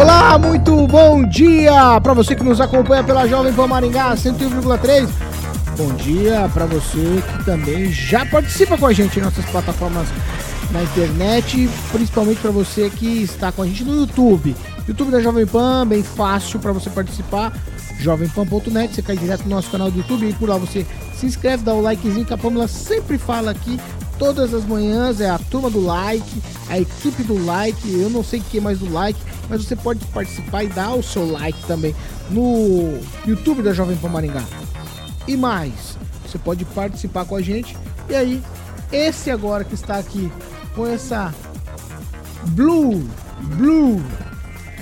Olá, 0.00 0.38
muito 0.38 0.86
bom 0.86 1.24
dia 1.24 2.00
para 2.00 2.14
você 2.14 2.36
que 2.36 2.44
nos 2.44 2.60
acompanha 2.60 3.02
pela 3.02 3.26
Jovem 3.26 3.52
Pan 3.52 3.66
Maringá 3.66 4.14
101,3. 4.14 5.08
Bom 5.76 5.92
dia 5.94 6.48
para 6.54 6.66
você 6.66 7.20
que 7.20 7.44
também 7.44 7.90
já 7.90 8.24
participa 8.24 8.78
com 8.78 8.86
a 8.86 8.92
gente 8.92 9.18
em 9.18 9.22
nossas 9.22 9.44
plataformas 9.46 10.06
na 10.70 10.84
internet, 10.84 11.68
principalmente 11.90 12.40
para 12.40 12.52
você 12.52 12.88
que 12.88 13.22
está 13.22 13.50
com 13.50 13.62
a 13.62 13.66
gente 13.66 13.82
no 13.82 13.96
YouTube. 13.96 14.54
YouTube 14.86 15.10
da 15.10 15.20
Jovem 15.20 15.46
Pan, 15.46 15.84
bem 15.84 16.04
fácil 16.04 16.60
para 16.60 16.70
você 16.70 16.88
participar. 16.90 17.52
Jovempan.net, 17.98 18.94
você 18.94 19.02
cai 19.02 19.16
direto 19.16 19.42
no 19.42 19.50
nosso 19.56 19.68
canal 19.68 19.90
do 19.90 19.98
YouTube 19.98 20.28
e 20.28 20.32
por 20.32 20.48
lá 20.48 20.56
você 20.56 20.86
se 21.12 21.26
inscreve, 21.26 21.64
dá 21.64 21.74
o 21.74 21.82
likezinho 21.82 22.24
que 22.24 22.32
a 22.32 22.38
Pamela 22.38 22.68
sempre 22.68 23.18
fala 23.18 23.50
aqui 23.50 23.80
todas 24.18 24.52
as 24.52 24.64
manhãs, 24.64 25.20
é 25.20 25.30
a 25.30 25.38
turma 25.38 25.70
do 25.70 25.80
like, 25.84 26.42
a 26.68 26.78
equipe 26.78 27.22
do 27.22 27.44
like, 27.44 27.78
eu 27.92 28.10
não 28.10 28.24
sei 28.24 28.42
quem 28.50 28.60
mais 28.60 28.78
do 28.78 28.92
like, 28.92 29.18
mas 29.48 29.64
você 29.64 29.76
pode 29.76 30.04
participar 30.06 30.64
e 30.64 30.68
dar 30.68 30.94
o 30.94 31.02
seu 31.02 31.30
like 31.30 31.60
também 31.66 31.94
no 32.30 32.98
YouTube 33.26 33.62
da 33.62 33.72
Jovem 33.72 33.96
Pan 33.96 34.08
Maringá. 34.08 34.42
E 35.26 35.36
mais, 35.36 35.96
você 36.26 36.38
pode 36.38 36.64
participar 36.64 37.24
com 37.24 37.36
a 37.36 37.42
gente. 37.42 37.76
E 38.08 38.14
aí, 38.14 38.42
esse 38.90 39.30
agora 39.30 39.64
que 39.64 39.74
está 39.74 39.96
aqui 39.98 40.30
com 40.74 40.86
essa 40.86 41.32
blue, 42.48 43.06
blue, 43.56 44.02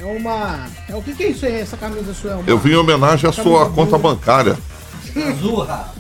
é 0.00 0.04
uma, 0.04 0.66
é 0.88 0.94
o 0.94 1.02
que, 1.02 1.14
que 1.14 1.24
é 1.24 1.28
isso 1.30 1.46
aí? 1.46 1.56
Essa 1.56 1.76
camisa 1.76 2.14
sua 2.14 2.32
é 2.32 2.34
uma 2.36 2.44
Eu 2.48 2.58
vim 2.58 2.70
em 2.70 2.76
homenagem 2.76 3.28
à 3.28 3.32
sua 3.32 3.64
Camisa 3.64 3.74
conta 3.74 3.98
blue. 3.98 4.10
bancária. 4.14 4.56
Zurra. 5.40 5.94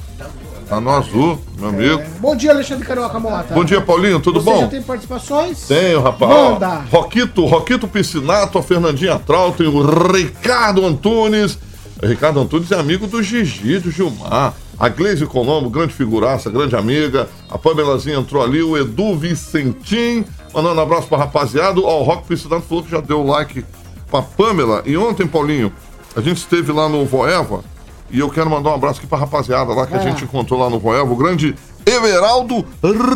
Tá 0.68 0.80
no 0.80 0.90
azul, 0.90 1.38
meu 1.58 1.68
amigo. 1.68 2.02
Bom 2.18 2.34
dia, 2.34 2.50
Alexandre 2.50 2.84
Carioca 2.84 3.20
Mota. 3.20 3.54
Bom 3.54 3.64
dia, 3.64 3.80
Paulinho, 3.80 4.18
tudo 4.18 4.40
Você 4.40 4.50
bom? 4.50 4.60
já 4.62 4.66
tem 4.66 4.82
participações? 4.82 5.68
Tenho, 5.68 6.00
rapaz. 6.02 6.32
Manda. 6.32 6.84
Roquito, 6.90 7.44
Roquito 7.46 7.86
Piscinato, 7.86 8.58
a 8.58 8.62
Fernandinha 8.62 9.16
Trautem, 9.18 9.68
o 9.68 9.80
Ricardo 10.10 10.84
Antunes. 10.84 11.56
Ricardo 12.02 12.40
Antunes 12.40 12.72
é 12.72 12.78
amigo 12.78 13.06
do 13.06 13.22
Gigi, 13.22 13.78
do 13.78 13.92
Gilmar. 13.92 14.54
A 14.78 14.88
Gleise 14.88 15.24
Colombo, 15.24 15.70
grande 15.70 15.94
figuraça, 15.94 16.50
grande 16.50 16.74
amiga. 16.74 17.28
A 17.48 17.56
Pamelazinha 17.56 18.16
entrou 18.18 18.42
ali, 18.42 18.60
o 18.60 18.76
Edu 18.76 19.16
Vicentim. 19.16 20.24
Mandando 20.52 20.80
um 20.80 20.82
abraço 20.82 21.06
pra 21.06 21.16
rapaziada. 21.16 21.80
Ó, 21.80 22.00
o 22.00 22.02
Rock 22.02 22.26
Piscinato 22.26 22.62
falou 22.68 22.82
que 22.82 22.90
já 22.90 23.00
deu 23.00 23.22
like 23.24 23.64
pra 24.10 24.20
Pamela. 24.20 24.82
E 24.84 24.96
ontem, 24.96 25.26
Paulinho, 25.28 25.72
a 26.14 26.20
gente 26.20 26.38
esteve 26.38 26.72
lá 26.72 26.88
no 26.88 27.04
Voeva. 27.06 27.62
E 28.10 28.18
eu 28.20 28.30
quero 28.30 28.48
mandar 28.48 28.70
um 28.70 28.74
abraço 28.74 28.98
aqui 28.98 29.06
pra 29.06 29.18
rapaziada 29.18 29.72
lá 29.72 29.86
que 29.86 29.94
a 29.94 29.98
lá. 29.98 30.02
gente 30.02 30.24
encontrou 30.24 30.60
lá 30.60 30.70
no 30.70 30.78
Voeva. 30.78 31.10
O 31.10 31.16
grande 31.16 31.54
Everaldo 31.84 32.64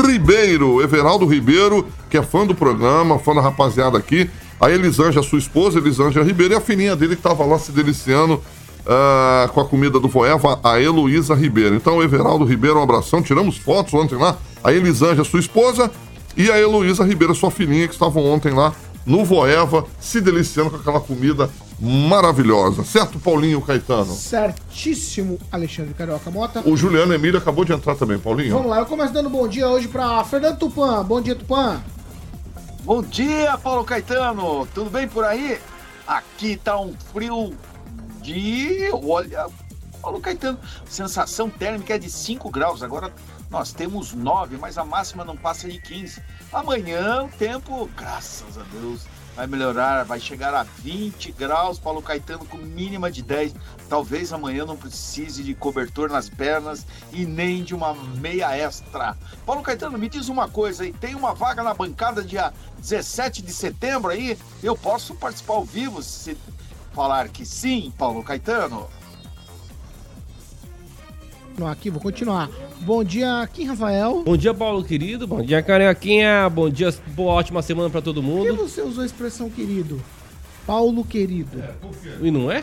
Ribeiro. 0.07 0.83
Everaldo 0.83 1.27
Ribeiro, 1.27 1.87
que 2.09 2.17
é 2.17 2.23
fã 2.23 2.47
do 2.47 2.55
programa, 2.55 3.19
fã 3.19 3.35
da 3.35 3.41
rapaziada 3.41 3.99
aqui. 3.99 4.29
A 4.61 4.71
Elisângela, 4.71 5.25
sua 5.25 5.39
esposa, 5.39 5.79
Elisângela 5.79 6.25
Ribeiro, 6.25 6.55
e 6.55 6.57
a 6.57 6.61
filhinha 6.61 6.95
dele 6.95 7.17
que 7.17 7.23
tava 7.23 7.45
lá 7.45 7.59
se 7.59 7.73
deliciando 7.73 8.43
ah, 8.87 9.49
com 9.55 9.61
a 9.61 9.65
comida 9.65 9.99
do 9.99 10.09
Voeva, 10.09 10.61
a 10.63 10.81
Heloísa 10.81 11.35
Ribeiro. 11.35 11.75
Então, 11.75 12.03
Everaldo 12.03 12.45
Ribeiro, 12.45 12.79
um 12.79 12.83
abração. 12.83 13.23
Tiramos 13.23 13.57
fotos 13.57 13.95
ontem 13.95 14.17
lá. 14.17 14.37
A 14.63 14.73
Elisângela, 14.73 15.25
sua 15.25 15.41
esposa, 15.41 15.91
e 16.37 16.51
a 16.51 16.59
Heloísa 16.59 17.05
Ribeiro, 17.05 17.35
sua 17.35 17.51
filhinha, 17.51 17.89
que 17.89 17.95
estavam 17.95 18.25
ontem 18.25 18.53
lá 18.53 18.73
no 19.07 19.25
Voeva, 19.25 19.85
se 19.99 20.21
deliciando 20.21 20.71
com 20.71 20.77
aquela 20.77 21.01
comida 21.01 21.49
maravilhosa. 21.81 22.85
Certo, 22.85 23.19
Paulinho 23.19 23.63
Caetano? 23.63 24.13
Certíssimo, 24.13 25.39
Alexandre 25.51 25.95
Carioca 25.95 26.31
Mota. 26.31 26.63
O 26.69 26.77
Juliano 26.77 27.15
Emílio 27.15 27.39
acabou 27.39 27.65
de 27.65 27.73
entrar 27.73 27.95
também, 27.97 28.19
Paulinho. 28.19 28.53
Vamos 28.53 28.71
lá, 28.71 28.79
eu 28.79 28.87
começo 28.87 29.13
dando 29.13 29.31
bom 29.31 29.49
dia 29.49 29.69
hoje 29.69 29.89
pra 29.89 30.23
Fernando 30.25 30.59
Tupan. 30.59 31.03
Bom 31.05 31.21
dia, 31.21 31.35
Tupan. 31.35 31.83
Bom 32.83 33.03
dia, 33.03 33.57
Paulo 33.59 33.85
Caetano. 33.85 34.67
Tudo 34.75 34.91
bem 34.91 35.09
por 35.09 35.25
aí? 35.25 35.59
Aqui 36.07 36.57
tá 36.57 36.79
um 36.79 36.93
frio 37.13 37.55
de. 38.21 38.91
Olha, 38.93 39.47
Paulo 40.03 40.21
Caetano, 40.21 40.59
sensação 40.87 41.49
térmica 41.49 41.95
é 41.95 41.99
de 41.99 42.11
5 42.11 42.51
graus. 42.51 42.83
Agora 42.83 43.13
nós 43.51 43.73
temos 43.73 44.13
9, 44.13 44.57
mas 44.59 44.79
a 44.79 44.85
máxima 44.85 45.25
não 45.25 45.37
passa 45.37 45.69
de 45.69 45.81
15. 45.81 46.23
Amanhã 46.53 47.25
o 47.25 47.29
tempo, 47.29 47.89
graças 47.97 48.59
a 48.59 48.63
Deus, 48.73 49.03
vai 49.35 49.47
melhorar, 49.47 50.05
vai 50.05 50.21
chegar 50.21 50.55
a 50.55 50.63
20 50.63 51.33
graus. 51.33 51.79
Paulo 51.79 52.03
Caetano 52.03 52.45
com 52.45 52.57
mínima 52.57 53.11
de 53.11 53.23
10. 53.23 53.55
Talvez 53.89 54.33
amanhã 54.33 54.65
não 54.65 54.77
precise 54.77 55.43
de 55.43 55.55
cobertor 55.55 56.11
nas 56.11 56.29
pernas 56.29 56.87
e 57.13 57.25
nem 57.25 57.63
de 57.63 57.75
uma 57.75 57.95
meia 57.95 58.57
extra. 58.57 59.17
Paulo 59.47 59.63
Caetano, 59.63 59.99
me 59.99 60.09
diz 60.09 60.29
uma 60.29 60.49
coisa 60.49 60.85
aí, 60.85 60.93
tem 60.93 61.15
uma 61.15 61.35
vaga 61.35 61.63
na 61.63 61.75
bancada 61.75 62.23
dia 62.23 62.53
17 62.79 63.43
de 63.43 63.53
setembro 63.53 64.11
aí? 64.11 64.39
Eu 64.63 64.77
posso 64.77 65.15
participar 65.15 65.55
ao 65.55 65.65
vivo 65.65 66.03
se 66.03 66.37
falar 66.93 67.29
que 67.29 67.45
sim, 67.45 67.93
Paulo 67.97 68.23
Caetano? 68.23 68.89
Não, 71.59 71.67
aqui, 71.67 71.91
vou 71.91 72.01
continuar. 72.01 72.49
Bom 72.81 73.05
dia, 73.05 73.47
Kim 73.53 73.65
Rafael. 73.67 74.23
Bom 74.25 74.37
dia, 74.37 74.55
Paulo 74.55 74.83
querido. 74.83 75.27
Bom 75.27 75.43
dia, 75.43 75.63
Carioquinha. 75.63 76.49
Bom 76.49 76.71
dia, 76.71 76.95
boa 77.09 77.35
ótima 77.35 77.61
semana 77.61 77.91
pra 77.91 78.01
todo 78.01 78.23
Por 78.23 78.43
que 78.45 78.51
mundo. 78.53 78.69
você 78.69 78.81
usou 78.81 79.03
a 79.03 79.07
expressão 79.07 79.51
querido? 79.51 80.01
Paulo 80.67 81.05
querido. 81.05 81.63
E 82.23 82.31
não 82.31 82.51
é? 82.51 82.63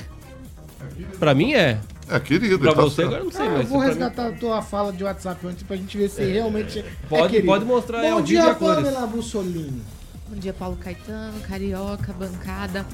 Pra 1.20 1.34
mim 1.36 1.54
é. 1.54 1.80
É, 2.10 2.20
querido. 2.20 2.58
Pra 2.58 2.74
tá 2.74 2.82
você 2.82 2.96
certo. 2.98 3.08
agora 3.08 3.22
eu 3.22 3.26
não 3.26 3.32
sei, 3.32 3.42
Ah, 3.48 3.62
eu 3.62 3.64
vou 3.68 3.80
mim- 3.82 3.86
resgatar 3.88 4.28
a 4.28 4.32
tua 4.32 4.62
fala 4.62 4.92
de 4.94 5.04
WhatsApp 5.04 5.46
antes 5.46 5.64
pra 5.64 5.76
gente 5.76 5.96
ver 5.98 6.10
se 6.10 6.24
realmente 6.24 6.80
é 6.80 6.86
Pode- 7.10 7.30
querido. 7.30 7.48
pode 7.48 7.66
mostrar 7.66 8.00
aí 8.00 8.10
Bom 8.10 8.18
ao 8.18 8.22
dia. 8.22 8.56
Pamela 8.56 9.06
Bussolini. 9.06 9.82
Bom 10.30 10.36
dia, 10.40 10.54
Paulo 10.54 10.78
Caetano, 10.78 11.40
Carioca, 11.42 12.14
bancada. 12.14 12.86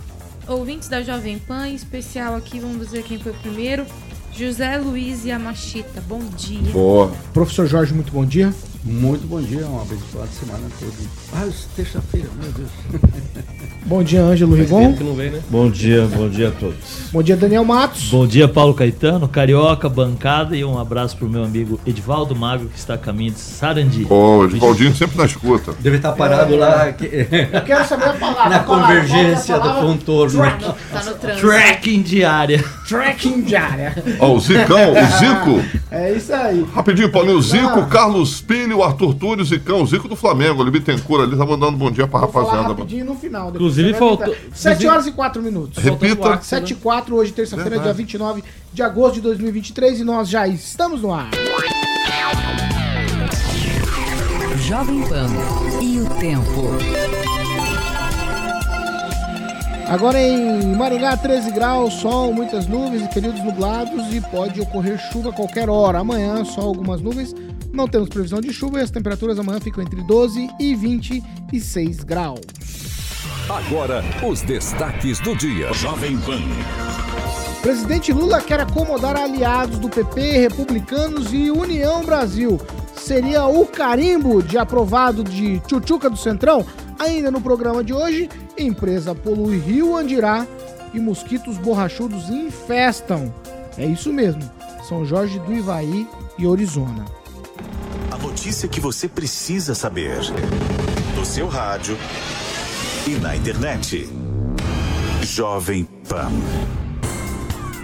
Ouvintes 0.48 0.90
da 0.90 1.02
Jovem 1.02 1.40
Pan, 1.40 1.68
em 1.70 1.76
especial 1.76 2.36
aqui, 2.36 2.60
vamos 2.60 2.92
ver 2.92 3.04
quem 3.04 3.18
foi 3.20 3.32
o 3.32 3.36
primeiro. 3.36 3.86
José 4.36 4.78
Luiz 4.78 5.26
Yamashita, 5.26 6.02
bom 6.08 6.20
dia. 6.36 6.72
Boa. 6.72 7.12
Professor 7.34 7.68
Jorge, 7.68 7.94
muito 7.94 8.12
bom 8.12 8.26
dia. 8.26 8.54
Muito 8.86 9.26
bom 9.28 9.42
dia, 9.42 9.66
uma 9.66 9.82
abençoada 9.82 10.28
semana 10.38 10.64
toda. 10.78 10.92
Ah, 11.34 11.48
isso 11.48 11.68
é 11.72 11.76
terça-feira, 11.78 12.28
meu 12.42 12.52
Deus. 12.52 12.70
Bom 13.86 14.02
dia, 14.02 14.22
Ângelo 14.22 14.56
Rigon. 14.56 14.94
que 14.94 15.04
não 15.04 15.14
vem, 15.14 15.30
né? 15.30 15.42
Bom 15.50 15.70
dia, 15.70 16.08
bom 16.16 16.30
dia 16.30 16.48
a 16.48 16.52
todos. 16.52 16.78
Bom 17.12 17.22
dia, 17.22 17.36
Daniel 17.36 17.66
Matos. 17.66 18.10
Bom 18.10 18.26
dia, 18.26 18.48
Paulo 18.48 18.74
Caetano, 18.74 19.28
Carioca, 19.28 19.90
bancada 19.90 20.56
e 20.56 20.64
um 20.64 20.80
abraço 20.80 21.18
pro 21.18 21.28
meu 21.28 21.44
amigo 21.44 21.78
Edivaldo 21.86 22.34
Magro, 22.34 22.70
que 22.70 22.78
está 22.80 22.94
a 22.94 22.98
caminho 22.98 23.34
de 23.34 23.40
Sarandi. 23.40 24.08
Ó, 24.10 24.38
o 24.38 24.46
Edivaldinho 24.46 24.96
sempre 24.96 25.18
na 25.18 25.26
escuta. 25.26 25.74
Deve 25.82 25.98
estar 25.98 26.14
parado 26.14 26.56
lá 26.56 26.94
que- 26.94 27.28
Eu 27.52 27.62
quero 27.62 27.86
saber 27.86 28.06
a 28.06 28.14
palavra. 28.16 28.50
na 28.50 28.56
a 28.56 28.60
palavra, 28.64 28.88
convergência 29.02 29.56
qual 29.58 29.58
é 29.58 29.60
a 29.60 29.74
do 29.74 29.76
palavra? 29.80 29.98
contorno. 29.98 30.40
Tracking. 30.40 30.74
Tá 30.94 31.04
no 31.04 31.14
trânsito. 31.16 31.48
Tracking 31.48 32.02
diária. 32.04 32.64
Tracking 32.88 33.42
diária. 33.42 34.04
Ó, 34.20 34.34
o 34.34 34.40
Zicão, 34.40 34.94
o 34.94 35.18
Zico. 35.18 35.84
É 35.94 36.12
isso 36.12 36.34
aí. 36.34 36.66
Rapidinho, 36.74 37.12
Paulinho. 37.12 37.38
O 37.38 37.42
Zico. 37.42 37.86
Carlos 37.86 38.42
Pilho, 38.42 38.73
o 38.74 38.84
Arthur 38.84 39.14
Túlio, 39.14 39.44
Zicão, 39.46 39.82
o 39.82 39.86
Zico 39.88 40.08
do 40.08 40.16
Flamengo. 40.16 40.62
Ali, 40.62 40.72
Bittencourt 40.72 41.24
ali, 41.24 41.38
tá 41.38 41.46
mandando 41.46 41.78
bom 41.78 41.90
dia 41.92 42.08
pra 42.08 42.22
Vou 42.22 42.30
falar 42.32 42.46
rapaziada. 42.46 42.74
rapidinho 42.74 43.06
no 43.06 43.16
final. 43.16 43.50
Inclusive, 43.50 43.94
faltou- 43.94 44.34
tentar. 44.34 44.56
7 44.56 44.88
horas 44.88 45.08
e 45.08 45.12
4 45.12 45.42
minutos. 45.42 45.84
Repita. 45.84 46.40
7 46.42 46.72
e 46.72 46.76
4, 46.76 47.16
hoje, 47.16 47.32
terça-feira, 47.32 47.80
dia 47.80 47.94
29 47.94 48.44
de 48.74 48.82
agosto 48.82 49.16
de 49.16 49.22
2023, 49.22 50.00
e 50.00 50.04
nós 50.04 50.28
já 50.30 50.48
estamos 50.48 51.02
no 51.02 51.14
ar. 51.14 51.30
Jovem 54.68 55.02
Pan 55.08 55.28
e 55.82 56.00
o 56.00 56.10
tempo. 56.20 56.74
Agora 59.90 60.20
em 60.20 60.76
Maringá, 60.76 61.16
13 61.18 61.52
graus, 61.52 61.94
sol, 61.96 62.34
muitas 62.34 62.66
nuvens 62.68 63.04
e 63.04 63.14
períodos 63.14 63.44
nublados 63.44 64.14
e 64.14 64.22
pode 64.22 64.60
ocorrer 64.62 64.98
chuva 65.12 65.30
a 65.30 65.34
qualquer 65.34 65.70
hora. 65.70 66.00
Amanhã, 66.00 66.44
só 66.46 66.62
algumas 66.62 67.02
nuvens, 67.02 67.36
não 67.74 67.88
temos 67.88 68.08
previsão 68.08 68.40
de 68.40 68.54
chuva 68.54 68.80
e 68.80 68.84
as 68.84 68.92
temperaturas 68.92 69.40
amanhã 69.40 69.60
ficam 69.60 69.84
entre 69.84 70.02
12 70.04 70.48
e 70.60 70.76
26 70.76 72.04
graus. 72.04 72.42
Agora, 73.50 74.04
os 74.26 74.42
destaques 74.42 75.20
do 75.20 75.36
dia. 75.36 75.74
Jovem 75.74 76.18
Pan. 76.20 76.40
Presidente 77.62 78.14
Lula 78.14 78.42
quer 78.42 78.60
acomodar 78.60 79.18
aliados 79.18 79.80
do 79.80 79.90
PP, 79.90 80.38
republicanos 80.38 81.34
e 81.34 81.50
União 81.50 82.04
Brasil. 82.06 82.60
Seria 82.96 83.46
o 83.46 83.66
carimbo 83.66 84.44
de 84.44 84.58
aprovado 84.58 85.24
de 85.24 85.60
Tchutchuca 85.62 86.10
do 86.10 86.18
Centrão? 86.18 86.66
Ainda 87.00 87.32
no 87.32 87.42
programa 87.42 87.84
de 87.84 87.94
hoje, 87.94 88.30
empresa 88.58 89.16
polui 89.16 89.58
Rio 89.58 89.96
Andirá 89.96 90.46
e 90.94 91.00
mosquitos 91.00 91.58
borrachudos 91.58 92.30
infestam. 92.30 93.34
É 93.78 93.86
isso 93.86 94.14
mesmo, 94.14 94.44
São 94.88 95.04
Jorge 95.04 95.40
do 95.40 95.54
Ivaí 95.54 96.08
e 96.38 96.46
Orizona. 96.46 97.23
A 98.34 98.36
notícia 98.36 98.68
que 98.68 98.80
você 98.82 99.08
precisa 99.08 99.76
saber. 99.76 100.18
No 101.16 101.24
seu 101.24 101.48
rádio 101.48 101.96
e 103.06 103.12
na 103.12 103.36
internet. 103.36 104.10
Jovem 105.22 105.88
Pan. 106.10 106.32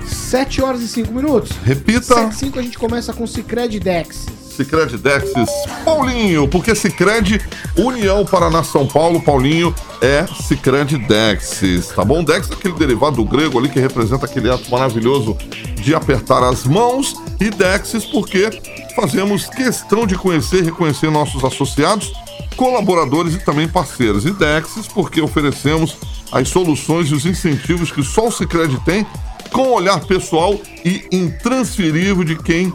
7 0.07 0.63
horas 0.63 0.81
e 0.81 0.87
5 0.87 1.13
minutos. 1.13 1.51
Repita. 1.63 2.15
7 2.15 2.31
e 2.31 2.35
5 2.35 2.59
a 2.59 2.61
gente 2.63 2.79
começa 2.79 3.13
com 3.13 3.27
Cicred 3.27 3.79
Dex. 3.79 4.25
Cicred 4.59 4.97
Dexis 4.97 5.49
Paulinho, 5.85 6.45
porque 6.45 6.75
Cicred 6.75 7.39
União 7.77 8.25
Paraná 8.25 8.61
São 8.61 8.85
Paulo, 8.85 9.21
Paulinho 9.21 9.73
é 10.01 10.25
Cicred 10.27 10.97
Dexis, 10.97 11.87
tá 11.87 12.03
bom? 12.03 12.21
Dex 12.21 12.51
é 12.51 12.55
aquele 12.55 12.73
derivado 12.73 13.15
do 13.15 13.23
grego 13.23 13.57
ali 13.57 13.69
que 13.69 13.79
representa 13.79 14.25
aquele 14.25 14.51
ato 14.51 14.69
maravilhoso 14.69 15.37
de 15.75 15.95
apertar 15.95 16.43
as 16.43 16.65
mãos 16.65 17.15
e 17.39 17.49
Dexis 17.49 18.03
porque 18.03 18.49
fazemos 18.97 19.47
questão 19.47 20.05
de 20.05 20.15
conhecer 20.15 20.57
e 20.57 20.65
reconhecer 20.65 21.09
nossos 21.09 21.41
associados, 21.41 22.11
colaboradores 22.57 23.35
e 23.35 23.39
também 23.39 23.65
parceiros. 23.65 24.25
E 24.25 24.31
Dexis 24.31 24.87
porque 24.87 25.21
oferecemos 25.21 25.95
as 26.33 26.49
soluções 26.49 27.07
e 27.07 27.13
os 27.13 27.25
incentivos 27.25 27.93
que 27.93 28.03
só 28.03 28.27
o 28.27 28.31
Cicred 28.31 28.77
tem 28.83 29.07
com 29.53 29.69
o 29.69 29.73
olhar 29.73 30.01
pessoal 30.01 30.59
e 30.83 31.07
intransferível 31.13 32.25
de 32.25 32.35
quem 32.35 32.73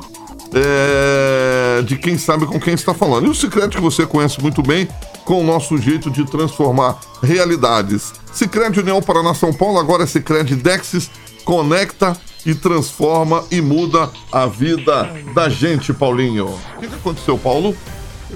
é, 0.55 1.83
de 1.83 1.97
quem 1.97 2.17
sabe 2.17 2.47
com 2.47 2.61
quem 2.61 2.75
está 2.75 2.95
falando. 2.95 3.27
E 3.27 3.29
o 3.29 3.35
Cicred 3.35 3.75
que 3.75 3.83
você 3.83 4.07
conhece 4.07 4.41
muito 4.41 4.63
bem, 4.63 4.89
com 5.25 5.41
o 5.41 5.45
nosso 5.45 5.77
jeito 5.77 6.11
de 6.11 6.25
transformar 6.25 6.99
realidades. 7.23 8.13
Cicred 8.33 8.79
União 8.79 9.03
Paraná 9.03 9.35
São 9.35 9.53
Paulo, 9.53 9.79
agora 9.79 10.05
é 10.05 10.07
Cicred 10.07 10.55
Dexis, 10.57 11.11
conecta 11.45 12.17
e 12.47 12.55
transforma 12.55 13.45
e 13.51 13.61
muda 13.61 14.11
a 14.31 14.47
vida 14.47 15.11
da 15.35 15.49
gente, 15.49 15.93
Paulinho. 15.93 16.47
O 16.47 16.81
que, 16.81 16.89
que 16.89 16.95
aconteceu, 16.95 17.39
Paulo? 17.39 17.75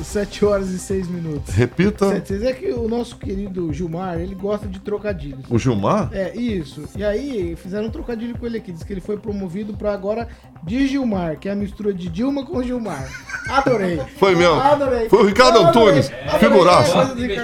7 0.05 0.45
horas 0.45 0.71
e 0.71 0.79
6 0.79 1.09
minutos. 1.09 1.55
Repita. 1.55 2.09
7 2.09 2.29
6 2.29 2.43
é 2.43 2.53
que 2.53 2.71
o 2.73 2.89
nosso 2.89 3.17
querido 3.17 3.73
Gilmar, 3.73 4.19
ele 4.19 4.35
gosta 4.35 4.67
de 4.67 4.79
trocadilhos. 4.81 5.45
O 5.51 5.59
Gilmar? 5.59 6.11
É, 6.13 6.37
isso. 6.37 6.85
E 6.97 7.05
aí, 7.05 7.57
fizeram 7.57 7.87
um 7.87 7.91
trocadilho 7.91 8.37
com 8.39 8.47
ele 8.47 8.59
aqui. 8.59 8.73
Diz 8.73 8.83
que 8.83 8.93
ele 8.93 9.01
foi 9.01 9.17
promovido 9.17 9.75
pra 9.75 9.93
agora 9.93 10.29
de 10.63 10.87
Gilmar, 10.87 11.39
que 11.39 11.49
é 11.49 11.53
a 11.53 11.57
mistura 11.57 11.93
de 11.93 12.09
Dilma 12.09 12.45
com 12.45 12.63
Gilmar. 12.63 13.09
Adorei. 13.49 14.01
Foi 14.19 14.35
mesmo. 14.35 14.61
Adorei. 14.61 15.09
Foi 15.09 15.23
o 15.23 15.27
Ricardo. 15.27 15.59
Antunes, 15.59 16.11
figuraça. 16.39 17.03
Antunes. 17.03 17.39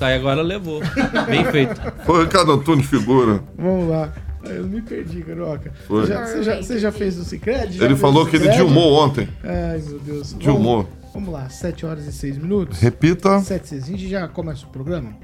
Aí 0.00 0.14
agora 0.14 0.42
levou. 0.42 0.80
Bem 1.26 1.44
feito. 1.46 1.80
Foi 2.04 2.20
o 2.20 2.22
Ricardo 2.24 2.52
Antunes, 2.52 2.86
figura. 2.86 3.42
Vamos 3.56 3.88
lá. 3.88 4.12
Eu 4.44 4.66
me 4.66 4.82
perdi, 4.82 5.22
Caroca. 5.22 5.72
Foi. 5.86 6.02
Você 6.06 6.12
já, 6.12 6.26
você 6.26 6.42
já- 6.42 6.56
você 6.62 6.78
já 6.78 6.92
fez 6.92 7.18
o 7.18 7.24
Cicred? 7.24 7.76
Já 7.78 7.84
Ele 7.84 7.96
falou 7.96 8.26
que 8.26 8.36
ele 8.36 8.48
dilmou 8.50 8.92
ontem. 9.04 9.28
Ai, 9.42 9.80
meu 9.82 9.98
Deus. 10.00 10.34
Dilmou. 10.38 10.82
Vamos, 10.84 11.12
vamos 11.14 11.28
lá, 11.32 11.48
7 11.48 11.86
horas 11.86 12.06
e 12.06 12.12
6 12.12 12.36
minutos. 12.38 12.78
Repita. 12.80 13.40
7 13.40 13.68
6. 13.68 13.82
A 13.84 13.86
gente 13.86 14.08
já 14.08 14.26
começa 14.28 14.66
o 14.66 14.68
programa 14.70 15.14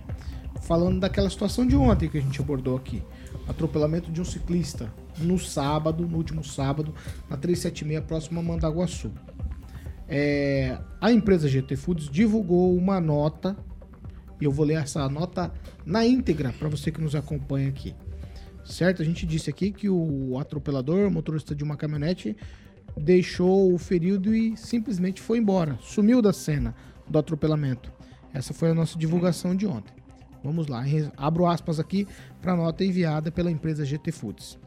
falando 0.62 1.00
daquela 1.00 1.28
situação 1.30 1.66
de 1.66 1.74
ontem 1.76 2.08
que 2.08 2.18
a 2.18 2.20
gente 2.20 2.40
abordou 2.40 2.76
aqui. 2.76 3.02
Atropelamento 3.48 4.10
de 4.12 4.20
um 4.20 4.24
ciclista 4.24 4.92
no 5.18 5.38
sábado, 5.38 6.06
no 6.06 6.16
último 6.16 6.44
sábado, 6.44 6.94
na 7.30 7.36
376, 7.36 8.04
próximo 8.06 8.38
a 8.40 8.42
Mandaguaçu. 8.42 9.10
É, 10.08 10.78
a 11.00 11.10
empresa 11.12 11.48
GT 11.48 11.76
Foods 11.76 12.08
divulgou 12.08 12.74
uma 12.76 13.00
nota, 13.00 13.56
e 14.40 14.44
eu 14.44 14.52
vou 14.52 14.64
ler 14.64 14.74
essa 14.82 15.08
nota 15.08 15.52
na 15.84 16.06
íntegra 16.06 16.54
para 16.58 16.68
você 16.68 16.90
que 16.90 17.00
nos 17.00 17.14
acompanha 17.14 17.68
aqui. 17.68 17.94
Certo? 18.68 19.00
A 19.00 19.04
gente 19.04 19.24
disse 19.24 19.48
aqui 19.48 19.72
que 19.72 19.88
o 19.88 20.38
atropelador, 20.38 21.10
motorista 21.10 21.54
de 21.54 21.64
uma 21.64 21.76
caminhonete, 21.76 22.36
deixou 22.96 23.72
o 23.72 23.78
ferido 23.78 24.34
e 24.34 24.56
simplesmente 24.58 25.22
foi 25.22 25.38
embora. 25.38 25.78
Sumiu 25.80 26.20
da 26.20 26.34
cena 26.34 26.74
do 27.08 27.18
atropelamento. 27.18 27.90
Essa 28.32 28.52
foi 28.52 28.70
a 28.70 28.74
nossa 28.74 28.98
divulgação 28.98 29.56
de 29.56 29.66
ontem. 29.66 29.94
Vamos 30.44 30.66
lá, 30.66 30.84
abro 31.16 31.46
aspas 31.46 31.80
aqui 31.80 32.06
para 32.42 32.52
a 32.52 32.56
nota 32.56 32.84
enviada 32.84 33.32
pela 33.32 33.50
empresa 33.50 33.84
GT 33.84 34.12
Foods. 34.12 34.58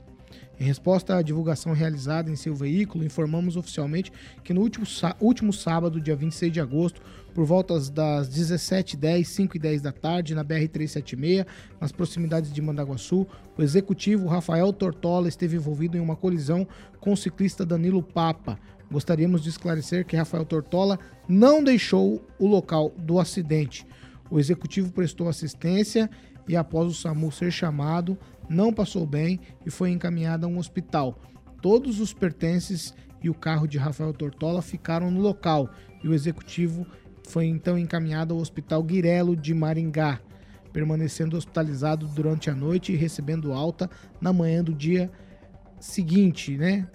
Em 0.59 0.63
resposta 0.63 1.15
à 1.15 1.21
divulgação 1.21 1.73
realizada 1.73 2.29
em 2.29 2.35
seu 2.35 2.55
veículo, 2.55 3.03
informamos 3.03 3.55
oficialmente 3.55 4.11
que 4.43 4.53
no 4.53 4.61
último, 4.61 4.85
último 5.19 5.53
sábado, 5.53 6.01
dia 6.01 6.15
26 6.15 6.51
de 6.51 6.59
agosto, 6.59 7.01
por 7.33 7.45
voltas 7.45 7.89
das 7.89 8.29
17h10, 8.29 9.23
5 9.23 9.57
e 9.57 9.59
10 9.59 9.81
da 9.81 9.91
tarde, 9.91 10.35
na 10.35 10.43
BR-376, 10.43 11.45
nas 11.79 11.91
proximidades 11.91 12.51
de 12.51 12.61
Mandaguaçu, 12.61 13.25
o 13.57 13.61
executivo 13.61 14.27
Rafael 14.27 14.71
Tortola 14.73 15.27
esteve 15.27 15.55
envolvido 15.55 15.97
em 15.97 15.99
uma 15.99 16.15
colisão 16.15 16.67
com 16.99 17.13
o 17.13 17.17
ciclista 17.17 17.65
Danilo 17.65 18.03
Papa. 18.03 18.59
Gostaríamos 18.91 19.41
de 19.41 19.49
esclarecer 19.49 20.05
que 20.05 20.15
Rafael 20.15 20.45
Tortola 20.45 20.99
não 21.27 21.63
deixou 21.63 22.21
o 22.37 22.47
local 22.47 22.93
do 22.97 23.19
acidente. 23.19 23.85
O 24.29 24.39
executivo 24.39 24.91
prestou 24.91 25.29
assistência 25.29 26.09
e, 26.47 26.55
após 26.55 26.87
o 26.87 26.93
SAMU 26.93 27.31
ser 27.31 27.51
chamado, 27.51 28.17
não 28.49 28.73
passou 28.73 29.05
bem 29.05 29.39
e 29.65 29.69
foi 29.69 29.91
encaminhado 29.91 30.45
a 30.45 30.49
um 30.49 30.57
hospital. 30.57 31.19
Todos 31.61 31.99
os 31.99 32.13
pertences 32.13 32.93
e 33.23 33.29
o 33.29 33.33
carro 33.33 33.67
de 33.67 33.77
Rafael 33.77 34.13
Tortola 34.13 34.61
ficaram 34.61 35.11
no 35.11 35.21
local 35.21 35.69
e 36.03 36.07
o 36.07 36.13
executivo 36.13 36.85
foi 37.31 37.45
então 37.45 37.77
encaminhado 37.77 38.33
ao 38.33 38.41
Hospital 38.41 38.83
Guirelo 38.83 39.37
de 39.37 39.53
Maringá, 39.53 40.19
permanecendo 40.73 41.37
hospitalizado 41.37 42.05
durante 42.07 42.49
a 42.49 42.53
noite 42.53 42.91
e 42.91 42.97
recebendo 42.97 43.53
alta 43.53 43.89
na 44.19 44.33
manhã 44.33 44.61
do 44.61 44.73
dia 44.73 45.09
seguinte, 45.79 46.57
né? 46.57 46.85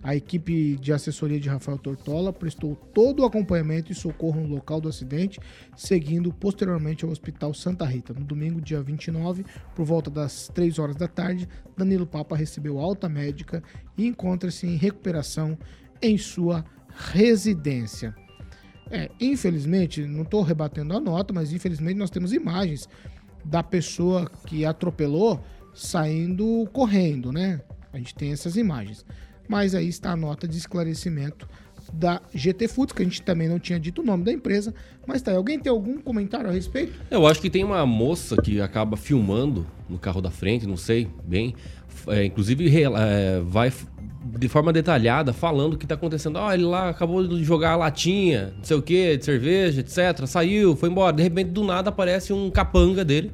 A 0.00 0.14
equipe 0.14 0.76
de 0.76 0.92
assessoria 0.92 1.40
de 1.40 1.48
Rafael 1.48 1.78
Tortola 1.78 2.32
prestou 2.32 2.76
todo 2.94 3.20
o 3.20 3.24
acompanhamento 3.24 3.90
e 3.90 3.94
socorro 3.94 4.40
no 4.40 4.54
local 4.54 4.80
do 4.80 4.88
acidente, 4.88 5.40
seguindo 5.76 6.32
posteriormente 6.32 7.04
ao 7.04 7.10
Hospital 7.10 7.52
Santa 7.52 7.84
Rita. 7.84 8.14
No 8.14 8.24
domingo, 8.24 8.60
dia 8.60 8.80
29, 8.80 9.44
por 9.74 9.84
volta 9.84 10.10
das 10.10 10.48
3 10.54 10.78
horas 10.78 10.94
da 10.94 11.08
tarde, 11.08 11.48
Danilo 11.76 12.06
Papa 12.06 12.36
recebeu 12.36 12.78
alta 12.78 13.08
médica 13.08 13.62
e 13.98 14.06
encontra-se 14.06 14.64
em 14.64 14.76
recuperação 14.76 15.58
em 16.00 16.16
sua 16.16 16.64
residência. 17.12 18.14
É, 18.90 19.10
infelizmente, 19.20 20.04
não 20.06 20.22
estou 20.22 20.42
rebatendo 20.42 20.94
a 20.94 21.00
nota, 21.00 21.32
mas 21.32 21.52
infelizmente 21.52 21.96
nós 21.96 22.10
temos 22.10 22.32
imagens 22.32 22.88
da 23.44 23.62
pessoa 23.62 24.30
que 24.46 24.64
atropelou 24.64 25.42
saindo 25.74 26.68
correndo, 26.72 27.32
né? 27.32 27.60
A 27.92 27.98
gente 27.98 28.14
tem 28.14 28.32
essas 28.32 28.56
imagens. 28.56 29.04
Mas 29.48 29.74
aí 29.74 29.88
está 29.88 30.12
a 30.12 30.16
nota 30.16 30.46
de 30.46 30.56
esclarecimento 30.56 31.48
da 31.92 32.22
GT 32.34 32.68
Foods, 32.68 32.94
que 32.94 33.02
a 33.02 33.04
gente 33.04 33.22
também 33.22 33.48
não 33.48 33.58
tinha 33.58 33.78
dito 33.78 34.02
o 34.02 34.04
nome 34.04 34.24
da 34.24 34.32
empresa, 34.32 34.74
mas 35.06 35.20
tá. 35.20 35.32
Alguém 35.32 35.58
tem 35.58 35.70
algum 35.70 36.00
comentário 36.00 36.48
a 36.48 36.52
respeito? 36.52 36.92
Eu 37.10 37.26
acho 37.26 37.40
que 37.40 37.50
tem 37.50 37.64
uma 37.64 37.84
moça 37.84 38.40
que 38.40 38.60
acaba 38.60 38.96
filmando 38.96 39.66
no 39.88 39.98
carro 39.98 40.20
da 40.20 40.30
frente, 40.30 40.66
não 40.66 40.76
sei 40.76 41.08
bem. 41.24 41.54
É, 42.06 42.24
inclusive, 42.24 42.70
é, 42.84 43.40
vai 43.40 43.70
de 44.24 44.48
forma 44.48 44.72
detalhada 44.72 45.32
falando 45.32 45.74
o 45.74 45.76
que 45.76 45.86
tá 45.86 45.94
acontecendo. 45.94 46.38
Ah, 46.38 46.54
ele 46.54 46.64
lá 46.64 46.90
acabou 46.90 47.26
de 47.26 47.42
jogar 47.44 47.72
a 47.72 47.76
latinha, 47.76 48.52
não 48.56 48.64
sei 48.64 48.76
o 48.76 48.82
que, 48.82 49.16
de 49.16 49.24
cerveja, 49.24 49.80
etc. 49.80 50.26
Saiu, 50.26 50.76
foi 50.76 50.88
embora. 50.88 51.14
De 51.14 51.22
repente, 51.22 51.50
do 51.50 51.64
nada, 51.64 51.90
aparece 51.90 52.32
um 52.32 52.50
capanga 52.50 53.04
dele. 53.04 53.32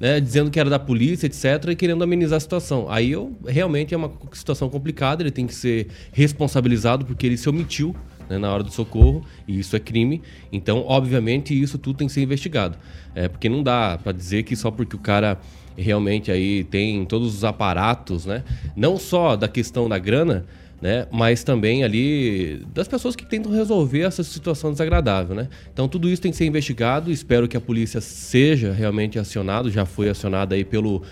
Né, 0.00 0.18
dizendo 0.18 0.50
que 0.50 0.58
era 0.58 0.68
da 0.68 0.80
polícia, 0.80 1.26
etc., 1.26 1.68
e 1.70 1.76
querendo 1.76 2.02
amenizar 2.02 2.36
a 2.36 2.40
situação. 2.40 2.90
Aí 2.90 3.12
eu 3.12 3.36
realmente 3.46 3.94
é 3.94 3.96
uma 3.96 4.10
situação 4.32 4.68
complicada, 4.68 5.22
ele 5.22 5.30
tem 5.30 5.46
que 5.46 5.54
ser 5.54 5.86
responsabilizado 6.10 7.04
porque 7.06 7.24
ele 7.24 7.36
se 7.36 7.48
omitiu 7.48 7.94
né, 8.28 8.36
na 8.36 8.52
hora 8.52 8.64
do 8.64 8.72
socorro, 8.72 9.24
e 9.46 9.60
isso 9.60 9.76
é 9.76 9.78
crime. 9.78 10.20
Então, 10.50 10.84
obviamente, 10.88 11.54
isso 11.60 11.78
tudo 11.78 11.98
tem 11.98 12.08
que 12.08 12.12
ser 12.12 12.22
investigado. 12.22 12.76
É, 13.14 13.28
porque 13.28 13.48
não 13.48 13.62
dá 13.62 13.96
para 14.02 14.10
dizer 14.10 14.42
que 14.42 14.56
só 14.56 14.72
porque 14.72 14.96
o 14.96 14.98
cara 14.98 15.38
realmente 15.76 16.30
aí 16.30 16.64
tem 16.64 17.04
todos 17.04 17.34
os 17.34 17.44
aparatos, 17.44 18.26
né? 18.26 18.42
Não 18.76 18.96
só 18.98 19.36
da 19.36 19.48
questão 19.48 19.88
da 19.88 19.98
grana, 19.98 20.44
né? 20.82 21.06
Mas 21.12 21.44
também 21.44 21.84
ali 21.84 22.66
das 22.74 22.88
pessoas 22.88 23.14
que 23.14 23.24
tentam 23.24 23.52
resolver 23.52 24.00
essa 24.00 24.24
situação 24.24 24.72
desagradável, 24.72 25.32
né? 25.32 25.48
Então 25.72 25.86
tudo 25.86 26.10
isso 26.10 26.20
tem 26.20 26.32
que 26.32 26.36
ser 26.36 26.44
investigado. 26.44 27.12
Espero 27.12 27.46
que 27.46 27.56
a 27.56 27.60
polícia 27.60 28.00
seja 28.00 28.72
realmente 28.72 29.16
acionado, 29.16 29.70
já 29.70 29.86
foi 29.86 30.08
acionada 30.08 30.56
aí 30.56 30.64
pelo, 30.64 31.02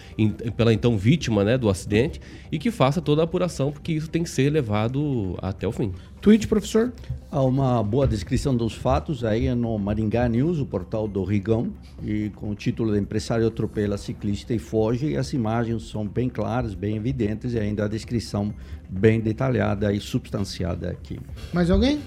pela 0.56 0.74
então 0.74 0.98
vítima, 0.98 1.44
né, 1.44 1.56
do 1.56 1.68
acidente 1.68 2.20
e 2.50 2.58
que 2.58 2.72
faça 2.72 3.00
toda 3.00 3.22
a 3.22 3.24
apuração, 3.24 3.70
porque 3.70 3.92
isso 3.92 4.10
tem 4.10 4.24
que 4.24 4.30
ser 4.30 4.50
levado 4.50 5.38
até 5.40 5.68
o 5.68 5.72
fim. 5.72 5.92
Tweet, 6.20 6.46
professor? 6.46 6.92
Há 7.32 7.42
uma 7.42 7.82
boa 7.82 8.06
descrição 8.06 8.54
dos 8.54 8.74
fatos 8.74 9.24
aí 9.24 9.54
no 9.54 9.78
Maringá 9.78 10.28
News, 10.28 10.58
o 10.58 10.66
portal 10.66 11.08
do 11.08 11.24
Rigão, 11.24 11.72
e 12.04 12.28
com 12.36 12.50
o 12.50 12.54
título 12.54 12.92
de 12.92 12.98
Empresário 12.98 13.46
atropela 13.46 13.96
ciclista 13.96 14.52
e 14.52 14.58
foge, 14.58 15.12
e 15.12 15.16
as 15.16 15.32
imagens 15.32 15.84
são 15.84 16.06
bem 16.06 16.28
claras, 16.28 16.74
bem 16.74 16.96
evidentes, 16.96 17.54
e 17.54 17.58
ainda 17.58 17.86
a 17.86 17.88
descrição 17.88 18.52
bem 18.86 19.18
detalhada 19.18 19.90
e 19.94 19.98
substanciada 19.98 20.90
aqui. 20.90 21.18
Mais 21.54 21.70
alguém? 21.70 22.00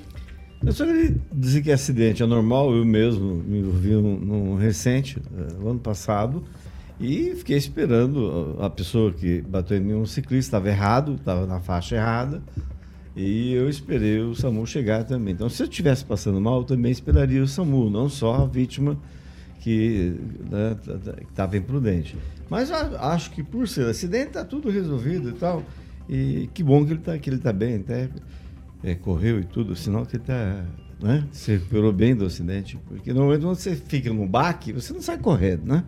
Eu 0.63 0.74
só 0.74 0.86
queria 0.86 1.15
dizer 1.32 1.63
que 1.63 1.72
acidente 1.72 2.22
é 2.22 2.27
normal, 2.27 2.72
eu 2.72 2.86
mesmo 2.86 3.38
me 3.38 3.62
envolvi 3.62 3.93
num, 3.93 4.20
num 4.20 4.55
recente, 4.58 5.20
no 5.60 5.72
ano 5.72 5.79
passado, 5.79 6.43
e 7.00 7.34
fiquei 7.36 7.58
esperando 7.58 8.58
a 8.60 8.67
a 8.67 8.70
pessoa 8.70 9.12
que 9.12 9.41
bateu 9.41 9.75
em 9.75 9.82
mim, 9.82 9.93
um 9.96 10.05
ciclista, 10.05 10.58
estava 10.58 10.70
errado, 10.70 11.15
estava 11.15 11.48
na 11.48 11.60
faixa 11.60 11.96
errada, 11.96 12.43
e 13.15 13.53
eu 13.53 13.70
esperei 13.70 14.20
o 14.20 14.34
SAMU 14.34 14.65
chegar 14.65 15.03
também. 15.03 15.34
Então, 15.34 15.48
se 15.48 15.62
eu 15.62 15.67
estivesse 15.67 16.03
passando 16.03 16.41
mal, 16.41 16.60
eu 16.60 16.63
também 16.63 16.91
esperaria 16.91 17.43
o 17.43 17.48
SAMU, 17.48 17.89
não 17.89 18.10
só 18.10 18.36
a 18.36 18.46
vítima 18.46 18.98
que 19.60 20.15
né, 20.50 20.75
estava 21.29 21.55
imprudente. 21.55 22.17
Mas 22.50 22.72
acho 22.72 23.32
que 23.32 23.43
por 23.43 23.67
ser 23.67 23.86
acidente 23.86 24.27
está 24.27 24.43
tudo 24.43 24.70
resolvido 24.70 25.29
e 25.29 25.34
tal. 25.34 25.63
E 26.10 26.50
que 26.53 26.63
bom 26.63 26.84
que 26.86 26.91
ele 26.91 27.00
está 27.00 27.51
tá 27.51 27.53
bem, 27.53 27.75
até 27.75 28.10
é, 28.84 28.96
correu 28.96 29.39
e 29.39 29.46
tudo, 29.46 29.75
sinal 29.75 30.05
que 30.05 30.17
ele 30.17 30.24
está. 30.24 30.65
Né, 31.01 31.27
se 31.34 31.51
recuperou 31.51 31.91
bem 31.91 32.15
do 32.15 32.25
acidente. 32.25 32.77
Porque 32.88 33.13
normalmente 33.13 33.43
quando 33.43 33.55
você 33.55 33.75
fica 33.75 34.12
num 34.12 34.27
baque, 34.27 34.72
você 34.72 34.93
não 34.93 35.01
sai 35.01 35.17
correndo, 35.17 35.65
né? 35.65 35.84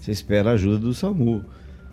Você 0.00 0.12
espera 0.12 0.50
a 0.50 0.52
ajuda 0.52 0.78
do 0.78 0.94
SAMU. 0.94 1.44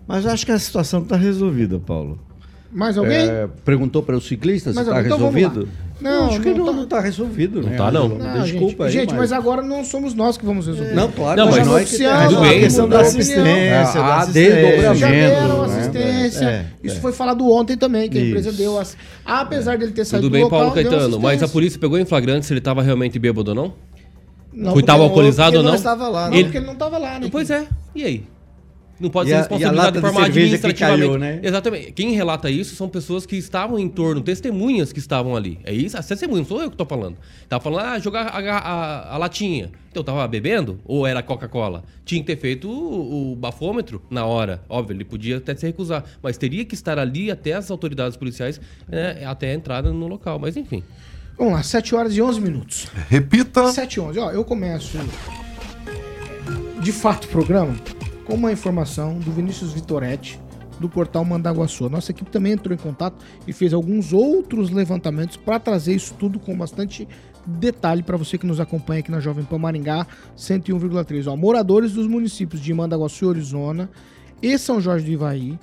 Mas 0.05 0.25
acho 0.25 0.45
que 0.45 0.51
a 0.51 0.59
situação 0.59 1.01
está 1.01 1.15
resolvida, 1.15 1.79
Paulo. 1.79 2.26
Mais 2.71 2.97
alguém? 2.97 3.17
É, 3.17 3.47
perguntou 3.63 4.03
para 4.03 4.15
o 4.17 4.21
ciclista 4.21 4.73
se 4.73 4.79
está? 4.79 5.01
Então 5.01 5.17
resolvido? 5.17 5.61
lá. 5.61 5.87
Não, 5.99 6.27
acho 6.27 6.41
que 6.41 6.49
não 6.51 6.57
não, 6.57 6.65
tá- 6.65 6.71
não 6.73 6.83
está 6.83 6.99
resolvido, 6.99 7.61
Não 7.61 7.69
né? 7.69 7.77
tá, 7.77 7.91
não. 7.91 8.07
Não, 8.09 8.43
Desculpa 8.43 8.83
gente, 8.87 8.99
aí, 8.99 9.05
gente, 9.07 9.15
mas 9.15 9.31
agora 9.31 9.63
não 9.63 9.83
somos 9.83 10.13
nós 10.13 10.37
que 10.37 10.45
vamos 10.45 10.67
resolver. 10.67 10.93
Não, 10.93 11.09
claro, 11.11 11.39
Não, 11.39 11.47
mas 11.47 11.57
mas 11.57 11.67
nós 11.67 11.89
que 11.89 11.97
tudo 11.97 12.37
a 12.37 12.41
bem, 12.41 12.59
questão 12.59 12.87
da 12.89 12.99
assistência. 13.01 13.41
da 13.41 13.79
Ah, 14.05 14.17
assistência, 14.19 14.55
desdobramento, 14.55 14.99
Já 14.99 15.07
deram 15.09 15.67
né? 15.67 15.79
assistência. 15.79 16.45
É, 16.45 16.65
Isso 16.83 16.97
é. 16.97 16.99
foi 16.99 17.11
falado 17.13 17.49
ontem 17.51 17.75
também, 17.77 18.07
que 18.09 18.17
a 18.19 18.21
empresa 18.21 18.49
Isso. 18.49 18.57
deu. 18.59 18.77
ass- 18.77 18.95
Apesar 19.25 19.77
dele 19.79 19.91
ter 19.91 20.05
saído 20.05 20.27
Tudo 20.27 20.31
do 20.31 20.33
bem, 20.33 20.43
local, 20.43 20.59
Paulo 20.59 20.75
Caetano, 20.75 21.19
mas 21.19 21.41
a 21.41 21.47
polícia 21.47 21.79
pegou 21.79 21.97
em 21.97 22.05
flagrante 22.05 22.45
se 22.45 22.53
ele 22.53 22.59
estava 22.59 22.83
realmente 22.83 23.17
bêbado 23.17 23.49
ou 23.51 23.55
não? 23.55 23.73
Não, 24.53 24.65
Foi 24.65 24.73
porque 24.73 24.85
tava 24.85 24.99
não- 24.99 25.05
alcoolizado 25.05 25.57
ou 25.57 25.63
não? 25.63 25.73
estava 25.73 26.07
lá, 26.09 26.29
Não, 26.29 26.37
né? 26.37 26.43
porque 26.43 26.57
ele 26.57 26.65
não 26.67 26.75
tava 26.75 26.97
lá, 26.99 27.19
né? 27.19 27.27
Pois 27.31 27.49
é, 27.49 27.65
e 27.95 28.03
aí? 28.03 28.23
Não 28.99 29.09
pode 29.11 29.29
E 29.29 29.31
ser 29.31 29.35
a- 29.35 29.39
responsabilizado 29.39 29.91
de 29.91 29.97
de 29.97 30.01
forma 30.01 30.19
que 30.21 30.25
administrativamente. 30.39 31.05
caiu, 31.07 31.17
né? 31.19 31.39
Exatamente. 31.43 31.91
Quem 31.91 32.11
relata 32.13 32.49
isso 32.49 32.75
são 32.75 32.89
pessoas 32.89 33.25
que 33.27 33.35
estavam 33.35 33.77
em 33.77 33.87
torno, 33.87 34.21
testemunhas 34.21 34.91
que 34.91 34.97
estavam 34.99 35.35
ali. 35.35 35.59
É 35.63 35.71
isso? 35.71 35.95
As 35.97 36.07
testemunhas, 36.07 36.47
não 36.49 36.57
sou 36.57 36.63
eu 36.63 36.71
que 36.71 36.77
tô 36.77 36.85
falando. 36.85 37.15
Tava 37.47 37.63
falando, 37.63 37.85
ah, 37.85 37.99
jogar 37.99 38.23
a, 38.27 38.37
a- 38.57 39.13
a 39.13 39.17
latinha. 39.17 39.69
Então 39.91 40.03
tava 40.03 40.27
bebendo? 40.27 40.79
Ou 40.83 41.05
era 41.05 41.21
Coca-Cola? 41.21 41.83
Tinha 42.05 42.21
que 42.21 42.27
ter 42.27 42.37
feito 42.37 42.67
o, 42.69 43.33
o 43.33 43.35
bafômetro 43.35 44.01
na 44.09 44.25
hora. 44.25 44.61
Óbvio, 44.67 44.95
ele 44.95 45.03
podia 45.05 45.37
até 45.37 45.55
se 45.55 45.65
recusar. 45.67 46.03
Mas 46.23 46.37
teria 46.37 46.65
que 46.65 46.73
estar 46.73 46.97
ali 46.97 47.29
até 47.29 47.53
as 47.53 47.69
autoridades 47.69 48.17
policiais, 48.17 48.59
né, 48.87 49.23
até 49.25 49.51
a 49.51 49.53
entrada 49.53 49.91
no 49.91 50.07
local. 50.07 50.39
Mas 50.39 50.57
enfim. 50.57 50.83
Vamos 51.37 51.53
lá, 51.53 51.61
7 51.61 51.93
horas 51.93 52.15
e 52.17 52.21
11 52.21 52.41
minutos. 52.41 52.87
Repita. 53.09 53.71
7 53.71 53.93
e 53.95 53.99
11. 53.99 54.17
Ó, 54.19 54.31
eu 54.31 54.43
começo 54.43 54.97
de 56.81 56.91
fato 56.91 57.25
o 57.25 57.27
programa 57.27 57.75
com 58.27 58.35
uma 58.35 58.51
informação 58.51 59.17
do 59.19 59.31
Vinícius 59.31 59.71
Vitoretti, 59.71 60.37
do 60.81 60.89
portal 60.89 61.23
Mandaguaçu. 61.23 61.89
Nossa 61.89 62.11
equipe 62.11 62.29
também 62.29 62.51
entrou 62.51 62.75
em 62.75 62.77
contato 62.77 63.25
e 63.47 63.53
fez 63.53 63.73
alguns 63.73 64.11
outros 64.11 64.69
levantamentos 64.69 65.37
para 65.37 65.57
trazer 65.57 65.95
isso 65.95 66.13
tudo 66.15 66.37
com 66.37 66.55
bastante 66.55 67.07
detalhe 67.45 68.03
para 68.03 68.17
você 68.17 68.37
que 68.37 68.45
nos 68.45 68.59
acompanha 68.59 68.99
aqui 68.99 69.09
na 69.09 69.21
Jovem 69.21 69.45
Pan 69.45 69.57
Maringá 69.57 70.05
101,3. 70.37 71.31
Ó, 71.31 71.37
Moradores 71.37 71.93
dos 71.93 72.05
municípios 72.05 72.61
de 72.61 72.73
Mandaguaçu 72.73 73.27
e 73.27 73.29
Arizona 73.29 73.89
e 74.41 74.57
São 74.57 74.81
Jorge 74.81 75.05
do 75.05 75.11
Ivaí 75.11 75.57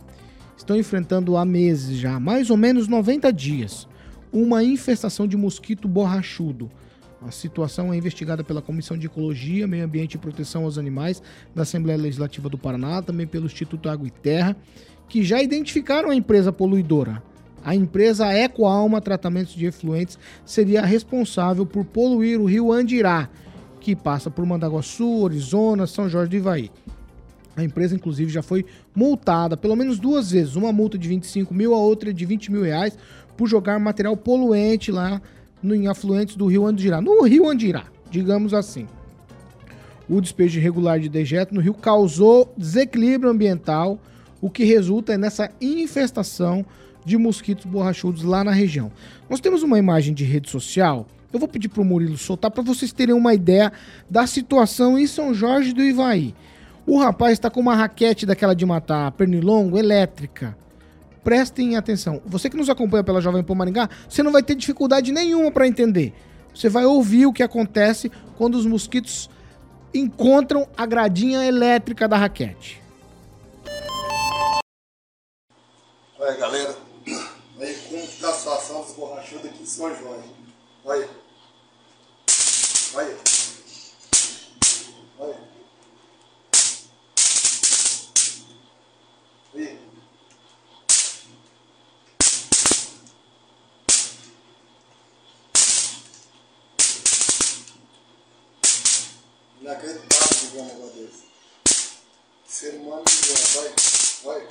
estão 0.56 0.74
enfrentando 0.74 1.36
há 1.36 1.44
meses 1.44 1.98
já, 1.98 2.18
mais 2.18 2.48
ou 2.48 2.56
menos 2.56 2.88
90 2.88 3.30
dias, 3.30 3.86
uma 4.32 4.64
infestação 4.64 5.28
de 5.28 5.36
mosquito 5.36 5.86
borrachudo. 5.86 6.70
A 7.26 7.30
situação 7.30 7.90
é 7.90 7.96
investigada 7.96 8.44
pela 8.44 8.60
Comissão 8.60 8.98
de 8.98 9.06
Ecologia, 9.06 9.66
Meio 9.66 9.86
Ambiente 9.86 10.14
e 10.14 10.18
Proteção 10.18 10.64
aos 10.64 10.76
Animais 10.76 11.22
da 11.54 11.62
Assembleia 11.62 11.98
Legislativa 11.98 12.50
do 12.50 12.58
Paraná, 12.58 13.00
também 13.00 13.26
pelo 13.26 13.46
Instituto 13.46 13.88
Água 13.88 14.06
e 14.06 14.10
Terra, 14.10 14.54
que 15.08 15.24
já 15.24 15.42
identificaram 15.42 16.10
a 16.10 16.14
empresa 16.14 16.52
poluidora. 16.52 17.22
A 17.64 17.74
empresa 17.74 18.30
Ecoalma 18.30 19.00
Tratamentos 19.00 19.54
de 19.54 19.64
Efluentes 19.64 20.18
seria 20.44 20.84
responsável 20.84 21.64
por 21.64 21.86
poluir 21.86 22.38
o 22.38 22.44
rio 22.44 22.70
Andirá, 22.70 23.30
que 23.80 23.96
passa 23.96 24.30
por 24.30 24.44
Mandaguaçu, 24.44 25.24
Arizona, 25.24 25.86
São 25.86 26.10
Jorge 26.10 26.28
do 26.28 26.36
Ivaí. 26.36 26.70
A 27.56 27.64
empresa, 27.64 27.94
inclusive, 27.94 28.30
já 28.30 28.42
foi 28.42 28.66
multada 28.94 29.56
pelo 29.56 29.76
menos 29.76 29.98
duas 29.98 30.30
vezes. 30.30 30.56
Uma 30.56 30.72
multa 30.72 30.98
de 30.98 31.08
25 31.08 31.54
mil, 31.54 31.72
a 31.72 31.78
outra 31.78 32.12
de 32.12 32.26
20 32.26 32.52
mil 32.52 32.62
reais, 32.62 32.98
por 33.34 33.48
jogar 33.48 33.78
material 33.78 34.14
poluente 34.14 34.92
lá 34.92 35.22
no, 35.64 35.74
em 35.74 35.88
afluentes 35.88 36.36
do 36.36 36.46
rio 36.46 36.66
Andirá. 36.66 37.00
No 37.00 37.22
rio 37.22 37.48
Andirá, 37.48 37.84
digamos 38.10 38.52
assim. 38.52 38.86
O 40.08 40.20
despejo 40.20 40.60
irregular 40.60 41.00
de 41.00 41.08
dejeto 41.08 41.54
no 41.54 41.60
rio 41.60 41.72
causou 41.72 42.52
desequilíbrio 42.56 43.30
ambiental, 43.30 43.98
o 44.40 44.50
que 44.50 44.64
resulta 44.64 45.16
nessa 45.16 45.50
infestação 45.60 46.64
de 47.04 47.16
mosquitos 47.16 47.64
borrachudos 47.64 48.22
lá 48.22 48.44
na 48.44 48.52
região. 48.52 48.92
Nós 49.28 49.40
temos 49.40 49.62
uma 49.62 49.78
imagem 49.78 50.12
de 50.12 50.24
rede 50.24 50.50
social. 50.50 51.06
Eu 51.32 51.38
vou 51.38 51.48
pedir 51.48 51.68
para 51.68 51.80
o 51.80 51.84
Murilo 51.84 52.18
soltar 52.18 52.50
para 52.50 52.62
vocês 52.62 52.92
terem 52.92 53.14
uma 53.14 53.34
ideia 53.34 53.72
da 54.08 54.26
situação 54.26 54.98
em 54.98 55.06
São 55.06 55.32
Jorge 55.32 55.72
do 55.72 55.82
Ivaí. 55.82 56.34
O 56.86 56.98
rapaz 56.98 57.32
está 57.32 57.48
com 57.48 57.60
uma 57.60 57.74
raquete 57.74 58.26
daquela 58.26 58.54
de 58.54 58.66
matar 58.66 59.10
pernilongo 59.12 59.78
elétrica. 59.78 60.56
Prestem 61.24 61.76
atenção. 61.76 62.20
Você 62.26 62.50
que 62.50 62.56
nos 62.56 62.68
acompanha 62.68 63.02
pela 63.02 63.20
Jovem 63.20 63.42
Pan 63.42 63.54
Maringá, 63.54 63.88
você 64.06 64.22
não 64.22 64.30
vai 64.30 64.42
ter 64.42 64.54
dificuldade 64.54 65.10
nenhuma 65.10 65.50
para 65.50 65.66
entender. 65.66 66.12
Você 66.54 66.68
vai 66.68 66.84
ouvir 66.84 67.24
o 67.26 67.32
que 67.32 67.42
acontece 67.42 68.12
quando 68.36 68.56
os 68.56 68.66
mosquitos 68.66 69.30
encontram 69.94 70.68
a 70.76 70.84
gradinha 70.84 71.44
elétrica 71.44 72.06
da 72.06 72.18
raquete. 72.18 72.82
Olha, 76.18 76.36
galera. 76.36 76.76
Aí 77.58 77.74
como 77.88 78.06
que 78.06 78.20
tá 78.20 78.28
a 78.28 78.32
situação 78.32 78.82
dos 78.82 78.92
borrachudos 78.92 79.46
aqui 79.46 79.62
em 79.62 79.66
São 79.66 79.88
Jorge. 79.96 80.28
Olha. 80.84 81.08
Olha. 82.94 83.16
Olha. 85.18 85.36
Aí. 89.54 89.83
Inacreditável 99.64 100.38
de 100.40 100.46
ver 100.48 100.60
um 100.60 100.66
negócio 100.66 100.92
desse. 100.92 101.24
Ser 102.46 102.74
humano 102.74 103.02
de 103.02 103.58
olha. 103.58 103.72
Olha. 104.24 104.48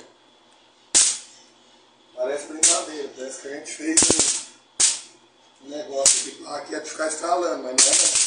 Parece 2.16 2.46
brincadeira, 2.48 3.08
parece 3.16 3.40
que 3.40 3.46
a 3.46 3.54
gente 3.54 3.70
fez 3.70 4.00
um, 5.64 5.68
negócio 5.68 6.32
aqui. 6.32 6.46
Aqui 6.48 6.74
é 6.74 6.80
de 6.80 6.90
ficar 6.90 7.06
estralando, 7.06 7.62
mas 7.62 7.76
não 7.76 7.92
é 7.92 7.96
não. 7.96 8.24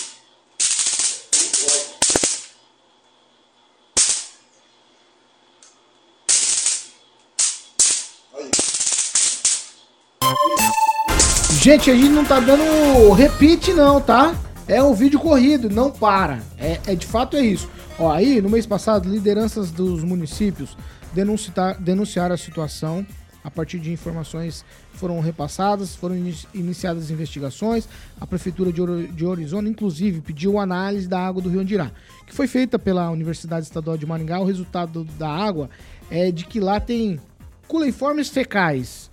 Gente, 11.62 11.92
a 11.92 11.96
gente 11.96 12.10
não 12.12 12.24
tá 12.24 12.40
dando 12.40 13.12
repeat 13.12 13.74
não, 13.74 14.00
tá? 14.00 14.34
É 14.68 14.84
um 14.84 14.94
vídeo 14.94 15.20
corrido, 15.20 15.70
não 15.70 15.90
para. 15.90 16.42
É, 16.58 16.80
é 16.88 16.96
de 16.96 17.06
fato 17.06 17.38
é 17.38 17.42
isso. 17.42 17.70
Ó, 17.98 18.12
aí, 18.12 18.42
no 18.42 18.50
mês 18.50 18.66
passado, 18.66 19.10
lideranças 19.10 19.72
dos 19.72 20.04
municípios 20.04 20.78
denunciar, 21.14 21.80
denunciaram 21.80 22.36
a 22.36 22.38
situação. 22.38 23.06
A 23.44 23.50
partir 23.50 23.80
de 23.80 23.94
informações 23.94 24.66
foram 24.92 25.22
repassadas, 25.22 25.96
foram 25.96 26.18
ini- 26.18 26.46
iniciadas 26.54 27.10
investigações. 27.10 27.88
A 28.20 28.28
Prefeitura 28.28 28.74
de, 28.74 29.08
de 29.08 29.26
Arizona, 29.26 29.70
inclusive, 29.70 30.20
pediu 30.20 30.60
análise 30.60 31.08
da 31.08 31.18
água 31.18 31.42
do 31.42 31.48
Rio 31.48 31.62
Andirá, 31.62 31.92
que 32.26 32.34
foi 32.36 32.46
feita 32.46 32.78
pela 32.78 33.10
Universidade 33.10 33.66
Estadual 33.66 33.96
de 33.98 34.06
Maringá. 34.06 34.38
O 34.42 34.46
resultado 34.46 35.06
da 35.18 35.30
água 35.30 35.70
é 36.12 36.30
de 36.30 36.44
que 36.46 36.60
lá 36.60 36.78
tem 36.82 37.22
culeiformes 37.70 38.28
fecais, 38.28 39.10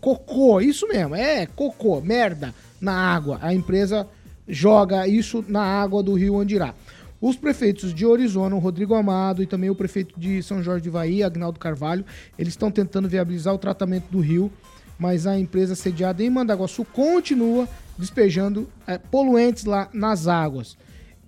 cocô, 0.00 0.60
isso 0.60 0.88
mesmo, 0.88 1.14
é 1.14 1.46
cocô, 1.46 2.00
merda 2.00 2.52
na 2.80 2.92
água. 2.92 3.38
A 3.40 3.54
empresa 3.54 4.06
joga 4.48 5.06
isso 5.06 5.44
na 5.48 5.62
água 5.62 6.02
do 6.02 6.14
rio 6.14 6.38
Andirá. 6.38 6.74
Os 7.20 7.36
prefeitos 7.36 7.94
de 7.94 8.04
Arizona, 8.04 8.54
o 8.54 8.58
Rodrigo 8.58 8.94
Amado 8.94 9.42
e 9.42 9.46
também 9.46 9.70
o 9.70 9.74
prefeito 9.74 10.18
de 10.18 10.42
São 10.42 10.62
Jorge 10.62 10.84
de 10.84 10.90
Bahia, 10.90 11.26
Agnaldo 11.26 11.58
Carvalho, 11.58 12.04
eles 12.38 12.52
estão 12.52 12.70
tentando 12.70 13.08
viabilizar 13.08 13.54
o 13.54 13.58
tratamento 13.58 14.04
do 14.10 14.20
rio, 14.20 14.52
mas 14.98 15.26
a 15.26 15.38
empresa 15.38 15.74
sediada 15.74 16.22
em 16.22 16.30
Mandaguaçu 16.30 16.84
continua 16.84 17.68
despejando 17.98 18.68
eh, 18.86 18.98
poluentes 18.98 19.64
lá 19.64 19.88
nas 19.92 20.26
águas. 20.26 20.76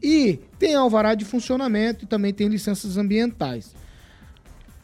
E 0.03 0.39
tem 0.59 0.75
alvará 0.75 1.15
de 1.15 1.25
funcionamento 1.25 2.05
e 2.05 2.09
também 2.09 2.33
tem 2.33 2.49
licenças 2.49 2.97
ambientais. 2.97 3.75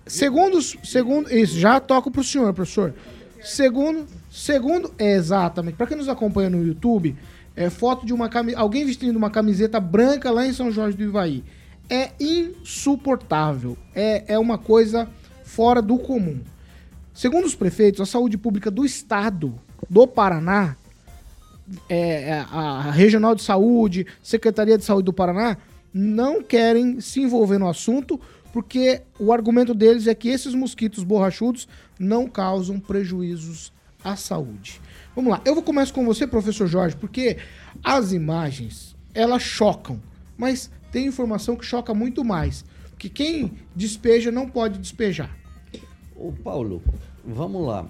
Segundo, 0.06 0.60
segundo 0.60 1.32
isso, 1.34 1.58
já 1.58 1.80
toco 1.80 2.10
pro 2.10 2.24
senhor, 2.24 2.52
professor. 2.52 2.94
Segundo, 3.42 4.06
segundo, 4.30 4.92
é, 4.98 5.14
exatamente. 5.14 5.76
Para 5.76 5.86
quem 5.86 5.96
nos 5.96 6.08
acompanha 6.08 6.50
no 6.50 6.66
YouTube, 6.66 7.16
É, 7.56 7.70
foto 7.70 8.04
de 8.04 8.12
uma 8.12 8.28
cami... 8.28 8.54
alguém 8.54 8.84
vestindo 8.84 9.16
uma 9.16 9.30
camiseta 9.30 9.78
branca 9.78 10.30
lá 10.30 10.46
em 10.46 10.52
São 10.52 10.70
Jorge 10.70 10.96
do 10.96 11.04
Ivaí. 11.04 11.44
É 11.88 12.10
insuportável. 12.18 13.76
É, 13.94 14.24
é 14.34 14.38
uma 14.38 14.58
coisa 14.58 15.08
fora 15.44 15.80
do 15.80 15.98
comum. 15.98 16.40
Segundo 17.12 17.44
os 17.44 17.54
prefeitos, 17.54 18.00
a 18.00 18.06
saúde 18.06 18.36
pública 18.36 18.70
do 18.70 18.84
estado 18.84 19.54
do 19.88 20.06
Paraná, 20.06 20.76
é, 21.88 22.30
é, 22.30 22.46
a 22.50 22.90
Regional 22.90 23.34
de 23.34 23.42
Saúde, 23.42 24.06
Secretaria 24.22 24.76
de 24.76 24.84
Saúde 24.84 25.04
do 25.04 25.12
Paraná, 25.12 25.56
não 25.92 26.42
querem 26.42 27.00
se 27.00 27.20
envolver 27.20 27.58
no 27.58 27.68
assunto 27.68 28.20
porque 28.52 29.02
o 29.18 29.32
argumento 29.32 29.74
deles 29.74 30.06
é 30.06 30.14
que 30.14 30.28
esses 30.28 30.54
mosquitos 30.54 31.02
borrachudos 31.02 31.66
não 31.98 32.28
causam 32.28 32.78
prejuízos 32.78 33.72
à 34.02 34.14
saúde. 34.14 34.80
Vamos 35.14 35.30
lá, 35.30 35.40
eu 35.44 35.54
vou 35.54 35.62
começar 35.62 35.92
com 35.92 36.04
você, 36.04 36.26
professor 36.26 36.66
Jorge, 36.66 36.96
porque 36.96 37.36
as 37.82 38.12
imagens, 38.12 38.96
elas 39.14 39.42
chocam, 39.42 40.00
mas 40.36 40.70
tem 40.90 41.06
informação 41.06 41.54
que 41.54 41.64
choca 41.64 41.94
muito 41.94 42.24
mais, 42.24 42.64
que 42.98 43.08
quem 43.08 43.52
despeja 43.76 44.32
não 44.32 44.48
pode 44.48 44.78
despejar. 44.78 45.36
Ô 46.16 46.32
Paulo, 46.32 46.82
vamos 47.24 47.64
lá. 47.66 47.86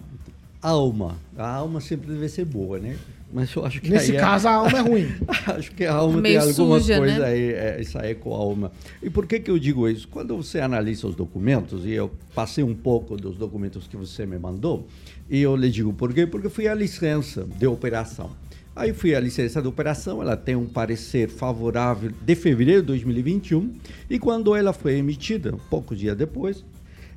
Alma. 0.61 1.16
A 1.37 1.49
alma 1.49 1.81
sempre 1.81 2.12
deve 2.12 2.28
ser 2.28 2.45
boa, 2.45 2.78
né? 2.78 2.99
Mas 3.33 3.52
eu 3.52 3.64
acho 3.66 3.81
que 3.81 3.90
Nesse 3.90 4.12
aí 4.12 4.19
caso, 4.19 4.47
a 4.47 4.52
alma 4.54 4.78
é 4.78 4.81
ruim. 4.81 5.09
acho 5.47 5.73
que 5.73 5.85
a 5.85 5.95
alma 5.95 6.21
Meio 6.21 6.40
tem 6.40 6.49
alguma 6.50 6.78
suja, 6.78 6.99
coisa 6.99 7.19
né? 7.19 7.26
aí, 7.26 7.52
é, 7.52 7.81
isso 7.81 7.99
aí 7.99 8.14
com 8.14 8.33
a 8.33 8.38
alma. 8.38 8.73
E 9.02 9.11
por 9.11 9.26
que 9.26 9.40
que 9.40 9.50
eu 9.50 9.59
digo 9.59 9.88
isso? 9.88 10.07
Quando 10.07 10.37
você 10.37 10.61
analisa 10.61 11.09
os 11.09 11.16
documentos, 11.16 11.85
e 11.85 11.90
eu 11.90 12.12
passei 12.35 12.62
um 12.62 12.75
pouco 12.75 13.16
dos 13.16 13.37
documentos 13.37 13.88
que 13.88 13.97
você 13.97 14.25
me 14.25 14.38
mandou, 14.38 14.87
e 15.28 15.40
eu 15.40 15.57
lhe 15.57 15.69
digo 15.69 15.93
por 15.93 16.14
quê? 16.14 16.26
Porque 16.26 16.49
fui 16.49 16.69
a 16.69 16.75
licença 16.75 17.45
de 17.59 17.66
operação. 17.66 18.31
Aí 18.76 18.93
fui 18.93 19.14
a 19.14 19.21
licença 19.21 19.62
de 19.62 19.69
operação, 19.69 20.21
ela 20.21 20.37
tem 20.37 20.57
um 20.57 20.66
parecer 20.66 21.28
favorável 21.28 22.11
de 22.21 22.35
fevereiro 22.35 22.83
de 22.83 22.87
2021, 22.88 23.73
e 24.11 24.19
quando 24.19 24.54
ela 24.54 24.73
foi 24.73 24.97
emitida, 24.97 25.54
poucos 25.71 25.99
dias 25.99 26.16
depois, 26.16 26.64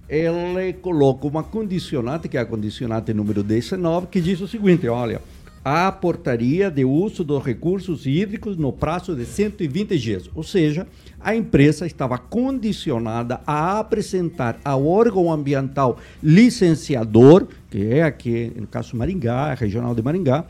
ele 0.08 0.74
coloca 0.74 1.28
uma 1.28 1.44
condicionante, 1.44 2.30
que 2.30 2.38
é 2.38 2.42
a 2.42 2.46
condicionante 2.46 3.14
número 3.14 3.44
19, 3.44 4.08
que 4.08 4.22
diz 4.22 4.40
o 4.40 4.48
seguinte: 4.48 4.88
olha, 4.88 5.22
a 5.70 5.92
portaria 5.92 6.72
de 6.72 6.86
uso 6.86 7.26
dos 7.26 7.44
recursos 7.44 8.06
hídricos 8.06 8.56
no 8.56 8.72
prazo 8.72 9.14
de 9.14 9.26
120 9.26 10.00
dias. 10.00 10.30
Ou 10.34 10.42
seja, 10.42 10.88
a 11.20 11.36
empresa 11.36 11.86
estava 11.86 12.18
condicionada 12.18 13.42
a 13.46 13.78
apresentar 13.78 14.58
ao 14.64 14.86
órgão 14.88 15.30
ambiental 15.30 16.00
licenciador, 16.24 17.48
que 17.70 17.86
é 17.86 18.04
aqui, 18.04 18.50
no 18.56 18.66
caso 18.66 18.96
Maringá, 18.96 19.54
regional 19.56 19.94
de 19.94 20.02
Maringá, 20.02 20.46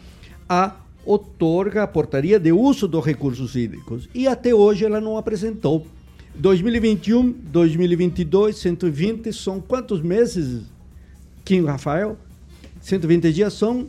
a 0.48 0.76
outorga 1.04 1.82
a 1.82 1.88
portaria 1.88 2.40
de 2.40 2.52
uso 2.52 2.88
dos 2.88 3.04
recursos 3.04 3.56
hídricos. 3.56 4.08
E 4.14 4.28
até 4.28 4.54
hoje 4.54 4.86
ela 4.86 5.02
não 5.02 5.18
apresentou. 5.18 5.88
2021, 6.36 7.32
2022, 7.32 8.56
120 8.56 9.34
são 9.34 9.60
quantos 9.60 10.00
meses, 10.00 10.62
Kim 11.44 11.66
Rafael? 11.66 12.16
120 12.82 13.34
dias 13.34 13.54
são 13.54 13.88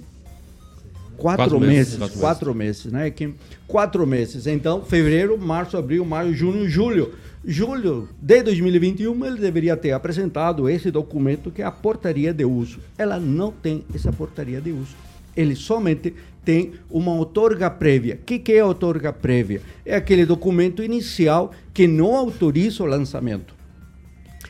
quatro, 1.18 1.44
Quatro 1.44 1.60
meses, 1.60 1.74
meses. 1.74 1.98
quatro 1.98 2.18
Quatro, 2.18 2.54
meses, 2.54 2.92
né, 2.92 3.10
Kim? 3.10 3.34
Quatro 3.66 4.06
meses. 4.06 4.46
Então, 4.46 4.82
fevereiro, 4.82 5.36
março, 5.36 5.76
abril, 5.76 6.04
maio, 6.04 6.32
junho, 6.32 6.68
julho. 6.68 7.12
Julho 7.44 8.08
de 8.20 8.42
2021, 8.42 9.24
ele 9.24 9.38
deveria 9.40 9.76
ter 9.76 9.92
apresentado 9.92 10.68
esse 10.68 10.90
documento 10.90 11.50
que 11.50 11.62
é 11.62 11.64
a 11.64 11.70
portaria 11.70 12.32
de 12.32 12.44
uso. 12.44 12.78
Ela 12.96 13.18
não 13.18 13.52
tem 13.52 13.84
essa 13.94 14.12
portaria 14.12 14.60
de 14.60 14.70
uso. 14.72 14.94
Ele 15.36 15.54
somente 15.54 16.14
tem 16.44 16.72
uma 16.90 17.12
outorga 17.12 17.70
prévia. 17.70 18.14
O 18.20 18.24
que, 18.24 18.38
que 18.38 18.52
é 18.52 18.60
a 18.60 18.66
outorga 18.66 19.12
prévia? 19.12 19.62
É 19.84 19.94
aquele 19.94 20.26
documento 20.26 20.82
inicial 20.82 21.52
que 21.72 21.86
não 21.86 22.16
autoriza 22.16 22.82
o 22.82 22.86
lançamento. 22.86 23.54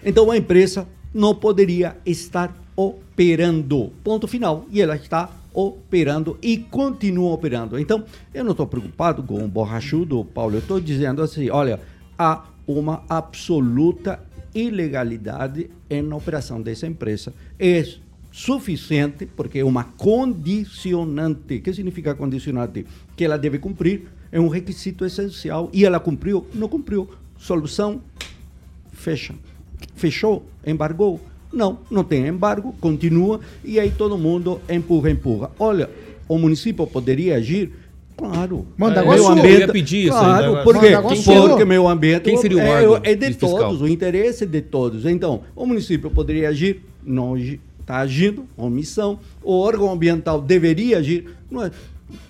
Então 0.05 0.31
a 0.31 0.37
empresa 0.37 0.87
não 1.13 1.35
poderia 1.35 1.97
estar 2.07 2.57
operando. 2.75 3.93
Ponto 4.03 4.27
final. 4.27 4.65
E 4.71 4.81
ela 4.81 4.97
está 4.97 5.29
operando 5.53 6.39
e 6.43 6.59
continua 6.59 7.33
operando. 7.33 7.79
Então, 7.79 8.05
eu 8.33 8.45
não 8.45 8.53
estou 8.53 8.67
preocupado 8.67 9.23
com 9.23 9.45
o 9.45 9.49
borrachudo, 9.49 10.25
Paulo. 10.25 10.57
Eu 10.57 10.61
estou 10.61 10.81
dizendo 10.81 11.23
assim: 11.23 11.51
olha, 11.51 11.81
há 12.19 12.45
uma 12.67 13.03
absoluta 13.09 14.21
ilegalidade 14.55 15.71
na 16.05 16.17
operação 16.17 16.61
dessa 16.61 16.87
empresa. 16.87 17.33
É 17.59 17.85
suficiente, 18.31 19.27
porque 19.27 19.59
é 19.59 19.65
uma 19.65 19.85
condicionante. 19.85 21.57
O 21.57 21.63
que 21.63 21.73
significa 21.73 22.15
condicionante? 22.15 22.87
Que 23.17 23.25
ela 23.25 23.39
deve 23.39 23.59
cumprir, 23.59 24.09
é 24.31 24.39
um 24.39 24.49
requisito 24.49 25.05
essencial. 25.05 25.71
E 25.73 25.85
ela 25.85 25.99
cumpriu? 25.99 26.47
Não 26.55 26.69
cumpriu. 26.69 27.09
Solução? 27.37 28.01
Fecha. 28.93 29.35
Fechou? 29.95 30.47
Embargou? 30.67 31.21
Não, 31.53 31.79
não 31.91 32.05
tem 32.05 32.27
embargo, 32.27 32.75
continua, 32.81 33.41
e 33.65 33.81
aí 33.81 33.91
todo 33.91 34.19
mundo 34.19 34.61
empurra, 34.69 35.11
empurra. 35.11 35.51
Olha, 35.59 35.89
o 36.29 36.39
município 36.39 36.87
poderia 36.87 37.37
agir? 37.37 37.73
Claro. 38.17 38.67
Mandaguaçu. 38.77 39.23
Meu 39.23 39.33
Eu 39.33 39.39
ambiente, 39.39 39.61
ia 39.61 39.69
pedir 39.69 40.09
isso 40.09 40.19
Claro, 40.19 40.63
por 40.65 40.79
quê? 40.79 40.91
Mandaguaçu. 40.91 41.49
Porque 41.49 41.65
meu 41.65 41.89
ambiente 41.89 42.25
Quem 42.25 42.37
seria 42.37 42.59
o 42.59 42.61
é, 42.61 42.83
órgão 42.83 43.01
é 43.05 43.15
de 43.15 43.27
fiscal? 43.27 43.59
todos, 43.59 43.81
o 43.81 43.87
interesse 43.87 44.45
é 44.45 44.47
de 44.47 44.61
todos. 44.61 45.07
Então, 45.07 45.43
o 45.55 45.65
município 45.65 46.11
poderia 46.11 46.49
agir, 46.49 46.83
não 47.03 47.37
está 47.37 47.99
agindo, 47.99 48.45
omissão. 48.57 49.21
O 49.43 49.59
órgão 49.59 49.91
ambiental 49.91 50.41
deveria 50.41 50.99
agir. 50.99 51.31
Não 51.51 51.65
é. 51.65 51.71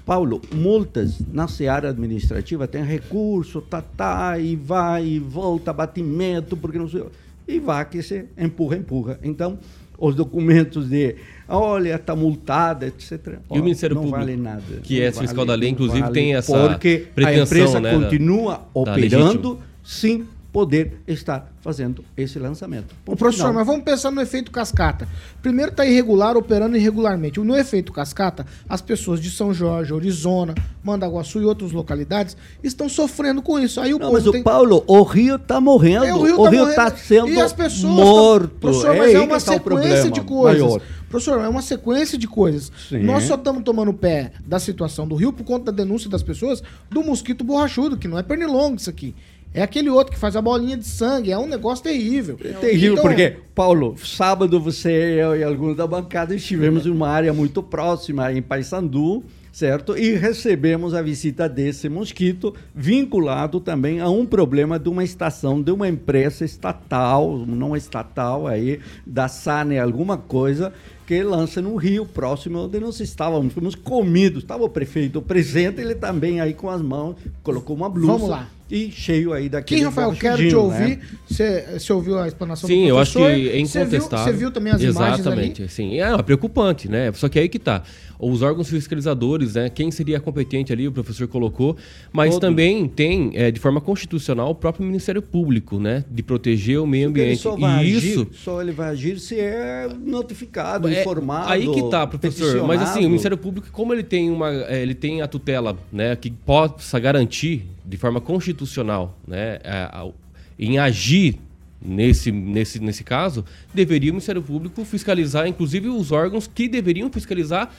Paulo, 0.05 0.41
multas 0.55 1.19
na 1.33 1.49
seara 1.49 1.91
administrativa 1.91 2.67
tem 2.67 2.83
recurso, 2.83 3.61
tá, 3.61 3.83
tá, 3.83 4.39
e 4.39 4.57
vai, 4.57 5.05
e 5.05 5.19
volta, 5.19 5.73
batimento, 5.73 6.57
porque 6.57 6.79
não 6.79 6.89
sei. 6.89 7.05
E 7.49 7.59
vai 7.59 7.85
que 7.89 8.03
você 8.03 8.27
empurra, 8.37 8.77
empurra. 8.77 9.19
Então, 9.23 9.59
os 9.99 10.15
documentos 10.15 10.89
de, 10.89 11.17
olha, 11.49 11.95
está 11.97 12.15
multada, 12.15 12.87
etc. 12.87 13.39
E 13.51 13.59
o 13.59 13.63
Ministério 13.63 13.95
não 13.97 14.03
Público, 14.03 14.21
vale 14.25 14.37
nada. 14.37 14.63
que 14.83 15.01
é 15.01 15.11
fiscal 15.11 15.45
da 15.45 15.55
lei, 15.55 15.71
inclusive, 15.71 16.11
tem 16.13 16.35
essa 16.37 16.69
Porque 16.69 17.09
a 17.17 17.35
empresa 17.35 17.81
né, 17.81 17.91
da- 17.93 17.99
continua 17.99 18.53
da 18.55 18.63
operando 18.75 19.59
sem 19.83 20.25
poder 20.53 21.01
estar 21.07 21.53
fazendo 21.61 22.03
esse 22.17 22.39
lançamento. 22.39 22.95
Ponto 23.05 23.19
professor, 23.19 23.49
final. 23.49 23.55
mas 23.55 23.67
vamos 23.67 23.83
pensar 23.85 24.11
no 24.11 24.21
efeito 24.21 24.51
cascata. 24.51 25.07
Primeiro 25.43 25.73
tá 25.73 25.85
irregular, 25.85 26.37
operando 26.37 26.77
irregularmente. 26.77 27.39
No 27.41 27.55
efeito 27.57 27.93
cascata, 27.93 28.47
as 28.69 28.81
pessoas 28.81 29.21
de 29.21 29.31
São 29.31 29.53
Jorge, 29.53 29.93
Orizona, 29.93 30.55
Mandaguaçu 30.83 31.41
e 31.41 31.45
outras 31.45 31.71
localidades 31.73 32.37
estão 32.63 32.89
sofrendo 32.89 33.43
com 33.43 33.59
isso. 33.59 33.79
Aí 33.81 33.93
o 33.93 33.99
Não, 33.99 34.13
mas 34.13 34.27
o 34.27 34.33
tem... 34.33 34.43
Paulo, 34.43 34.83
o 34.87 35.03
Rio 35.03 35.37
está 35.37 35.61
morrendo. 35.61 36.07
É, 36.07 36.15
o 36.15 36.19
o 36.19 36.23
Rio 36.23 36.37
tá 36.37 36.71
está 36.71 36.83
morrendo. 36.85 36.99
sendo 36.99 37.29
E 37.29 37.41
as 37.41 37.53
pessoas 37.53 37.93
morto. 37.95 38.49
tão- 38.49 38.59
Professor, 38.61 38.95
é 38.95 38.99
mas 38.99 39.13
é 39.13 39.17
aí 39.17 39.23
uma 39.23 39.29
tá 39.29 39.37
o 39.37 39.41
sequência 39.41 39.61
problema 39.61 40.11
de 40.11 40.21
coisas. 40.23 40.63
maior. 40.63 40.83
Professor, 41.11 41.41
é 41.43 41.49
uma 41.49 41.63
sequência 41.63 42.19
de 42.19 42.27
coisas. 42.29 42.71
Sim. 42.89 43.03
Nós 43.03 43.25
só 43.25 43.35
estamos 43.35 43.63
tomando 43.63 43.93
pé 43.95 44.33
da 44.47 44.59
situação 44.59 45.07
do 45.09 45.15
Rio 45.15 45.33
por 45.33 45.45
conta 45.45 45.71
da 45.73 45.83
denúncia 45.83 46.09
das 46.11 46.23
pessoas 46.23 46.63
do 46.91 47.03
mosquito 47.03 47.45
borrachudo, 47.45 47.97
que 47.97 48.07
não 48.09 48.19
é 48.19 48.23
pernilongo 48.23 48.77
isso 48.77 48.91
aqui. 48.91 49.15
É 49.53 49.63
aquele 49.63 49.89
outro 49.89 50.13
que 50.13 50.19
faz 50.19 50.37
a 50.37 50.43
bolinha 50.43 50.77
de 50.77 50.87
sangue. 50.87 51.33
É 51.33 51.39
um 51.39 51.47
negócio 51.47 51.83
terrível. 51.83 52.39
É 52.45 52.53
terrível, 52.53 52.93
Então, 52.93 53.05
porque, 53.05 53.37
Paulo, 53.55 53.97
sábado 53.99 54.61
você, 54.61 54.91
eu 54.91 55.37
e 55.37 55.43
alguns 55.43 55.77
da 55.77 55.87
bancada 55.87 56.35
estivemos 56.35 56.87
em 56.87 56.91
uma 56.91 57.09
área 57.09 57.33
muito 57.33 57.63
próxima, 57.63 58.33
em 58.33 58.43
Paysandu, 58.43 59.25
certo? 59.51 59.97
E 59.97 60.13
recebemos 60.15 60.95
a 60.95 61.03
visita 61.03 61.49
desse 61.49 61.89
mosquito, 61.89 62.55
vinculado 62.75 63.59
também 63.59 64.01
a 64.01 64.09
um 64.09 64.25
problema 64.25 64.79
de 64.79 64.89
uma 64.89 65.03
estação, 65.03 65.61
de 65.61 65.73
uma 65.73 65.89
empresa 65.89 66.45
estatal, 66.45 67.39
não 67.39 67.77
estatal, 67.77 68.47
aí, 68.47 68.79
da 69.05 69.27
SANE, 69.27 69.79
alguma 69.79 70.17
coisa, 70.17 70.73
que 71.07 71.23
lança 71.23 71.61
no 71.63 71.75
Rio, 71.75 72.05
próximo 72.07 72.67
onde 72.67 72.79
nós 72.79 73.01
estávamos, 73.01 73.55
fomos 73.55 73.75
comidos. 73.75 74.43
Estava 74.43 74.63
o 74.63 74.69
prefeito 74.69 75.21
presente, 75.23 75.81
ele 75.81 75.95
também 75.95 76.41
aí 76.41 76.55
com 76.55 76.69
as 76.69 76.83
mãos, 76.83 77.17
colocou 77.43 77.75
uma 77.75 77.89
blusa. 77.89 78.13
Vamos 78.13 78.29
lá. 78.29 78.58
E 78.71 78.91
cheio 78.91 79.33
aí 79.33 79.49
daquele 79.49 79.81
Quem, 79.81 79.85
Rafael, 79.87 80.13
quero 80.13 80.37
te 80.37 80.51
borrachudinho, 80.55 80.61
ouvir. 80.61 80.97
né? 80.99 81.01
Você 81.27 81.79
você 81.79 81.93
ouviu 81.93 82.19
a 82.19 82.27
explanação 82.29 82.69
Sim, 82.69 82.83
do 82.83 82.89
eu 82.89 82.99
acho 82.99 83.13
que 83.19 83.23
é 83.25 83.31
Você 83.35 83.41
viu- 83.41 83.61
incontestável. 83.61 84.25
Você 84.33 84.39
viu, 84.39 84.51
também 84.51 84.73
as 84.75 84.83
imagens 84.83 85.21
Exatamente, 85.21 85.63
ali? 85.63 85.71
sim. 85.71 86.01
É, 86.01 86.13
é 86.13 86.23
preocupante, 86.23 86.87
né? 86.89 87.11
Só 87.15 87.29
que 87.29 87.39
aí 87.39 87.49
que 87.49 87.59
tá. 87.59 87.83
Os 88.21 88.43
órgãos 88.43 88.69
fiscalizadores, 88.69 89.55
né? 89.55 89.71
Quem 89.71 89.91
seria 89.93 90.19
competente 90.21 90.73
ali, 90.73 90.89
o 90.89 90.93
professor 90.93 91.29
colocou, 91.29 91.77
mas 92.13 92.31
Todos. 92.35 92.41
também 92.49 92.89
tem, 92.89 93.31
é, 93.35 93.51
de 93.51 93.61
forma 93.61 93.81
constitucional, 93.81 94.51
o 94.51 94.55
próprio 94.57 94.85
Ministério 94.85 95.23
Público, 95.23 95.79
né? 95.79 96.05
De 96.11 96.23
proteger 96.23 96.81
o 96.81 96.87
meio 96.87 97.09
ambiente. 97.09 97.41
só 97.41 97.57
vai, 97.57 97.87
E 97.87 97.97
agir, 97.97 98.09
isso. 98.09 98.27
só 98.33 98.61
ele 98.61 98.73
vai 98.73 98.91
agir 98.91 99.19
se 99.21 99.39
é 99.39 99.89
notificado, 100.05 100.89
É, 100.89 101.01
informado. 101.01 101.49
Aí 101.53 101.67
que 101.73 101.89
tá, 101.91 102.07
professor. 102.07 102.67
Mas 102.67 102.83
assim, 102.83 103.01
o. 103.01 103.09
Ministério 103.09 103.37
Público, 103.39 103.69
como 103.73 103.95
ele 103.95 104.03
tem 104.03 104.29
uma, 104.31 104.51
é, 104.53 104.83
ele 104.83 104.95
tem 104.95 105.23
a 105.23 105.29
tutela, 105.29 105.79
né, 105.93 106.15
que 106.17 106.29
possa 106.31 106.99
garantir 106.99 107.65
de 107.89 107.97
forma 107.97 108.21
constitucional, 108.21 109.19
né, 109.27 109.59
a- 109.65 110.03
a- 110.03 110.11
em 110.59 110.79
agir 110.79 111.37
nesse, 111.81 112.31
nesse, 112.33 112.81
nesse 112.81 113.03
caso, 113.05 113.45
deveria 113.73 114.11
o 114.11 114.15
Ministério 114.15 114.43
Público 114.43 114.85
fiscalizar, 114.85 115.47
inclusive 115.47 115.89
os 115.89 116.11
órgãos 116.13 116.47
que 116.47 116.69
deveriam 116.69 117.11
fiscalizar 117.11 117.73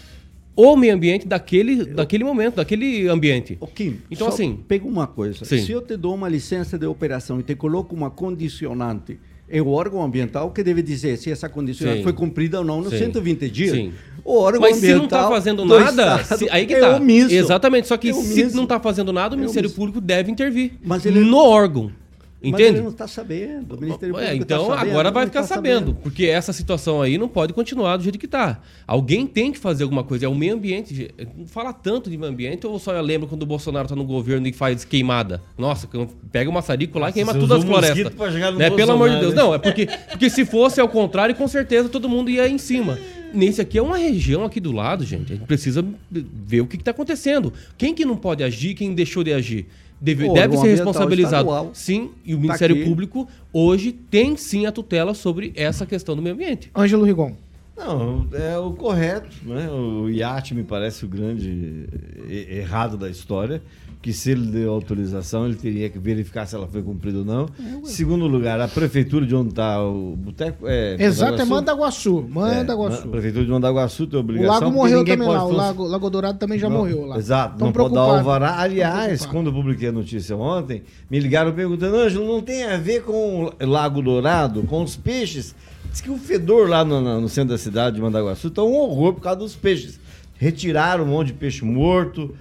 o 0.55 0.75
meio 0.75 0.93
ambiente 0.93 1.27
daquele, 1.27 1.85
daquele 1.85 2.23
momento, 2.23 2.55
daquele 2.55 3.07
ambiente. 3.07 3.57
Ô, 3.61 3.67
Kim, 3.67 3.99
Então, 4.09 4.27
assim- 4.27 4.57
Pega 4.67 4.85
uma 4.87 5.05
coisa. 5.07 5.45
Sim. 5.45 5.59
Se 5.63 5.71
eu 5.71 5.81
te 5.81 5.95
dou 5.95 6.15
uma 6.15 6.27
licença 6.27 6.77
de 6.77 6.85
operação 6.85 7.39
e 7.39 7.43
te 7.43 7.55
coloco 7.55 7.95
uma 7.95 8.09
condicionante, 8.09 9.19
é 9.49 9.61
o 9.61 9.69
órgão 9.69 10.01
ambiental 10.03 10.51
que 10.51 10.63
deve 10.63 10.81
dizer 10.81 11.17
se 11.17 11.31
essa 11.31 11.49
condicionante 11.49 11.97
Sim. 11.99 12.03
foi 12.03 12.13
cumprida 12.13 12.59
ou 12.59 12.65
não 12.65 12.81
nos 12.81 12.91
Sim. 12.91 12.99
120 12.99 13.49
dias. 13.49 13.71
Sim. 13.71 13.91
O 14.23 14.37
órgão 14.37 14.61
Mas 14.61 14.77
se 14.77 14.87
não 14.89 14.95
ambiental 14.97 15.23
tá 15.23 15.29
fazendo 15.35 15.65
do 15.65 15.79
nada, 15.79 16.23
se- 16.23 16.47
aí 16.51 16.65
que 16.67 16.73
é 16.75 16.79
tá. 16.79 16.99
Exatamente, 17.29 17.87
só 17.87 17.97
que 17.97 18.09
É 18.09 18.13
se 18.13 18.55
não 18.55 18.65
tá 18.67 18.79
fazendo 18.79 19.11
nada, 19.11 19.35
o 19.35 19.37
É 19.37 19.41
Ministério. 19.41 19.69
Público 19.71 19.99
deve 19.99 20.31
intervir 20.31 20.73
Mas 20.83 21.05
ele- 21.05 21.21
no 21.21 21.37
órgão. 21.37 21.91
Mas 22.41 22.53
Entende? 22.53 22.69
ele 22.69 22.81
não 22.81 22.89
está 22.89 23.05
sabendo. 23.05 23.75
O 23.75 23.81
Ministério 23.81 24.17
É, 24.17 24.29
Público 24.29 24.45
tá 24.45 24.55
então 24.55 24.67
sabendo, 24.67 24.89
agora 24.89 25.11
vai 25.11 25.25
ficar 25.25 25.41
tá 25.41 25.47
sabendo, 25.47 25.93
porque 25.95 26.25
essa 26.25 26.53
situação 26.53 27.01
aí 27.01 27.17
não 27.17 27.27
pode 27.27 27.51
continuar 27.51 27.97
do 27.97 28.03
jeito 28.03 28.17
que 28.17 28.27
tá. 28.27 28.61
Alguém 28.87 29.27
tem 29.27 29.51
que 29.51 29.59
fazer 29.59 29.83
alguma 29.83 30.05
coisa. 30.05 30.25
É 30.25 30.29
o 30.29 30.33
meio 30.35 30.53
ambiente. 30.53 31.09
Não 31.37 31.45
fala 31.45 31.73
tanto 31.73 32.09
de 32.09 32.17
meio 32.17 32.31
ambiente, 32.31 32.65
ou 32.65 32.79
só 32.79 32.93
eu 32.93 33.01
lembro 33.01 33.27
quando 33.27 33.43
o 33.43 33.45
Bolsonaro 33.45 33.89
tá 33.89 33.95
no 33.95 34.05
governo 34.05 34.47
e 34.47 34.53
faz 34.53 34.85
queimada. 34.85 35.41
Nossa, 35.57 35.89
pega 36.31 36.49
o 36.49 36.53
maçarico 36.53 36.97
lá 36.97 37.09
e 37.09 37.13
queima 37.13 37.33
todas 37.33 37.59
as 37.59 37.63
florestas. 37.65 37.97
mosquito 37.97 38.17
pra 38.17 38.31
jogar 38.31 38.51
no 38.51 38.57
Né? 38.57 38.69
Pelo 38.69 38.91
amor 38.93 39.09
de 39.09 39.19
Deus. 39.19 39.33
né? 39.33 39.41
Não, 39.41 39.53
é 39.53 39.57
porque, 39.57 39.87
porque 40.09 40.29
se 40.29 40.45
fosse 40.45 40.79
ao 40.79 40.87
contrário, 40.87 41.35
com 41.35 41.47
certeza 41.47 41.89
todo 41.89 42.07
mundo 42.07 42.29
ia 42.29 42.47
em 42.47 42.57
cima. 42.57 42.97
Nesse 43.33 43.61
aqui 43.61 43.77
é 43.77 43.81
uma 43.81 43.97
região 43.97 44.43
aqui 44.43 44.59
do 44.59 44.71
lado, 44.71 45.05
gente. 45.05 45.33
A 45.33 45.35
gente 45.35 45.45
precisa 45.45 45.85
ver 46.09 46.61
o 46.61 46.65
que, 46.67 46.77
está 46.77 46.91
acontecendo. 46.91 47.53
Quem 47.77 47.93
que 47.93 48.05
não 48.05 48.15
pode 48.15 48.43
agir, 48.43 48.73
quem 48.73 48.93
deixou 48.95 49.23
de 49.23 49.33
agir? 49.33 49.67
Deve, 50.01 50.29
O 50.29 50.33
deve 50.33 50.57
ser 50.57 50.67
responsabilizado. 50.69 51.49
estadual. 51.49 51.71
Sim, 51.73 52.11
e 52.25 52.33
o 52.33 52.37
Tá 52.37 52.41
Ministério 52.41 52.75
aqui. 52.75 52.85
Público 52.85 53.27
hoje 53.51 53.91
tem 53.91 54.37
sim 54.37 54.65
a 54.65 54.71
tutela 54.71 55.13
sobre 55.13 55.51
essa 55.55 55.85
questão 55.85 56.15
do 56.15 56.21
meio 56.21 56.35
ambiente. 56.35 56.71
Ângelo 56.75 57.03
Rigon. 57.03 57.33
Não, 57.79 58.27
é 58.33 58.57
o 58.57 58.71
correto, 58.73 59.29
né? 59.45 59.69
O 59.69 60.09
iate 60.09 60.53
me 60.53 60.63
parece 60.63 61.05
o 61.05 61.07
grande 61.07 61.87
errado 62.29 62.97
da 62.97 63.09
história, 63.09 63.61
que 64.01 64.11
se 64.13 64.31
ele 64.31 64.47
deu 64.51 64.71
autorização, 64.73 65.45
ele 65.45 65.55
teria 65.55 65.89
que 65.89 65.97
verificar 65.97 66.45
se 66.45 66.55
ela 66.55 66.67
foi 66.67 66.81
cumprida 66.81 67.19
ou 67.19 67.25
não. 67.25 67.47
Segundo 67.83 68.27
lugar, 68.27 68.59
a 68.59 68.67
prefeitura 68.67 69.25
de 69.25 69.33
onde 69.35 69.49
está 69.49 69.81
o 69.83 70.15
boteco 70.15 70.67
é 70.67 70.95
Exato, 71.01 71.41
é 71.41 71.45
Mandaguaçu? 71.45 72.25
Mandaguaçu. 72.29 73.01
É, 73.03 73.07
a 73.07 73.11
prefeitura 73.11 73.45
de 73.45 73.51
Mandaguaçu 73.51 74.07
tem 74.07 74.17
o 74.17 74.21
obrigação. 74.21 74.53
lago 74.53 74.65
porque 74.65 74.77
morreu 74.77 75.05
também 75.05 75.27
lá. 75.27 75.45
O 75.45 75.51
lago, 75.51 75.83
lago 75.85 76.09
Dourado 76.09 76.37
também 76.37 76.59
já 76.59 76.69
Não, 76.69 76.77
morreu 76.77 77.05
lá. 77.05 77.17
Exato, 77.17 77.57
Tão 77.57 77.67
não 77.67 77.73
pode 77.73 77.93
dar 77.93 78.01
alvará. 78.01 78.59
Aliás, 78.59 79.25
quando 79.25 79.47
eu 79.47 79.53
publiquei 79.53 79.89
a 79.89 79.91
notícia 79.93 80.35
ontem, 80.35 80.83
me 81.09 81.19
ligaram 81.19 81.53
perguntando, 81.53 81.95
Ângelo, 81.95 82.25
não 82.27 82.41
tem 82.41 82.63
a 82.65 82.77
ver 82.77 83.03
com 83.03 83.45
o 83.45 83.65
Lago 83.65 84.01
Dourado, 84.01 84.63
com 84.63 84.83
os 84.83 84.95
peixes? 84.95 85.55
Diz 85.91 86.01
que 86.01 86.09
o 86.11 86.17
fedor 86.17 86.69
lá 86.69 86.83
no, 86.85 87.19
no- 87.21 87.29
centro 87.29 87.49
da 87.51 87.57
cidade 87.57 87.95
de 87.95 88.01
Mandaguaçu 88.01 88.47
está 88.49 88.63
um 88.63 88.73
horror 88.75 89.13
por 89.13 89.21
causa 89.21 89.39
dos 89.39 89.55
peixes. 89.55 89.99
Retiraram 90.37 91.03
um 91.03 91.07
monte 91.07 91.27
de 91.27 91.33
peixe 91.33 91.65
morto. 91.65 92.33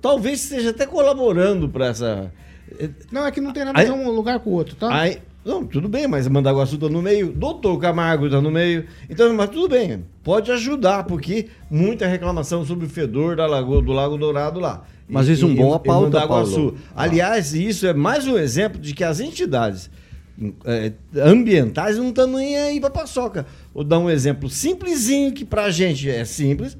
Talvez 0.00 0.42
esteja 0.42 0.70
até 0.70 0.86
colaborando 0.86 1.68
para 1.68 1.86
essa. 1.86 2.32
eh, 2.78 2.90
Não, 3.12 3.24
é 3.26 3.30
que 3.30 3.40
não 3.40 3.52
tem 3.52 3.64
nada 3.64 3.78
a 3.78 3.84
ver 3.84 3.92
um 3.92 4.10
lugar 4.10 4.40
com 4.40 4.50
o 4.50 4.52
outro, 4.54 4.74
tá? 4.74 4.92
Aí, 4.94 5.18
não, 5.44 5.64
tudo 5.64 5.88
bem, 5.88 6.08
mas 6.08 6.26
Mandaguaçu 6.26 6.76
tá 6.78 6.88
no 6.88 7.00
meio, 7.02 7.30
Doutor 7.32 7.78
Camargo 7.78 8.28
tá 8.28 8.40
no 8.40 8.50
meio. 8.50 8.86
Então, 9.08 9.32
mas 9.34 9.50
tudo 9.50 9.68
bem, 9.68 10.04
pode 10.22 10.50
ajudar, 10.50 11.04
porque 11.04 11.48
muita 11.70 12.06
reclamação 12.06 12.64
sobre 12.64 12.86
o 12.86 12.88
fedor 12.88 13.36
da 13.36 13.46
lagoa, 13.46 13.80
do 13.82 13.92
Lago 13.92 14.16
Dourado 14.16 14.58
lá. 14.58 14.84
Mas 15.08 15.28
isso 15.28 15.44
é 15.44 15.48
uma 15.48 15.56
boa 15.56 15.78
pauta, 15.78 16.04
Mandaguaçu. 16.18 16.54
Paulo. 16.54 16.78
Aliás, 16.96 17.54
isso 17.54 17.86
é 17.86 17.92
mais 17.94 18.26
um 18.26 18.38
exemplo 18.38 18.80
de 18.80 18.94
que 18.94 19.04
as 19.04 19.20
entidades 19.20 19.90
ambientais 21.16 21.96
não 21.96 22.08
estão 22.08 22.26
nem 22.26 22.56
aí 22.56 22.80
pra 22.80 22.90
paçoca. 22.90 23.46
Vou 23.72 23.84
dar 23.84 23.98
um 23.98 24.10
exemplo 24.10 24.48
simplesinho, 24.48 25.32
que 25.32 25.44
pra 25.44 25.70
gente 25.70 26.08
é 26.08 26.24
simples, 26.24 26.76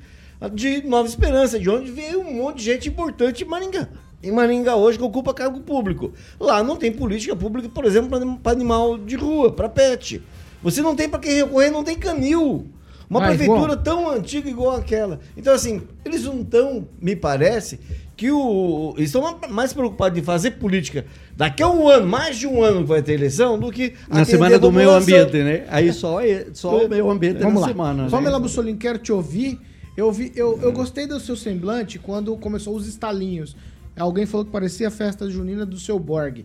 de 0.53 0.83
Nova 0.87 1.09
Esperança, 1.09 1.59
de 1.59 1.71
onde 1.71 1.91
veio 1.91 2.21
um 2.21 2.35
monte 2.35 2.59
de 2.59 2.65
gente 2.65 2.89
importante 2.89 3.45
em 3.45 3.47
Maringá. 3.47 3.89
Em 4.23 4.33
Maringá 4.33 4.75
hoje 4.75 4.99
que 4.99 5.05
ocupa 5.05 5.35
cargo 5.35 5.61
público. 5.61 6.13
Lá 6.41 6.63
não 6.63 6.77
tem 6.77 6.91
política 6.91 7.37
pública, 7.37 7.69
por 7.69 7.85
exemplo, 7.85 8.39
para 8.43 8.53
animal 8.53 8.99
de 8.99 9.17
rua, 9.17 9.53
para 9.53 9.69
pet. 9.69 10.23
Você 10.63 10.81
não 10.81 10.97
tem 10.97 11.09
para 11.09 11.21
quem 11.21 11.35
recorrer, 11.35 11.71
não 11.71 11.85
tem 11.85 11.97
canil. 11.97 12.67
Uma 13.09 13.21
Mas, 13.21 13.37
prefeitura 13.37 13.77
bom. 13.77 13.83
tão 13.83 14.11
antiga 14.11 14.49
igual 14.49 14.77
aquela. 14.77 15.21
Então, 15.37 15.53
assim, 15.53 15.83
eles 16.05 16.25
não 16.25 16.41
estão, 16.41 16.89
me 17.01 17.15
parece, 17.15 17.79
que 18.17 18.31
o. 18.31 18.95
Eles 18.97 19.15
estão 19.15 19.39
mais 19.51 19.73
preocupados 19.73 20.19
em 20.19 20.23
fazer 20.23 20.53
política 20.53 21.05
daqui 21.37 21.63
a 21.63 21.69
um 21.69 21.89
ano, 21.89 22.07
mais 22.07 22.39
de 22.39 22.47
um 22.47 22.63
ano 22.63 22.83
que 22.83 22.89
vai 22.89 23.03
ter 23.03 23.15
eleição, 23.15 23.59
do 23.59 23.71
que. 23.73 23.95
Na 24.09 24.25
semana 24.25 24.59
do 24.59 24.71
meio 24.71 24.91
ambiente, 24.91 25.37
né? 25.39 25.65
Aí 25.69 25.93
só, 25.93 26.21
é- 26.21 26.47
só 26.53 26.85
o 26.85 26.89
meio 26.89 27.11
ambiente 27.11 27.39
Vamos 27.39 27.55
na 27.55 27.61
lá. 27.61 27.69
semana. 27.69 28.11
Pamela 28.11 28.39
né? 28.39 28.43
Bussolini, 28.43 28.79
quero 28.79 28.99
te 28.99 29.13
ouvir. 29.13 29.59
Eu, 29.97 30.11
vi, 30.11 30.33
eu, 30.35 30.59
eu 30.61 30.73
gostei 30.73 31.07
do 31.07 31.21
seu 31.21 31.37
semblante 31.37 31.99
quando 31.99 32.37
começou 32.37 32.75
os 32.77 32.87
estalinhos. 32.87 33.57
Alguém 33.97 34.27
falou 34.27 34.45
que 34.45 34.51
parecia 34.51 34.89
a 34.89 34.91
festa 34.91 35.31
junina 35.31 35.65
do 35.65 35.79
seu 35.79 35.99
Borg. 36.01 36.45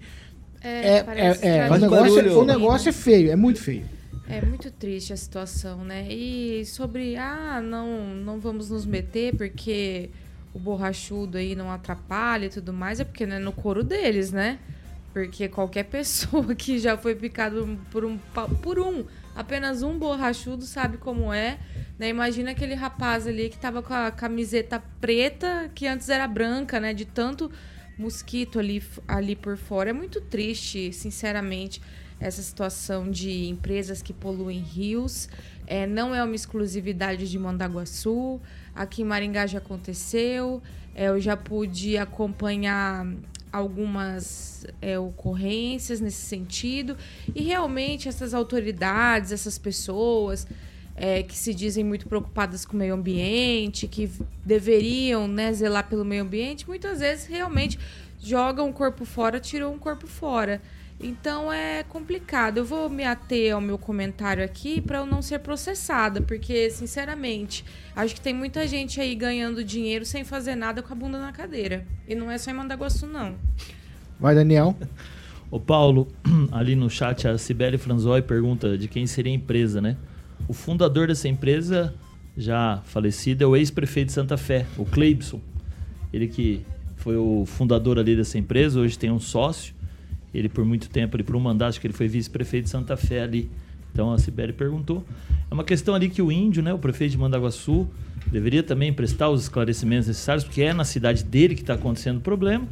É, 0.62 0.98
É, 0.98 1.04
parece 1.04 1.46
é, 1.46 1.58
é, 1.58 1.72
o, 1.72 1.78
negócio, 1.78 2.40
o 2.40 2.46
negócio 2.46 2.90
é 2.90 2.92
feio, 2.92 3.32
é 3.32 3.36
muito 3.36 3.60
feio. 3.60 3.86
É 4.28 4.46
muito 4.46 4.70
triste 4.70 5.12
a 5.14 5.18
situação, 5.18 5.84
né? 5.84 6.06
E 6.12 6.64
sobre, 6.66 7.16
ah, 7.16 7.60
não, 7.60 8.14
não 8.14 8.40
vamos 8.40 8.70
nos 8.70 8.86
meter 8.86 9.36
porque 9.36 10.12
o 10.54 10.60
borrachudo 10.60 11.38
aí 11.38 11.56
não 11.56 11.72
atrapalha 11.72 12.46
e 12.46 12.50
tudo 12.50 12.74
mais, 12.74 13.00
é 13.00 13.04
porque 13.04 13.26
não 13.26 13.36
é 13.36 13.40
no 13.40 13.52
couro 13.52 13.84
deles, 13.84 14.32
né? 14.32 14.60
Porque 15.14 15.48
qualquer 15.48 15.84
pessoa 15.90 16.56
que 16.56 16.80
já 16.80 16.98
foi 16.98 17.16
picado 17.16 17.78
por 17.92 18.06
um, 18.06 18.18
por 18.62 18.80
um, 18.80 19.06
apenas 19.36 19.84
um 19.84 19.98
borrachudo 19.98 20.64
sabe 20.64 20.98
como 20.98 21.32
é. 21.32 21.60
Né? 21.98 22.10
Imagina 22.10 22.52
aquele 22.52 22.74
rapaz 22.74 23.28
ali 23.28 23.50
que 23.50 23.58
tava 23.58 23.82
com 23.82 23.94
a 23.94 24.12
camiseta 24.12 24.82
preta, 25.00 25.70
que 25.76 25.88
antes 25.88 26.10
era 26.10 26.28
branca, 26.28 26.80
né? 26.80 26.94
De 26.94 27.06
tanto 27.06 27.52
mosquito 27.98 28.60
ali, 28.60 28.82
ali 29.08 29.36
por 29.36 29.58
fora. 29.58 29.90
É 29.90 29.94
muito 29.94 30.22
triste, 30.22 30.94
sinceramente, 30.94 31.82
essa 32.20 32.42
situação 32.42 33.12
de 33.12 33.48
empresas 33.48 34.02
que 34.02 34.14
poluem 34.14 34.60
rios. 34.60 35.30
É, 35.68 35.86
não 35.86 36.16
é 36.16 36.24
uma 36.24 36.36
exclusividade 36.36 37.30
de 37.30 37.38
Mandaguaçu. 37.38 38.42
Aqui 38.76 39.02
em 39.02 39.06
Maringá 39.06 39.48
já 39.48 39.58
aconteceu. 39.58 40.62
É, 40.96 41.08
eu 41.08 41.20
já 41.20 41.38
pude 41.38 41.98
acompanhar 41.98 43.06
algumas 43.52 44.66
é, 44.82 44.98
ocorrências 44.98 46.00
nesse 46.00 46.22
sentido. 46.22 46.98
E 47.34 47.44
realmente 47.44 48.08
essas 48.08 48.34
autoridades, 48.34 49.32
essas 49.32 49.58
pessoas 49.58 50.48
é, 50.96 51.24
que 51.24 51.38
se 51.38 51.54
dizem 51.54 51.84
muito 51.84 52.08
preocupadas 52.08 52.66
com 52.66 52.74
o 52.74 52.80
meio 52.80 52.94
ambiente, 52.94 53.88
que 53.88 54.12
deveriam 54.46 55.28
né, 55.28 55.52
zelar 55.54 55.88
pelo 55.88 56.04
meio 56.04 56.24
ambiente, 56.24 56.68
muitas 56.68 57.00
vezes 57.00 57.26
realmente 57.26 57.80
jogam 58.22 58.68
um 58.68 58.74
corpo 58.74 59.06
fora, 59.06 59.40
tiram 59.40 59.74
um 59.74 59.80
corpo 59.80 60.06
fora. 60.06 60.62
Então 61.02 61.52
é 61.52 61.84
complicado. 61.84 62.58
Eu 62.58 62.66
vou 62.66 62.90
me 62.90 63.06
ater 63.06 63.54
ao 63.54 63.62
meu 63.62 63.78
comentário 63.78 64.44
aqui 64.44 64.82
para 64.82 64.98
eu 64.98 65.06
não 65.06 65.22
ser 65.22 65.40
processada, 65.40 66.22
porque, 66.22 66.70
sinceramente, 66.70 67.64
acho 67.96 68.14
que 68.14 68.22
tem 68.22 68.34
muita 68.34 68.68
gente 68.68 69.00
aí 69.00 69.16
ganhando 69.16 69.64
dinheiro 69.64 70.06
sem 70.06 70.26
fazer 70.26 70.56
nada 70.56 70.84
com 70.84 70.92
a 70.92 70.96
bunda 70.96 71.18
na 71.18 71.32
cadeira. 71.32 71.86
E 72.08 72.14
não 72.14 72.30
é 72.30 72.38
só 72.38 72.52
em 72.52 72.54
Mandaguaçu, 72.54 73.08
não. 73.08 73.36
Vai, 74.20 74.36
Daniel. 74.36 74.76
Ô 75.50 75.60
Paulo, 75.60 76.10
ali 76.52 76.76
no 76.76 76.90
chat 76.90 77.28
a 77.28 77.38
Cibele 77.38 77.78
Franzói 77.78 78.22
pergunta 78.22 78.78
de 78.78 78.90
quem 78.90 79.08
seria 79.08 79.32
a 79.32 79.36
empresa, 79.36 79.80
né? 79.80 79.96
O 80.48 80.54
fundador 80.54 81.08
dessa 81.08 81.30
empresa, 81.30 81.96
já 82.38 82.82
falecido, 82.84 83.44
é 83.44 83.48
o 83.48 83.56
ex-prefeito 83.56 84.08
de 84.08 84.14
Santa 84.14 84.36
Fé, 84.36 84.66
o 84.78 84.86
Cleibson. 84.86 85.40
Ele 86.12 86.28
que 86.28 86.66
foi 86.98 87.16
o 87.16 87.46
fundador 87.46 87.98
ali 87.98 88.16
dessa 88.16 88.38
empresa, 88.38 88.80
hoje 88.80 89.00
tem 89.00 89.10
um 89.10 89.20
sócio. 89.20 89.74
Ele 90.34 90.50
por 90.50 90.64
muito 90.64 90.90
tempo, 90.90 91.16
ele 91.16 91.24
por 91.24 91.36
um 91.36 91.40
mandato, 91.40 91.70
acho 91.70 91.82
que 91.82 91.88
ele 91.88 91.94
foi 91.94 92.08
vice-prefeito 92.08 92.66
de 92.66 92.70
Santa 92.70 92.96
Fé 92.96 93.22
ali. 93.22 93.50
Então 93.92 94.12
a 94.12 94.18
Cibele 94.18 94.54
perguntou. 94.54 95.04
É 95.50 95.54
uma 95.54 95.64
questão 95.64 95.96
ali 95.96 96.10
que 96.10 96.22
o 96.22 96.32
índio, 96.32 96.62
né, 96.62 96.74
o 96.74 96.78
prefeito 96.78 97.12
de 97.12 97.18
Mandaguaçu, 97.18 97.88
deveria 98.32 98.62
também 98.62 98.94
prestar 98.94 99.30
os 99.30 99.44
esclarecimentos 99.44 100.08
necessários, 100.08 100.44
porque 100.44 100.62
é 100.62 100.74
na 100.74 100.84
cidade 100.84 101.24
dele 101.24 101.56
que 101.56 101.62
está 101.62 101.74
acontecendo 101.74 102.18
o 102.18 102.22
problema, 102.22 102.68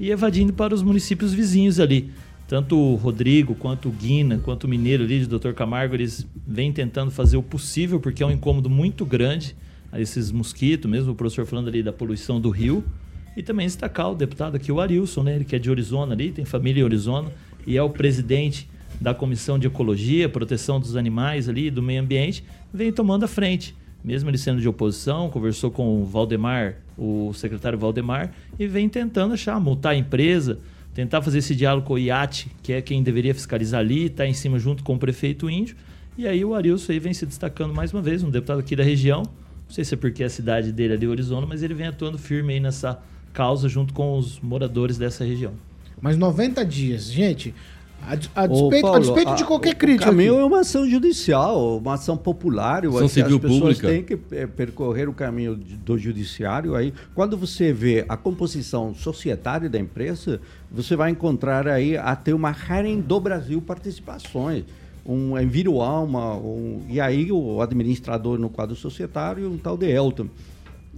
e 0.00 0.10
evadindo 0.10 0.52
para 0.52 0.74
os 0.74 0.82
municípios 0.82 1.32
vizinhos 1.32 1.78
ali. 1.78 2.10
Tanto 2.48 2.76
o 2.76 2.96
Rodrigo, 2.96 3.54
quanto 3.54 3.88
o 3.88 3.92
Guina, 3.92 4.38
quanto 4.38 4.64
o 4.64 4.68
Mineiro 4.68 5.04
ali, 5.04 5.20
de 5.20 5.26
Dr. 5.26 5.52
Camargo, 5.52 5.94
eles 5.94 6.26
vêm 6.46 6.72
tentando 6.72 7.10
fazer 7.10 7.36
o 7.36 7.42
possível, 7.42 8.00
porque 8.00 8.22
é 8.22 8.26
um 8.26 8.30
incômodo 8.30 8.68
muito 8.68 9.04
grande 9.04 9.54
a 9.90 10.00
esses 10.00 10.32
mosquitos, 10.32 10.90
mesmo 10.90 11.12
o 11.12 11.14
professor 11.14 11.46
falando 11.46 11.68
ali 11.68 11.82
da 11.82 11.92
poluição 11.92 12.40
do 12.40 12.50
rio. 12.50 12.84
E 13.36 13.42
também 13.42 13.66
destacar 13.66 14.10
o 14.10 14.14
deputado 14.14 14.56
aqui, 14.56 14.70
o 14.70 14.80
Arilson, 14.80 15.22
né? 15.22 15.36
Ele 15.36 15.44
que 15.44 15.56
é 15.56 15.58
de 15.58 15.70
Orizona 15.70 16.12
ali, 16.12 16.30
tem 16.32 16.44
família 16.44 16.82
em 16.82 16.84
Orizona, 16.84 17.30
e 17.66 17.76
é 17.76 17.82
o 17.82 17.90
presidente 17.90 18.68
da 19.00 19.14
Comissão 19.14 19.58
de 19.58 19.66
Ecologia, 19.66 20.28
Proteção 20.28 20.78
dos 20.78 20.96
Animais 20.96 21.48
ali, 21.48 21.70
do 21.70 21.82
Meio 21.82 22.02
Ambiente, 22.02 22.44
vem 22.72 22.92
tomando 22.92 23.24
a 23.24 23.28
frente. 23.28 23.74
Mesmo 24.04 24.28
ele 24.30 24.38
sendo 24.38 24.60
de 24.60 24.68
oposição, 24.68 25.30
conversou 25.30 25.70
com 25.70 26.02
o 26.02 26.04
Valdemar, 26.04 26.76
o 26.98 27.32
secretário 27.34 27.78
Valdemar, 27.78 28.32
e 28.58 28.66
vem 28.66 28.88
tentando 28.88 29.34
achar, 29.34 29.58
multar 29.60 29.92
a 29.92 29.96
empresa, 29.96 30.58
tentar 30.92 31.22
fazer 31.22 31.38
esse 31.38 31.54
diálogo 31.54 31.86
com 31.86 31.94
o 31.94 31.98
IAT, 31.98 32.50
que 32.62 32.72
é 32.72 32.82
quem 32.82 33.02
deveria 33.02 33.34
fiscalizar 33.34 33.80
ali, 33.80 34.06
está 34.06 34.26
em 34.26 34.34
cima 34.34 34.58
junto 34.58 34.82
com 34.82 34.94
o 34.94 34.98
prefeito 34.98 35.48
índio. 35.48 35.76
E 36.18 36.26
aí 36.26 36.44
o 36.44 36.54
Arilson 36.54 36.92
aí 36.92 36.98
vem 36.98 37.14
se 37.14 37.24
destacando 37.24 37.72
mais 37.72 37.92
uma 37.92 38.02
vez, 38.02 38.22
um 38.22 38.30
deputado 38.30 38.60
aqui 38.60 38.76
da 38.76 38.84
região, 38.84 39.22
Não 39.22 39.74
sei 39.74 39.84
se 39.84 39.94
é 39.94 39.96
porque 39.96 40.22
a 40.22 40.28
cidade 40.28 40.70
dele 40.70 40.94
é 40.94 40.96
de 40.98 41.06
Orizona, 41.06 41.46
mas 41.46 41.62
ele 41.62 41.72
vem 41.72 41.86
atuando 41.86 42.18
firme 42.18 42.52
aí 42.52 42.60
nessa 42.60 43.02
causa 43.32 43.68
junto 43.68 43.92
com 43.94 44.16
os 44.18 44.40
moradores 44.40 44.98
dessa 44.98 45.24
região. 45.24 45.52
Mas 46.00 46.16
90 46.16 46.64
dias, 46.64 47.04
gente. 47.10 47.54
A, 48.04 48.14
a 48.42 48.46
despeito, 48.48 48.86
a 48.86 48.90
Paulo, 48.90 48.98
despeito 49.00 49.30
a- 49.30 49.34
de 49.36 49.44
qualquer 49.44 49.74
o 49.74 49.76
crítica. 49.76 50.06
caminho 50.06 50.32
aqui. 50.32 50.42
é 50.42 50.44
uma 50.44 50.60
ação 50.62 50.88
judicial, 50.90 51.78
uma 51.78 51.94
ação 51.94 52.16
popular. 52.16 52.82
Eu 52.82 52.90
Ação 52.90 53.04
acho 53.04 53.14
que 53.14 53.20
civil 53.22 53.36
as 53.36 53.42
pessoas 53.42 53.60
pública. 53.80 53.86
têm 53.88 54.02
que 54.02 54.18
eh, 54.34 54.46
percorrer 54.48 55.08
o 55.08 55.12
caminho 55.12 55.54
do 55.54 55.96
judiciário. 55.96 56.74
Aí, 56.74 56.92
quando 57.14 57.36
você 57.36 57.72
vê 57.72 58.04
a 58.08 58.16
composição 58.16 58.92
societária 58.92 59.70
da 59.70 59.78
empresa, 59.78 60.40
você 60.68 60.96
vai 60.96 61.12
encontrar 61.12 61.68
aí 61.68 61.96
até 61.96 62.34
uma 62.34 62.50
Hering 62.50 63.00
do 63.00 63.20
Brasil 63.20 63.62
participações. 63.62 64.64
Um 65.06 65.38
Enviro 65.38 65.80
Alma, 65.80 66.34
um, 66.36 66.82
e 66.88 67.00
aí 67.00 67.30
o 67.30 67.60
administrador 67.62 68.36
no 68.36 68.48
quadro 68.48 68.74
societário, 68.74 69.48
um 69.48 69.58
tal 69.58 69.76
de 69.76 69.86
Elton. 69.88 70.26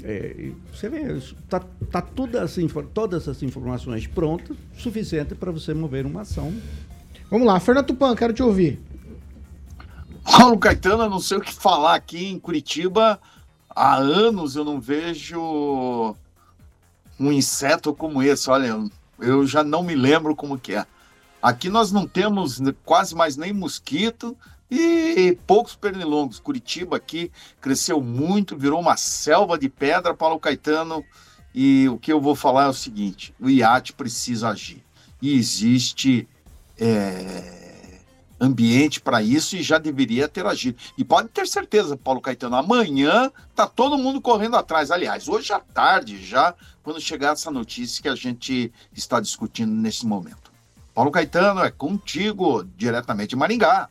É, 0.02 0.50
você 0.72 0.88
vê, 0.88 1.02
está 1.16 1.60
tá 1.90 2.02
todas, 2.02 2.42
as 2.42 2.58
infor- 2.58 2.86
todas 2.92 3.22
essas 3.22 3.42
informações 3.42 4.06
prontas, 4.06 4.56
suficiente 4.76 5.34
para 5.34 5.52
você 5.52 5.72
mover 5.72 6.04
uma 6.04 6.22
ação 6.22 6.52
Vamos 7.30 7.46
lá, 7.46 7.58
Fernando 7.58 7.86
Tupan, 7.86 8.14
quero 8.14 8.32
te 8.32 8.42
ouvir. 8.42 8.78
Paulo 10.24 10.58
Caetano, 10.58 11.04
eu 11.04 11.10
não 11.10 11.18
sei 11.18 11.38
o 11.38 11.40
que 11.40 11.52
falar 11.52 11.94
aqui 11.94 12.26
em 12.26 12.38
Curitiba. 12.38 13.20
Há 13.68 13.96
anos 13.96 14.54
eu 14.56 14.64
não 14.64 14.80
vejo 14.80 16.14
um 17.18 17.32
inseto 17.32 17.92
como 17.94 18.22
esse. 18.22 18.48
Olha, 18.50 18.78
eu- 19.18 19.46
já 19.46 19.64
não 19.64 19.82
me 19.82 19.94
lembro 19.94 20.36
como 20.36 20.58
que 20.58 20.74
é. 20.74 20.86
Aqui 21.42 21.68
nós 21.68 21.90
não 21.90 22.06
temos 22.06 22.60
quase 22.84 23.14
mais 23.14 23.36
nem 23.36 23.52
mosquito 23.52 24.36
e 24.70 25.38
poucos 25.46 25.74
pernilongos. 25.74 26.40
Curitiba 26.40 26.96
aqui 26.96 27.30
cresceu 27.60 28.00
muito, 28.00 28.56
virou 28.56 28.80
uma 28.80 28.96
selva 28.96 29.58
de 29.58 29.68
pedra, 29.68 30.14
Paulo 30.14 30.38
Caetano. 30.38 31.04
E 31.54 31.88
o 31.88 31.98
que 31.98 32.12
eu 32.12 32.20
vou 32.20 32.34
falar 32.34 32.64
é 32.64 32.68
o 32.68 32.74
seguinte: 32.74 33.34
o 33.40 33.48
IAT 33.48 33.92
precisa 33.92 34.48
agir. 34.48 34.82
E 35.22 35.34
existe 35.34 36.28
é, 36.78 38.00
ambiente 38.40 39.00
para 39.00 39.22
isso 39.22 39.56
e 39.56 39.62
já 39.62 39.78
deveria 39.78 40.28
ter 40.28 40.44
agido. 40.46 40.78
E 40.98 41.04
pode 41.04 41.28
ter 41.28 41.46
certeza, 41.46 41.96
Paulo 41.96 42.20
Caetano, 42.20 42.56
amanhã 42.56 43.30
tá 43.54 43.66
todo 43.66 43.98
mundo 43.98 44.20
correndo 44.20 44.56
atrás. 44.56 44.90
Aliás, 44.90 45.28
hoje 45.28 45.52
à 45.52 45.60
tarde 45.60 46.24
já, 46.24 46.54
quando 46.82 47.00
chegar 47.00 47.32
essa 47.32 47.50
notícia 47.50 48.02
que 48.02 48.08
a 48.08 48.14
gente 48.14 48.72
está 48.92 49.20
discutindo 49.20 49.72
nesse 49.72 50.06
momento. 50.06 50.52
Paulo 50.92 51.10
Caetano, 51.10 51.60
é 51.60 51.70
contigo, 51.70 52.64
diretamente 52.76 53.30
de 53.30 53.36
Maringá. 53.36 53.88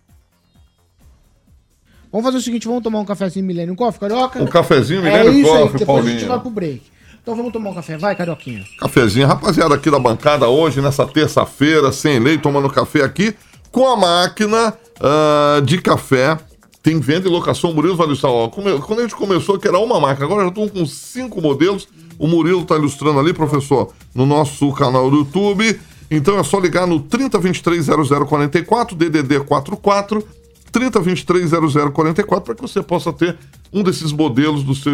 Vamos 2.14 2.28
fazer 2.28 2.38
o 2.38 2.42
seguinte, 2.42 2.68
vamos 2.68 2.84
tomar 2.84 3.00
um 3.00 3.06
cafezinho 3.06 3.44
Millennium 3.44 3.76
Coffee, 3.76 4.00
Carioca? 4.00 4.40
Um 4.40 4.46
cafezinho 4.46 5.04
É 5.04 5.26
isso 5.26 5.52
aí, 5.52 5.62
Coffee, 5.64 5.80
depois 5.80 6.06
a 6.06 6.10
gente 6.10 6.20
Paulinho. 6.20 6.28
vai 6.28 6.40
pro 6.40 6.50
break. 6.52 6.82
Então 7.20 7.36
vamos 7.36 7.52
tomar 7.52 7.72
um 7.72 7.74
café. 7.74 7.98
Vai, 7.98 8.16
Carioquinha. 8.16 8.64
Cafezinho, 8.78 9.26
rapaziada 9.26 9.74
aqui 9.74 9.90
da 9.90 9.98
bancada 9.98 10.48
hoje, 10.48 10.80
nessa 10.80 11.08
terça-feira, 11.08 11.92
sem 11.92 12.20
lei, 12.20 12.38
tomando 12.38 12.70
café 12.70 13.02
aqui, 13.02 13.34
com 13.72 13.88
a 13.88 13.98
máquina 13.98 14.76
ah, 15.02 15.60
de 15.66 15.82
café. 15.82 16.38
Tem 16.84 17.00
venda 17.00 17.28
e 17.28 17.32
locação, 17.32 17.74
Murilo 17.74 17.96
vai 17.96 18.06
ilustrar. 18.06 18.32
Ó, 18.32 18.48
quando 18.48 19.00
a 19.00 19.02
gente 19.02 19.16
começou, 19.16 19.58
que 19.58 19.68
era 19.68 19.80
uma 19.80 20.00
máquina, 20.00 20.28
agora 20.28 20.44
já 20.44 20.50
estão 20.50 20.70
com 20.70 20.86
cinco 20.86 21.42
modelos. 21.42 21.88
O 22.20 22.28
Murilo 22.28 22.62
está 22.62 22.76
ilustrando 22.76 23.20
ali, 23.20 23.34
professor, 23.34 23.92
no 24.14 24.28
nosso 24.28 24.72
canal 24.74 25.10
do 25.10 25.18
YouTube. 25.18 25.80
Então 26.12 26.38
é 26.38 26.44
só 26.44 26.60
ligar 26.60 26.86
no 26.86 27.00
30230044, 27.00 28.94
DDD 28.94 29.40
44, 29.40 30.43
30230044, 30.74 32.42
para 32.42 32.56
que 32.56 32.62
você 32.62 32.82
possa 32.82 33.14
ter 33.14 33.38
um 33.72 33.84
desses 33.84 34.12
modelos 34.12 34.64
do 34.64 34.74
seu 34.74 34.94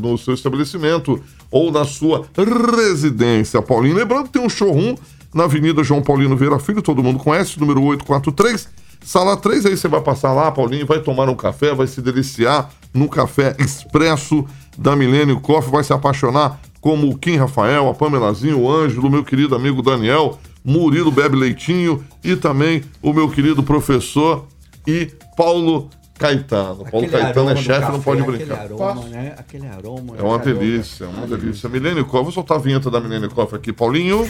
no 0.00 0.16
seu 0.16 0.34
estabelecimento 0.34 1.20
ou 1.50 1.70
na 1.70 1.84
sua 1.84 2.26
residência, 2.36 3.60
Paulinho. 3.60 3.96
Lembrando 3.96 4.24
que 4.24 4.32
tem 4.32 4.42
um 4.42 4.48
showroom 4.48 4.94
na 5.34 5.44
Avenida 5.44 5.84
João 5.84 6.00
Paulino 6.00 6.36
Vieira 6.36 6.58
Filho, 6.58 6.80
todo 6.80 7.02
mundo 7.02 7.18
conhece, 7.18 7.58
número 7.60 7.82
843, 7.82 8.68
sala 9.02 9.36
3. 9.36 9.66
Aí 9.66 9.76
você 9.76 9.88
vai 9.88 10.00
passar 10.00 10.32
lá, 10.32 10.50
Paulinho, 10.50 10.86
vai 10.86 11.00
tomar 11.00 11.28
um 11.28 11.34
café, 11.34 11.74
vai 11.74 11.86
se 11.86 12.00
deliciar 12.00 12.70
no 12.94 13.08
café 13.08 13.54
expresso 13.58 14.44
da 14.78 14.96
Milênio 14.96 15.40
Coffee, 15.40 15.70
vai 15.70 15.84
se 15.84 15.92
apaixonar 15.92 16.60
como 16.80 17.10
o 17.10 17.18
Kim 17.18 17.36
Rafael, 17.36 17.88
a 17.88 17.94
Pamelazinho, 17.94 18.60
o 18.60 18.70
Ângelo, 18.70 19.10
meu 19.10 19.24
querido 19.24 19.54
amigo 19.54 19.82
Daniel, 19.82 20.38
Murilo 20.64 21.10
Bebe 21.10 21.36
Leitinho 21.36 22.04
e 22.24 22.34
também 22.34 22.82
o 23.02 23.12
meu 23.12 23.28
querido 23.28 23.62
professor 23.62 24.46
e 24.86 25.06
Paulo 25.36 25.90
Caetano. 26.18 26.84
Paulo 26.90 27.06
Aquele 27.06 27.22
Caetano 27.22 27.50
é 27.50 27.56
chefe, 27.56 27.92
não 27.92 28.00
pode 28.00 28.22
aquele 28.22 28.36
brincar. 28.38 28.60
aroma, 28.60 29.04
né? 29.04 29.34
Aquele 29.38 29.66
aroma. 29.66 30.16
É 30.16 30.22
uma 30.22 30.36
aquele 30.36 30.54
aroma. 30.54 30.66
delícia, 30.66 31.04
é 31.04 31.08
uma 31.08 31.26
delícia. 31.26 31.68
Milênio 31.68 32.04
Coffee, 32.04 32.22
vou 32.24 32.32
soltar 32.32 32.56
a 32.56 32.60
vinheta 32.60 32.90
da 32.90 33.00
Milênio 33.00 33.30
Coffee 33.30 33.58
aqui, 33.58 33.72
Paulinho. 33.72 34.26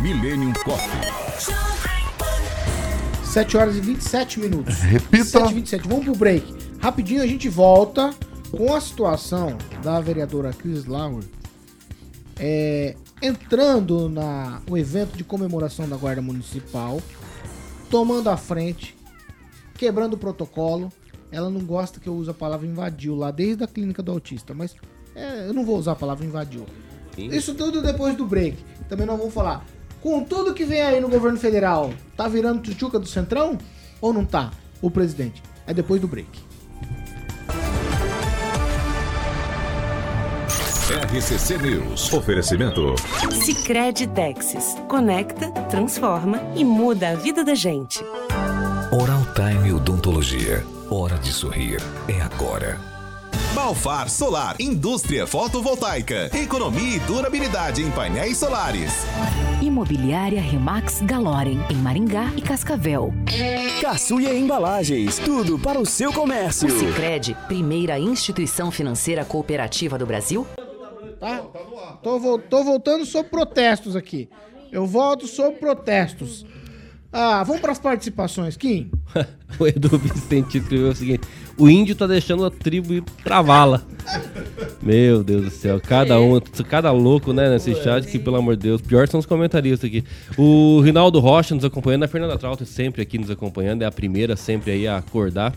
Millennium 0.00 0.52
Coffee. 0.64 1.00
7 3.24 3.56
horas 3.56 3.76
e 3.76 3.80
27 3.80 4.40
minutos. 4.40 4.78
Repita. 4.80 5.24
7 5.24 5.50
e 5.50 5.54
27. 5.54 5.88
Vamos 5.88 6.04
pro 6.04 6.16
break. 6.16 6.54
Rapidinho 6.80 7.22
a 7.22 7.26
gente 7.26 7.48
volta 7.48 8.14
com 8.50 8.74
a 8.74 8.80
situação 8.80 9.58
da 9.82 10.00
vereadora 10.00 10.52
Cris 10.52 10.86
Lauer 10.86 11.24
é, 12.38 12.94
entrando 13.20 14.08
na 14.08 14.60
o 14.70 14.76
evento 14.78 15.16
de 15.16 15.24
comemoração 15.24 15.88
da 15.88 15.96
Guarda 15.96 16.22
Municipal, 16.22 17.00
tomando 17.90 18.30
a 18.30 18.36
frente, 18.36 18.96
quebrando 19.78 20.14
o 20.14 20.18
protocolo. 20.18 20.92
Ela 21.30 21.48
não 21.48 21.60
gosta 21.60 22.00
que 22.00 22.08
eu 22.08 22.14
use 22.14 22.28
a 22.28 22.34
palavra 22.34 22.66
invadiu 22.66 23.14
lá 23.14 23.30
desde 23.30 23.62
a 23.62 23.66
clínica 23.66 24.02
do 24.02 24.10
autista, 24.10 24.52
mas 24.52 24.74
é, 25.14 25.48
eu 25.48 25.54
não 25.54 25.64
vou 25.64 25.78
usar 25.78 25.92
a 25.92 25.96
palavra 25.96 26.26
invadiu. 26.26 26.66
Isso 27.16 27.54
tudo 27.54 27.82
depois 27.82 28.16
do 28.16 28.26
break. 28.26 28.56
Também 28.88 29.06
não 29.06 29.16
vamos 29.16 29.34
falar. 29.34 29.64
Com 30.00 30.22
tudo 30.22 30.54
que 30.54 30.64
vem 30.64 30.80
aí 30.80 31.00
no 31.00 31.08
governo 31.08 31.38
federal, 31.38 31.92
tá 32.16 32.28
virando 32.28 32.62
tchutchuca 32.62 32.98
do 32.98 33.06
Centrão? 33.06 33.58
Ou 34.00 34.12
não 34.12 34.24
tá? 34.24 34.52
O 34.80 34.90
presidente. 34.90 35.42
É 35.66 35.74
depois 35.74 36.00
do 36.00 36.06
break. 36.06 36.28
RCC 41.12 41.58
News. 41.58 42.12
Oferecimento. 42.12 42.94
Sicredi 43.44 44.06
Texas. 44.06 44.76
Conecta, 44.88 45.50
transforma 45.68 46.40
e 46.54 46.64
muda 46.64 47.10
a 47.10 47.14
vida 47.14 47.44
da 47.44 47.54
gente. 47.54 48.02
Oral 48.90 49.20
Time 49.34 49.70
Odontologia. 49.70 50.64
Hora 50.90 51.18
de 51.18 51.30
sorrir. 51.30 51.78
É 52.08 52.22
agora. 52.22 52.80
Balfar 53.54 54.08
Solar, 54.08 54.56
indústria 54.58 55.26
fotovoltaica, 55.26 56.30
economia 56.34 56.96
e 56.96 57.00
durabilidade 57.00 57.82
em 57.82 57.90
painéis 57.90 58.38
solares. 58.38 59.04
Imobiliária 59.60 60.40
Remax 60.40 61.02
Galorem, 61.02 61.60
em 61.68 61.74
Maringá 61.74 62.32
e 62.34 62.40
Cascavel. 62.40 63.12
Caçuia 63.82 64.32
Embalagens, 64.32 65.18
tudo 65.18 65.58
para 65.58 65.78
o 65.78 65.84
seu 65.84 66.10
comércio. 66.10 66.68
O 66.68 66.70
Sicredi, 66.70 67.36
primeira 67.46 67.98
instituição 67.98 68.70
financeira 68.70 69.22
cooperativa 69.22 69.98
do 69.98 70.06
Brasil. 70.06 70.46
Tá? 71.20 71.42
Tô, 72.02 72.38
tô 72.38 72.64
voltando 72.64 73.04
sobre 73.04 73.28
protestos 73.30 73.94
aqui. 73.94 74.30
Eu 74.72 74.86
volto 74.86 75.26
sobre 75.26 75.58
protestos. 75.58 76.46
Ah, 77.10 77.42
vamos 77.42 77.62
para 77.62 77.72
as 77.72 77.78
participações, 77.78 78.56
Kim. 78.56 78.90
o 79.58 79.66
Edu 79.66 79.96
Vicente 79.96 80.58
escreveu 80.58 80.90
o 80.90 80.94
seguinte: 80.94 81.26
O 81.56 81.68
índio 81.68 81.94
tá 81.94 82.06
deixando 82.06 82.44
a 82.44 82.50
tribo 82.50 82.92
ir 82.92 83.02
pra 83.24 83.40
vala. 83.40 83.82
Meu 84.82 85.24
Deus 85.24 85.44
do 85.44 85.50
céu, 85.50 85.80
cada 85.80 86.20
um, 86.20 86.38
cada 86.68 86.90
louco, 86.92 87.32
né, 87.32 87.48
nesse 87.48 87.74
chat, 87.76 88.06
que 88.06 88.18
pelo 88.18 88.36
amor 88.36 88.56
de 88.56 88.64
Deus, 88.64 88.82
pior 88.82 89.08
são 89.08 89.18
os 89.20 89.26
comentaristas 89.26 89.88
aqui. 89.88 90.04
O 90.36 90.80
Rinaldo 90.80 91.18
Rocha 91.18 91.54
nos 91.54 91.64
acompanhando, 91.64 92.04
a 92.04 92.08
Fernanda 92.08 92.36
Trauter 92.36 92.66
sempre 92.66 93.02
aqui 93.02 93.18
nos 93.18 93.30
acompanhando, 93.30 93.82
é 93.82 93.86
a 93.86 93.92
primeira 93.92 94.36
sempre 94.36 94.70
aí 94.70 94.86
a 94.86 94.98
acordar. 94.98 95.54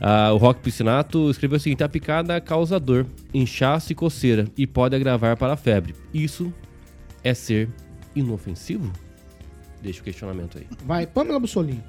Ah, 0.00 0.32
o 0.32 0.38
Rock 0.38 0.60
Piscinato 0.60 1.30
escreveu 1.30 1.58
o 1.58 1.60
seguinte: 1.60 1.84
a 1.84 1.88
picada 1.88 2.40
causa 2.40 2.80
dor, 2.80 3.06
inchaço 3.34 3.92
e 3.92 3.94
coceira 3.94 4.46
e 4.56 4.66
pode 4.66 4.96
agravar 4.96 5.36
para 5.36 5.52
a 5.52 5.56
febre. 5.56 5.94
Isso 6.12 6.50
é 7.22 7.34
ser 7.34 7.68
inofensivo? 8.16 8.90
Deixa 9.82 10.00
o 10.00 10.04
questionamento 10.04 10.58
aí. 10.58 10.66
Vai, 10.84 11.06
Pamela 11.06 11.40
Bussolini. 11.40 11.82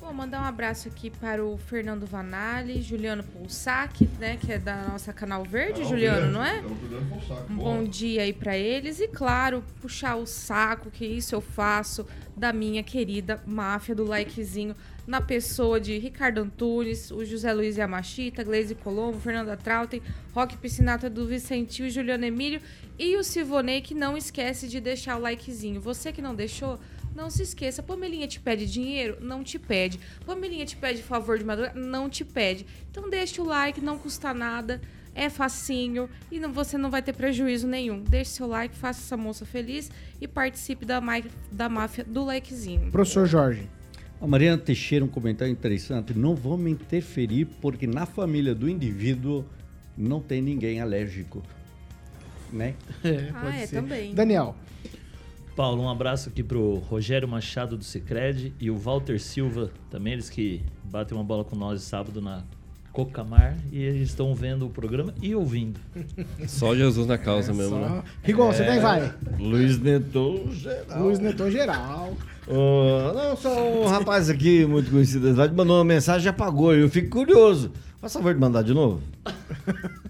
Vou 0.00 0.12
mandar 0.12 0.42
um 0.42 0.44
abraço 0.44 0.88
aqui 0.88 1.08
para 1.08 1.44
o 1.44 1.56
Fernando 1.56 2.04
Vanali, 2.04 2.82
Juliano 2.82 3.22
Poussac, 3.22 4.08
né, 4.18 4.36
que 4.36 4.52
é 4.52 4.58
da 4.58 4.88
nossa 4.88 5.12
Canal 5.12 5.44
Verde, 5.44 5.84
Juliano, 5.84 6.30
não 6.32 6.44
é? 6.44 6.62
Um 7.48 7.56
bom 7.56 7.84
dia 7.84 8.22
aí 8.22 8.32
para 8.32 8.56
eles 8.56 9.00
e 9.00 9.08
claro, 9.08 9.64
puxar 9.80 10.16
o 10.16 10.26
saco, 10.26 10.90
que 10.90 11.06
isso 11.06 11.34
eu 11.34 11.40
faço 11.40 12.06
da 12.36 12.52
minha 12.52 12.82
querida 12.82 13.42
máfia 13.46 13.94
do 13.94 14.04
likezinho 14.04 14.74
na 15.06 15.22
pessoa 15.22 15.80
de 15.80 15.96
Ricardo 15.98 16.42
Antunes, 16.42 17.10
o 17.10 17.24
José 17.24 17.52
Luiz 17.52 17.76
Yamashita, 17.78 18.44
Gleise 18.44 18.74
Colombo, 18.74 19.18
Fernanda 19.18 19.56
Trautem, 19.56 20.02
Roque 20.34 20.56
Piscinato 20.58 21.08
do 21.08 21.26
Vicentil, 21.26 21.86
e 21.86 21.90
Juliano 21.90 22.26
Emílio 22.26 22.60
e 22.98 23.16
o 23.16 23.24
Sivonei 23.24 23.80
que 23.80 23.94
não 23.94 24.18
esquece 24.18 24.68
de 24.68 24.80
deixar 24.80 25.16
o 25.16 25.20
likezinho. 25.20 25.80
Você 25.80 26.12
que 26.12 26.20
não 26.20 26.34
deixou, 26.34 26.78
não 27.18 27.28
se 27.28 27.42
esqueça. 27.42 27.82
Pamelinha 27.82 28.28
te 28.28 28.38
pede 28.38 28.64
dinheiro? 28.64 29.18
Não 29.20 29.42
te 29.42 29.58
pede. 29.58 29.98
Pamelinha 30.24 30.64
te 30.64 30.76
pede 30.76 31.02
favor 31.02 31.36
de 31.36 31.44
madrugada? 31.44 31.78
Não 31.78 32.08
te 32.08 32.24
pede. 32.24 32.64
Então 32.90 33.10
deixa 33.10 33.42
o 33.42 33.44
like, 33.44 33.80
não 33.80 33.98
custa 33.98 34.32
nada. 34.32 34.80
É 35.14 35.28
facinho 35.28 36.08
e 36.30 36.38
não, 36.38 36.52
você 36.52 36.78
não 36.78 36.90
vai 36.90 37.02
ter 37.02 37.12
prejuízo 37.12 37.66
nenhum. 37.66 38.00
Deixe 38.04 38.30
seu 38.30 38.46
like, 38.46 38.76
faça 38.76 39.00
essa 39.00 39.16
moça 39.16 39.44
feliz 39.44 39.90
e 40.20 40.28
participe 40.28 40.86
da, 40.86 41.00
mai- 41.00 41.24
da 41.50 41.68
máfia 41.68 42.04
do 42.04 42.24
likezinho. 42.24 42.88
Professor 42.92 43.26
Jorge. 43.26 43.68
A 44.20 44.26
Mariana 44.28 44.58
Teixeira, 44.58 45.04
um 45.04 45.08
comentário 45.08 45.50
interessante. 45.50 46.16
Não 46.16 46.36
vamos 46.36 46.70
interferir 46.70 47.46
porque 47.60 47.84
na 47.86 48.06
família 48.06 48.54
do 48.54 48.68
indivíduo 48.68 49.44
não 49.96 50.20
tem 50.20 50.40
ninguém 50.40 50.80
alérgico. 50.80 51.42
Né? 52.52 52.74
Ah, 53.34 53.56
é, 53.56 53.66
também. 53.66 54.14
Daniel. 54.14 54.54
Paulo, 55.58 55.82
um 55.82 55.88
abraço 55.90 56.28
aqui 56.28 56.40
pro 56.40 56.74
Rogério 56.88 57.26
Machado 57.26 57.76
do 57.76 57.82
Cicred 57.82 58.54
e 58.60 58.70
o 58.70 58.76
Walter 58.78 59.18
Silva, 59.18 59.72
também 59.90 60.12
eles 60.12 60.30
que 60.30 60.62
batem 60.84 61.18
uma 61.18 61.24
bola 61.24 61.42
com 61.44 61.56
nós 61.56 61.82
sábado 61.82 62.20
na 62.22 62.44
Cocamar 62.92 63.56
e 63.72 63.82
eles 63.82 64.10
estão 64.10 64.32
vendo 64.36 64.66
o 64.66 64.70
programa 64.70 65.12
e 65.20 65.34
ouvindo. 65.34 65.80
Só 66.46 66.76
Jesus 66.76 67.08
na 67.08 67.18
causa 67.18 67.50
É, 67.50 67.54
mesmo, 67.56 67.70
só- 67.74 67.88
né? 67.88 68.02
Rigon, 68.22 68.52
você 68.52 68.62
daí 68.62 68.78
vai. 68.78 69.12
Luiz 69.36 69.80
Neto 69.80 70.48
geral. 70.52 71.02
Luiz 71.02 71.18
Neto 71.18 71.50
geral. 71.50 72.16
Ô, 72.46 73.12
não, 73.12 73.36
só 73.36 73.82
um 73.82 73.86
rapaz 73.88 74.30
aqui 74.30 74.64
muito 74.64 74.92
conhecido 74.92 75.24
da 75.24 75.30
cidade 75.32 75.54
mandou 75.56 75.76
uma 75.78 75.84
mensagem 75.84 76.26
e 76.26 76.28
apagou. 76.28 76.72
Eu 76.72 76.88
fico 76.88 77.10
curioso. 77.10 77.72
Faz 78.00 78.12
favor 78.12 78.32
de 78.32 78.38
mandar 78.38 78.62
de 78.62 78.72
novo. 78.72 79.00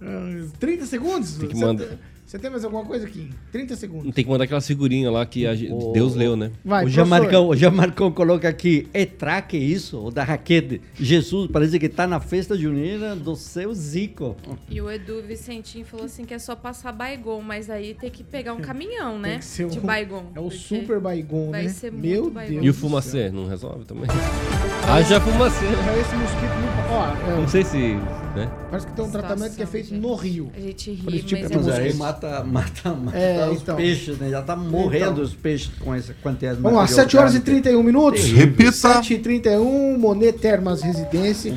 Ah, 0.00 0.46
30 0.60 0.86
segundos? 0.86 1.36
Tem 1.36 1.48
que 1.48 1.56
Você 1.56 1.64
mandar. 1.64 1.84
tem- 1.86 1.98
Você 2.28 2.38
tem 2.38 2.50
mais 2.50 2.62
alguma 2.62 2.84
coisa 2.84 3.06
aqui? 3.06 3.30
30 3.50 3.74
segundos. 3.74 4.14
Tem 4.14 4.22
que 4.22 4.30
mandar 4.30 4.44
aquelas 4.44 4.66
figurinhas 4.66 5.10
lá 5.10 5.24
que 5.24 5.46
a 5.46 5.54
gente- 5.54 5.72
Deus 5.94 6.14
leu, 6.14 6.36
né? 6.36 6.50
Vai, 6.62 6.84
o 6.84 6.88
Jean 6.90 7.06
professor. 7.06 7.22
Marcão, 7.24 7.48
o 7.48 7.56
Jean 7.56 7.70
Marcão 7.70 8.12
coloca 8.12 8.46
aqui, 8.46 8.86
é 8.92 9.06
traque 9.06 9.56
isso? 9.56 9.98
O 9.98 10.10
da 10.10 10.24
raquete. 10.24 10.82
Jesus 11.00 11.48
parece 11.50 11.78
que 11.78 11.88
tá 11.88 12.06
na 12.06 12.20
festa 12.20 12.54
junina 12.54 13.16
do 13.16 13.34
seu 13.34 13.72
Zico. 13.72 14.36
E 14.68 14.78
o 14.78 14.90
Edu 14.90 15.22
Vicentinho 15.26 15.86
falou 15.86 16.04
assim 16.04 16.26
que 16.26 16.34
é 16.34 16.38
só 16.38 16.54
passar 16.54 16.92
Baigon, 16.92 17.40
mas 17.40 17.70
aí 17.70 17.94
tem 17.94 18.10
que 18.10 18.22
pegar 18.22 18.52
um 18.52 18.60
caminhão, 18.60 19.18
né? 19.18 19.30
Tem 19.30 19.38
que 19.38 19.44
ser 19.46 19.66
De 19.70 19.78
um- 19.78 19.82
Baigon. 19.82 20.24
É 20.34 20.40
o 20.40 20.50
super 20.50 21.00
Baigon, 21.00 21.50
vai 21.50 21.62
né? 21.62 21.68
ser 21.70 21.90
muito 21.90 22.06
Meu 22.06 22.30
Baigon. 22.30 22.52
Deus. 22.52 22.66
E 22.66 22.68
o 22.68 22.74
fumacê? 22.74 23.30
Não 23.30 23.48
resolve 23.48 23.86
também? 23.86 24.04
Haja 24.86 25.18
fumacê? 25.18 25.64
Pra 25.64 25.98
esse 25.98 26.14
mosquito 26.14 26.42
não. 26.60 26.94
Ó, 26.94 27.32
é, 27.32 27.40
Não 27.40 27.48
sei 27.48 27.64
se. 27.64 27.96
Né? 28.36 28.46
parece 28.70 28.86
que 28.86 28.92
tem 28.92 29.04
um 29.04 29.10
tratamento 29.10 29.56
que 29.56 29.62
é 29.62 29.66
feito 29.66 29.94
no 29.94 30.14
Rio. 30.14 30.52
A 30.54 30.60
gente 30.60 30.90
Por 31.02 31.10
ri, 31.12 31.16
esse 31.18 31.26
tipo 31.26 31.40
mas 31.42 31.50
de 31.50 31.54
é 31.70 31.74
mosquito. 31.74 31.96
Mata, 32.26 32.44
mata, 32.50 32.94
mata 32.94 33.16
É, 33.18 33.48
os 33.50 33.62
então. 33.62 33.76
peixes, 33.76 34.18
né? 34.18 34.30
Já 34.30 34.42
tá 34.42 34.56
morrendo 34.56 35.12
Então. 35.12 35.24
os 35.24 35.34
peixes 35.34 35.70
com 35.80 35.94
essa 35.94 36.14
quantidade 36.22 36.56
de 36.56 36.62
Vamos 36.62 36.76
lá, 36.76 36.82
material 36.82 37.04
7 37.04 37.16
horas 37.16 37.34
e 37.34 37.38
orgânico. 37.38 37.62
31 37.62 37.82
minutos. 37.82 38.24
Repita. 38.24 38.72
7 38.72 39.14
e 39.14 39.18
31, 39.18 39.98
Monet 39.98 40.38
Termas 40.38 40.82
Residência 40.82 41.54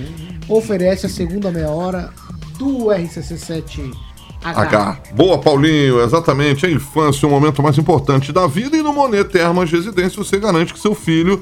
oferece 0.48 1.06
a 1.06 1.10
segunda 1.10 1.52
meia 1.52 1.70
hora 1.70 2.10
do 2.58 2.86
RCC7H. 2.88 3.92
H. 4.44 5.00
Boa, 5.14 5.38
Paulinho. 5.40 6.02
Exatamente. 6.02 6.66
A 6.66 6.72
infância 6.72 7.26
é 7.26 7.30
o 7.30 7.32
momento 7.32 7.62
mais 7.62 7.78
importante 7.78 8.32
da 8.32 8.48
vida 8.48 8.76
e 8.76 8.82
no 8.82 8.92
Monet 8.94 9.26
Termas 9.30 9.72
Residência 9.72 10.24
você 10.24 10.40
garante 10.40 10.74
que 10.74 10.80
seu 10.80 10.96
filho 10.96 11.40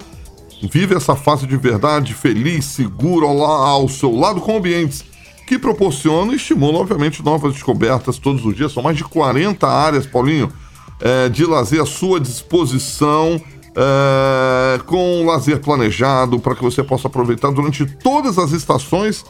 vive 0.70 0.94
essa 0.96 1.16
fase 1.16 1.48
de 1.48 1.56
verdade, 1.56 2.14
feliz, 2.14 2.66
seguro 2.66 3.26
ao, 3.26 3.42
ao 3.42 3.88
seu 3.88 4.14
lado 4.14 4.42
com 4.42 4.58
ambientes 4.58 5.06
que 5.50 5.58
proporcionam 5.58 6.32
e 6.32 6.36
estimulam, 6.36 6.80
obviamente, 6.80 7.26
novas 7.26 7.54
descobertas 7.54 8.20
todos 8.20 8.46
os 8.46 8.56
dias. 8.56 8.72
São 8.72 8.84
mais 8.84 8.96
de 8.96 9.04
40 9.04 9.68
áreas, 9.68 10.06
Paulinho, 10.06 10.54
eh, 11.02 11.28
de 11.28 11.44
lazer 11.44 11.82
à 11.82 11.88
sua 11.88 12.20
disposição, 12.20 13.42
eh, 13.76 14.80
com 14.86 15.26
lazer 15.26 15.60
planejado 15.60 16.40
para 16.40 16.54
que 16.54 16.62
você 16.62 16.84
possa 16.84 17.08
aproveitar 17.08 17.50
durante 17.50 17.84
todas 17.84 18.38
as 18.38 18.52
estações 18.52 19.26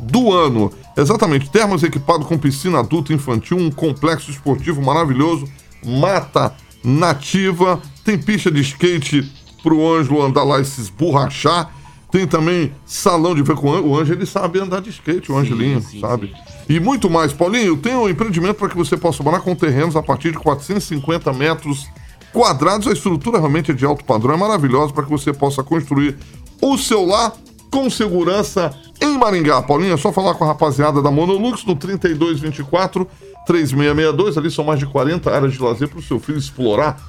do 0.00 0.32
ano. 0.32 0.72
Exatamente, 0.96 1.48
termos 1.48 1.84
equipado 1.84 2.24
com 2.24 2.36
piscina 2.36 2.80
adulta 2.80 3.12
infantil, 3.12 3.56
um 3.56 3.70
complexo 3.70 4.28
esportivo 4.32 4.82
maravilhoso, 4.82 5.48
mata 5.86 6.52
nativa, 6.82 7.80
tem 8.04 8.18
pista 8.18 8.50
de 8.50 8.60
skate 8.60 9.22
pro 9.62 9.88
Ângelo 9.94 10.20
andar 10.20 10.42
lá 10.42 10.58
e 10.58 10.64
se 10.64 10.80
esborrachar. 10.80 11.70
Tem 12.10 12.26
também 12.26 12.72
salão 12.84 13.34
de 13.34 13.42
ver 13.42 13.54
com 13.54 13.68
o 13.68 13.72
Ângelo. 13.72 13.88
O 13.90 13.98
Ângelo 13.98 14.18
ele 14.18 14.26
sabe 14.26 14.58
andar 14.58 14.80
de 14.80 14.90
skate, 14.90 15.30
o 15.30 15.36
Angelinho, 15.36 15.80
sabe? 16.00 16.34
E 16.68 16.80
muito 16.80 17.08
mais. 17.08 17.32
Paulinho, 17.32 17.76
tem 17.76 17.94
um 17.94 18.08
empreendimento 18.08 18.56
para 18.56 18.68
que 18.68 18.76
você 18.76 18.96
possa 18.96 19.22
morar 19.22 19.40
com 19.40 19.54
terrenos 19.54 19.94
a 19.94 20.02
partir 20.02 20.32
de 20.32 20.38
450 20.38 21.32
metros 21.32 21.88
quadrados. 22.32 22.88
A 22.88 22.92
estrutura 22.92 23.38
realmente 23.38 23.70
é 23.70 23.74
de 23.74 23.84
alto 23.84 24.04
padrão, 24.04 24.34
é 24.34 24.36
maravilhosa 24.36 24.92
para 24.92 25.04
que 25.04 25.10
você 25.10 25.32
possa 25.32 25.62
construir 25.62 26.16
o 26.60 26.76
seu 26.76 27.04
lar 27.04 27.32
com 27.70 27.88
segurança 27.88 28.74
em 29.00 29.16
Maringá. 29.16 29.62
Paulinho, 29.62 29.94
é 29.94 29.96
só 29.96 30.12
falar 30.12 30.34
com 30.34 30.44
a 30.44 30.48
rapaziada 30.48 31.00
da 31.00 31.10
Monolux 31.10 31.64
no 31.64 31.76
3224 31.76 33.06
3662. 33.46 34.36
Ali 34.36 34.50
são 34.50 34.64
mais 34.64 34.80
de 34.80 34.86
40 34.86 35.30
áreas 35.30 35.52
de 35.52 35.62
lazer 35.62 35.88
para 35.88 36.00
o 36.00 36.02
seu 36.02 36.18
filho 36.18 36.38
explorar 36.38 37.00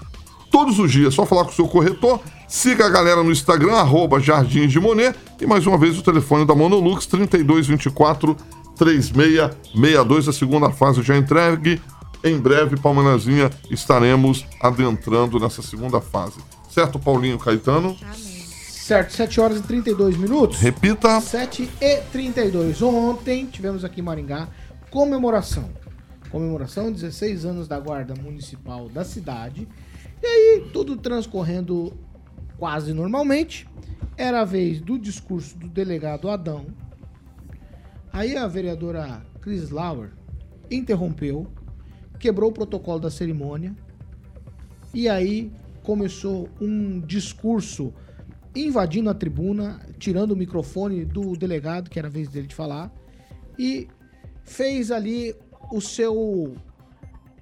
todos 0.51 0.77
os 0.77 0.91
dias. 0.91 1.13
Só 1.13 1.25
falar 1.25 1.45
com 1.45 1.51
o 1.51 1.55
seu 1.55 1.67
corretor. 1.67 2.19
Siga 2.47 2.85
a 2.85 2.89
galera 2.89 3.23
no 3.23 3.31
Instagram, 3.31 3.73
arroba 3.73 4.19
Jardim 4.19 4.67
de 4.67 4.79
Monet. 4.79 5.17
E 5.39 5.47
mais 5.47 5.65
uma 5.65 5.77
vez 5.77 5.97
o 5.97 6.03
telefone 6.03 6.45
da 6.45 6.53
Monolux, 6.53 7.07
3224 7.07 8.35
3662. 8.75 10.27
A 10.27 10.33
segunda 10.33 10.69
fase 10.69 11.01
já 11.01 11.17
entregue. 11.17 11.81
Em 12.23 12.37
breve, 12.37 12.77
Palmeirazinha, 12.77 13.49
estaremos 13.71 14.45
adentrando 14.61 15.39
nessa 15.39 15.61
segunda 15.63 15.99
fase. 15.99 16.35
Certo, 16.69 16.99
Paulinho 16.99 17.39
Caetano? 17.39 17.97
Certo, 18.13 19.13
7 19.13 19.39
horas 19.39 19.57
e 19.59 19.63
32 19.63 20.17
minutos. 20.17 20.59
Repita. 20.59 21.19
7 21.21 21.69
e 21.81 21.97
32. 22.11 22.81
Ontem 22.81 23.45
tivemos 23.45 23.83
aqui 23.83 24.01
em 24.01 24.03
Maringá 24.03 24.49
comemoração. 24.91 25.69
Comemoração, 26.29 26.91
16 26.91 27.45
anos 27.45 27.67
da 27.67 27.79
Guarda 27.79 28.13
Municipal 28.21 28.89
da 28.89 29.03
cidade. 29.03 29.67
E 30.21 30.25
aí, 30.25 30.69
tudo 30.71 30.95
transcorrendo 30.97 31.93
quase 32.57 32.93
normalmente. 32.93 33.67
Era 34.17 34.41
a 34.41 34.45
vez 34.45 34.79
do 34.79 34.99
discurso 34.99 35.57
do 35.57 35.67
delegado 35.67 36.29
Adão. 36.29 36.67
Aí 38.13 38.35
a 38.35 38.47
vereadora 38.47 39.25
Chris 39.41 39.69
Lauer 39.69 40.11
interrompeu, 40.69 41.47
quebrou 42.19 42.51
o 42.51 42.53
protocolo 42.53 42.99
da 42.99 43.09
cerimônia. 43.09 43.75
E 44.93 45.09
aí 45.09 45.51
começou 45.81 46.49
um 46.59 46.99
discurso 46.99 47.93
invadindo 48.55 49.09
a 49.09 49.13
tribuna, 49.13 49.79
tirando 49.97 50.31
o 50.31 50.35
microfone 50.35 51.05
do 51.05 51.35
delegado, 51.35 51.89
que 51.89 51.97
era 51.97 52.09
a 52.09 52.11
vez 52.11 52.27
dele 52.27 52.47
de 52.47 52.55
falar, 52.55 52.93
e 53.57 53.87
fez 54.43 54.91
ali 54.91 55.33
o 55.71 55.79
seu 55.79 56.55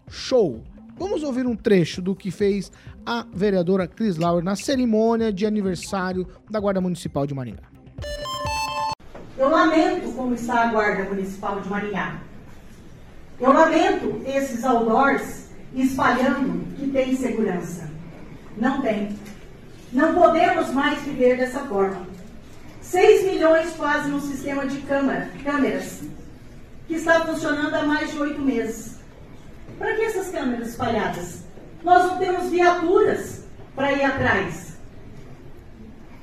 show. 0.07 0.63
Vamos 0.99 1.23
ouvir 1.23 1.47
um 1.47 1.55
trecho 1.55 2.01
do 2.01 2.13
que 2.13 2.29
fez 2.29 2.69
a 3.05 3.25
vereadora 3.33 3.87
Cris 3.87 4.17
Lauer 4.17 4.43
na 4.43 4.57
cerimônia 4.57 5.31
de 5.31 5.45
aniversário 5.45 6.27
da 6.49 6.59
Guarda 6.59 6.81
Municipal 6.81 7.25
de 7.25 7.33
Maringá. 7.33 7.63
Eu 9.37 9.47
lamento 9.47 10.11
como 10.11 10.33
está 10.33 10.67
a 10.67 10.71
Guarda 10.73 11.05
Municipal 11.05 11.61
de 11.61 11.69
Maringá. 11.69 12.19
Eu 13.39 13.53
lamento 13.53 14.21
esses 14.25 14.61
outdoors 14.65 15.45
espalhando 15.73 16.75
que 16.75 16.89
tem 16.89 17.15
segurança. 17.15 17.89
Não 18.57 18.81
tem. 18.81 19.17
Não 19.93 20.13
podemos 20.13 20.69
mais 20.73 21.01
viver 21.03 21.37
dessa 21.37 21.61
forma. 21.61 22.05
6 22.81 23.23
milhões 23.23 23.73
quase 23.77 24.09
no 24.09 24.19
sistema 24.19 24.67
de 24.67 24.81
câmara, 24.81 25.29
câmeras, 25.45 26.01
que 26.89 26.95
está 26.95 27.25
funcionando 27.25 27.73
há 27.73 27.85
mais 27.85 28.11
de 28.11 28.19
oito 28.19 28.41
meses. 28.41 28.98
Para 29.79 29.95
que 29.95 30.01
essas 30.03 30.29
câmeras 30.29 30.67
espalhadas? 30.67 31.45
Nós 31.83 32.03
não 32.03 32.17
temos 32.17 32.49
viaturas 32.49 33.45
para 33.73 33.93
ir 33.93 34.03
atrás. 34.03 34.77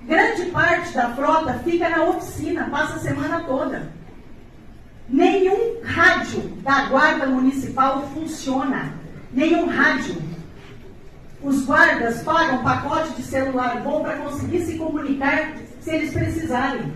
Grande 0.02 0.50
parte 0.50 0.92
da 0.92 1.14
frota 1.14 1.54
fica 1.64 1.88
na 1.88 2.04
oficina, 2.04 2.68
passa 2.70 2.96
a 2.96 3.00
semana 3.00 3.40
toda. 3.40 3.90
Nenhum 5.08 5.80
rádio 5.82 6.42
da 6.62 6.82
Guarda 6.82 7.26
Municipal 7.26 8.06
funciona. 8.12 8.92
Nenhum 9.32 9.66
rádio. 9.66 10.16
Os 11.42 11.64
guardas 11.64 12.22
pagam 12.22 12.62
pacote 12.62 13.14
de 13.14 13.22
celular 13.22 13.80
bom 13.80 14.02
para 14.02 14.16
conseguir 14.16 14.64
se 14.64 14.76
comunicar 14.76 15.54
se 15.80 15.90
eles 15.90 16.12
precisarem. 16.12 16.92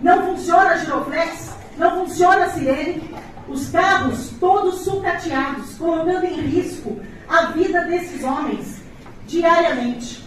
Não 0.00 0.26
funciona 0.26 0.70
a 0.70 0.76
giroflex, 0.76 1.54
não 1.78 2.04
funciona 2.04 2.44
a 2.44 2.50
sirene. 2.50 3.14
Os 3.48 3.68
carros 3.68 4.30
todos 4.40 4.80
sucateados, 4.80 5.74
colocando 5.76 6.24
em 6.24 6.40
risco 6.40 6.98
a 7.28 7.46
vida 7.46 7.84
desses 7.84 8.24
homens 8.24 8.82
diariamente. 9.26 10.24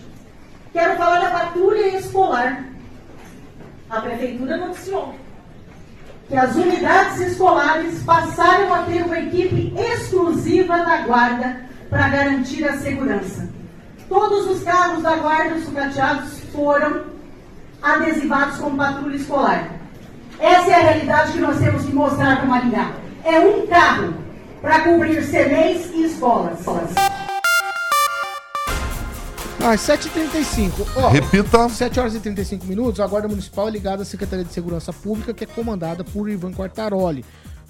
Quero 0.72 0.95
falar 0.97 1.20
da 1.20 1.32
patrulha 1.32 1.97
escolar. 1.97 2.63
A 3.89 4.01
prefeitura 4.01 4.57
noticiou 4.57 5.15
que 6.28 6.36
as 6.36 6.55
unidades 6.55 7.20
escolares 7.22 8.03
passaram 8.03 8.74
a 8.74 8.84
ter 8.84 9.03
uma 9.03 9.18
equipe 9.18 9.74
exclusiva 9.78 10.78
da 10.78 10.97
guarda 11.01 11.61
para 11.89 12.09
garantir 12.09 12.68
a 12.68 12.78
segurança. 12.78 13.49
Todos 14.09 14.45
os 14.47 14.63
carros 14.63 15.03
da 15.03 15.15
guarda 15.15 15.59
sucateados 15.61 16.39
foram 16.53 17.05
adesivados 17.82 18.57
como 18.57 18.78
patrulha 18.78 19.15
escolar. 19.15 19.70
Essa 20.39 20.70
é 20.70 20.76
a 20.76 20.91
realidade 20.91 21.32
que 21.32 21.39
nós 21.39 21.57
temos 21.59 21.86
que 21.86 21.93
mostrar 21.93 22.38
para 22.38 22.45
Maringá. 22.45 22.91
É 23.24 23.39
um 23.39 23.68
carro 23.68 24.13
para 24.61 24.84
cobrir 24.84 25.24
CNEs 25.24 25.91
e 25.93 26.05
escolas. 26.05 26.59
Às 29.63 29.82
7h35. 29.82 30.72
Ó, 30.95 31.09
Repita. 31.09 31.70
7 31.70 31.99
horas 31.99 32.15
e 32.15 32.20
35 32.20 32.65
minutos, 32.65 32.99
a 32.99 33.07
Guarda 33.07 33.28
Municipal 33.28 33.68
é 33.68 33.72
ligada 33.72 34.03
à 34.03 34.05
Secretaria 34.05 34.45
de 34.45 34.53
Segurança 34.53 34.93
Pública, 34.93 35.34
que 35.34 35.43
é 35.43 35.47
comandada 35.47 36.03
por 36.03 36.30
Ivan 36.30 36.53
Quartaroli. 36.53 37.26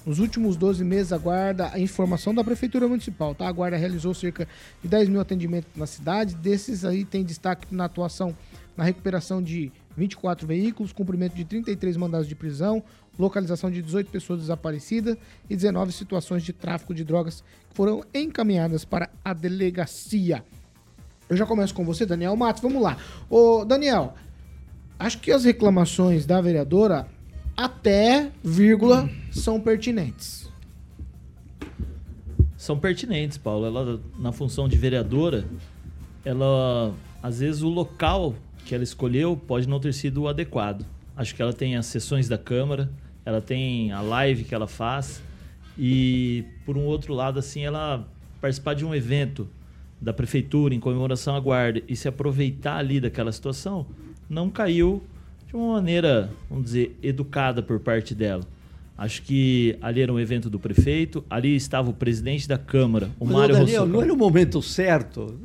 Nos 0.06 0.20
últimos 0.20 0.56
12 0.56 0.84
meses, 0.84 1.12
a 1.12 1.18
Guarda, 1.18 1.70
a 1.74 1.80
informação 1.80 2.34
da 2.34 2.44
Prefeitura 2.44 2.88
Municipal, 2.88 3.36
tá? 3.36 3.48
A 3.48 3.52
Guarda 3.52 3.76
realizou 3.78 4.14
cerca 4.14 4.48
de 4.82 4.88
10 4.88 5.10
mil 5.10 5.20
atendimentos 5.20 5.70
na 5.76 5.86
cidade. 5.86 6.36
Desses 6.36 6.86
aí 6.86 7.04
tem 7.04 7.24
destaque 7.24 7.74
na 7.76 7.86
atuação 7.86 8.36
na 8.78 8.84
recuperação 8.84 9.42
de 9.42 9.72
24 9.98 10.46
veículos, 10.46 10.94
cumprimento 10.94 11.34
de 11.34 11.44
33 11.44 11.98
mandados 11.98 12.28
de 12.28 12.36
prisão, 12.36 12.84
localização 13.18 13.72
de 13.72 13.82
18 13.82 14.10
pessoas 14.10 14.42
desaparecidas 14.42 15.18
e 15.50 15.56
19 15.56 15.92
situações 15.92 16.44
de 16.44 16.54
tráfico 16.54 16.94
de 16.94 17.04
drogas 17.04 17.44
que 17.70 17.76
foram 17.76 18.04
encaminhadas 18.14 18.86
para 18.86 19.10
a 19.24 19.34
delegacia. 19.34 20.44
Eu 21.30 21.36
já 21.36 21.46
começo 21.46 21.74
com 21.74 21.84
você, 21.84 22.06
Daniel 22.06 22.36
Matos. 22.36 22.62
Vamos 22.62 22.82
lá. 22.82 22.98
Ô, 23.30 23.66
Daniel, 23.66 24.14
acho 24.98 25.20
que 25.20 25.32
as 25.32 25.44
reclamações 25.44 26.26
da 26.26 26.40
vereadora, 26.40 27.08
até, 27.56 28.32
vírgula, 28.44 29.10
são 29.32 29.60
pertinentes. 29.60 30.50
São 32.56 32.80
pertinentes, 32.80 33.38
Paulo. 33.38 33.66
Ela, 33.66 34.00
na 34.18 34.32
função 34.32 34.70
de 34.70 34.78
vereadora, 34.78 35.46
ela, 36.24 36.94
às 37.22 37.40
vezes, 37.40 37.62
o 37.62 37.70
local 37.70 38.36
que 38.66 38.74
ela 38.74 38.84
escolheu 38.84 39.38
pode 39.38 39.68
não 39.68 39.80
ter 39.80 39.94
sido 39.94 40.24
o 40.24 40.28
adequado. 40.28 40.86
Acho 41.16 41.34
que 41.36 41.42
ela 41.42 41.54
tem 41.54 41.76
as 41.76 41.86
sessões 41.88 42.28
da 42.28 42.38
Câmara, 42.38 42.90
ela 43.28 43.42
tem 43.42 43.92
a 43.92 44.00
live 44.00 44.46
que 44.46 44.56
ela 44.56 44.68
faz, 44.68 45.22
e, 45.78 46.46
por 46.66 46.78
um 46.78 46.86
outro 46.86 47.14
lado, 47.14 47.38
assim, 47.38 47.66
ela 47.66 48.08
participar 48.40 48.74
de 48.74 48.86
um 48.86 48.96
evento 48.96 49.50
da 50.00 50.14
prefeitura 50.14 50.74
em 50.74 50.80
comemoração 50.80 51.36
à 51.36 51.40
guarda 51.42 51.82
e 51.90 51.96
se 51.96 52.08
aproveitar 52.08 52.78
ali 52.78 53.02
daquela 53.02 53.30
situação, 53.34 53.86
não 54.30 54.50
caiu 54.50 55.04
de 55.46 55.58
uma 55.58 55.74
maneira, 55.74 56.30
vamos 56.50 56.68
dizer, 56.68 56.98
educada 57.04 57.62
por 57.62 57.82
parte 57.82 58.16
dela. 58.16 58.44
Acho 58.98 59.22
que 59.24 59.78
ali 59.82 60.02
era 60.02 60.14
um 60.14 60.20
evento 60.20 60.50
do 60.50 60.58
prefeito, 60.58 61.22
ali 61.30 61.54
estava 61.54 61.90
o 61.90 61.94
presidente 61.94 62.48
da 62.48 62.58
Câmara, 62.58 63.10
o 63.20 63.26
Mas, 63.26 63.34
Mário 63.34 63.56
Daniel, 63.56 63.82
Rossocó. 63.82 63.98
não 63.98 64.04
era 64.06 64.14
o 64.14 64.18
momento 64.18 64.62
certo. 64.62 65.38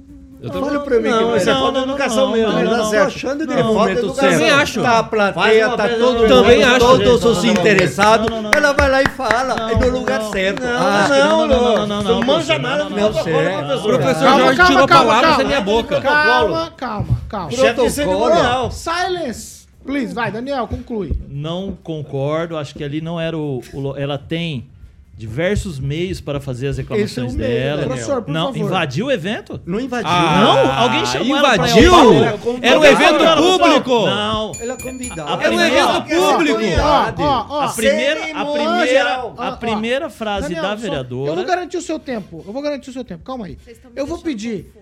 Eu 0.42 0.64
Olha 0.64 0.80
pra 0.80 0.98
mim 0.98 1.08
Não, 1.08 1.30
que 1.30 1.36
isso 1.36 1.50
é 1.50 1.54
não, 1.54 1.60
não, 1.60 1.72
não, 1.72 1.82
educação 1.94 2.26
não, 2.26 2.32
mesmo, 2.32 2.48
não, 2.52 2.58
né? 2.58 2.64
não, 2.64 2.70
Tá 2.72 2.76
não, 2.78 2.84
certo. 2.90 3.06
achando 3.06 3.46
que 3.46 3.54
Não, 3.54 3.86
é 3.88 3.92
educação. 3.92 4.30
Também 4.30 4.50
acho. 4.50 4.82
Tá 4.82 4.98
a 4.98 5.02
plateia, 5.04 5.68
tá 5.70 5.88
todo 5.88 6.18
não, 6.22 6.28
também 6.28 6.64
acho. 6.64 6.78
todos 6.80 7.24
os 7.24 7.24
Não, 7.24 7.32
não, 7.32 7.42
não, 7.54 7.60
interessados. 7.60 8.26
não, 8.28 8.36
não, 8.36 8.42
não. 8.42 8.50
Ela 8.52 8.72
vai 8.72 8.90
lá 8.90 9.02
e 9.02 9.08
fala, 9.10 9.70
é 9.70 9.74
no 9.76 9.98
lugar 9.98 10.20
certo. 10.32 10.62
Ah, 10.64 11.06
não, 11.08 11.46
não, 11.46 11.46
não, 11.46 11.86
não, 11.86 12.02
não, 12.02 12.02
Não 12.02 12.26
manja 12.26 12.58
nada 12.58 12.84
não, 12.84 12.90
do 12.90 12.96
não, 12.96 13.02
não. 13.02 13.12
protocolo, 13.12 13.42
Professor 13.42 13.98
professor. 13.98 14.38
Jorge 14.38 14.56
Calma, 14.56 14.72
tirou 14.72 14.86
calma, 14.88 15.04
palavras 15.04 15.22
calma. 15.30 15.38
da 15.38 15.44
minha 15.44 15.60
boca. 15.60 16.00
Calma, 16.00 16.72
calma, 16.76 17.20
calma. 17.28 17.50
Cerimonial. 17.90 18.70
Silence. 18.72 19.62
Please, 19.84 20.12
vai, 20.14 20.30
Daniel, 20.30 20.66
conclui. 20.66 21.12
Não 21.28 21.76
concordo, 21.82 22.56
acho 22.56 22.74
que 22.74 22.82
ali 22.84 23.00
não 23.00 23.20
era 23.20 23.36
o, 23.36 23.60
ela 23.96 24.16
tem 24.16 24.66
diversos 25.14 25.78
meios 25.78 26.20
para 26.20 26.40
fazer 26.40 26.68
as 26.68 26.78
reclamações 26.78 27.32
Esse 27.32 27.42
é 27.42 27.48
meio, 27.48 27.60
dela. 27.60 27.70
Daniel. 27.82 27.88
Professor, 27.88 28.22
por 28.22 28.32
não, 28.32 28.46
favor. 28.52 28.66
invadiu 28.66 29.06
o 29.06 29.10
evento? 29.10 29.60
Não 29.66 29.78
invadiu. 29.78 30.10
Ah, 30.10 30.40
não, 30.40 30.72
alguém 30.72 31.06
chamou 31.06 31.36
ela 31.36 31.54
invadiu? 31.54 31.82
ir 31.82 31.86
ao 31.86 32.58
Era 32.62 32.80
um 32.80 32.84
evento 32.84 33.14
Ela 33.14 33.36
falou, 33.36 33.58
público. 33.58 34.06
Não. 34.06 34.52
Ela 34.58 34.72
é 34.72 34.76
convidada. 34.82 35.44
Era 35.44 35.54
um 35.54 35.60
evento 35.60 36.02
público. 36.02 36.60
A 36.82 37.72
primeira, 37.74 38.40
a 38.40 38.44
primeira, 38.44 39.32
a 39.36 39.52
primeira 39.52 40.10
frase 40.10 40.48
Daniel, 40.48 40.62
da 40.62 40.74
vereadora. 40.74 41.30
Eu 41.30 41.36
vou 41.36 41.44
garantir 41.44 41.76
o 41.76 41.82
seu 41.82 41.98
tempo. 41.98 42.42
Eu 42.46 42.52
vou 42.52 42.62
garantir 42.62 42.90
o 42.90 42.92
seu 42.92 43.04
tempo. 43.04 43.22
Calma 43.22 43.46
aí. 43.46 43.58
Eu 43.94 44.06
vou 44.06 44.18
pedir. 44.18 44.72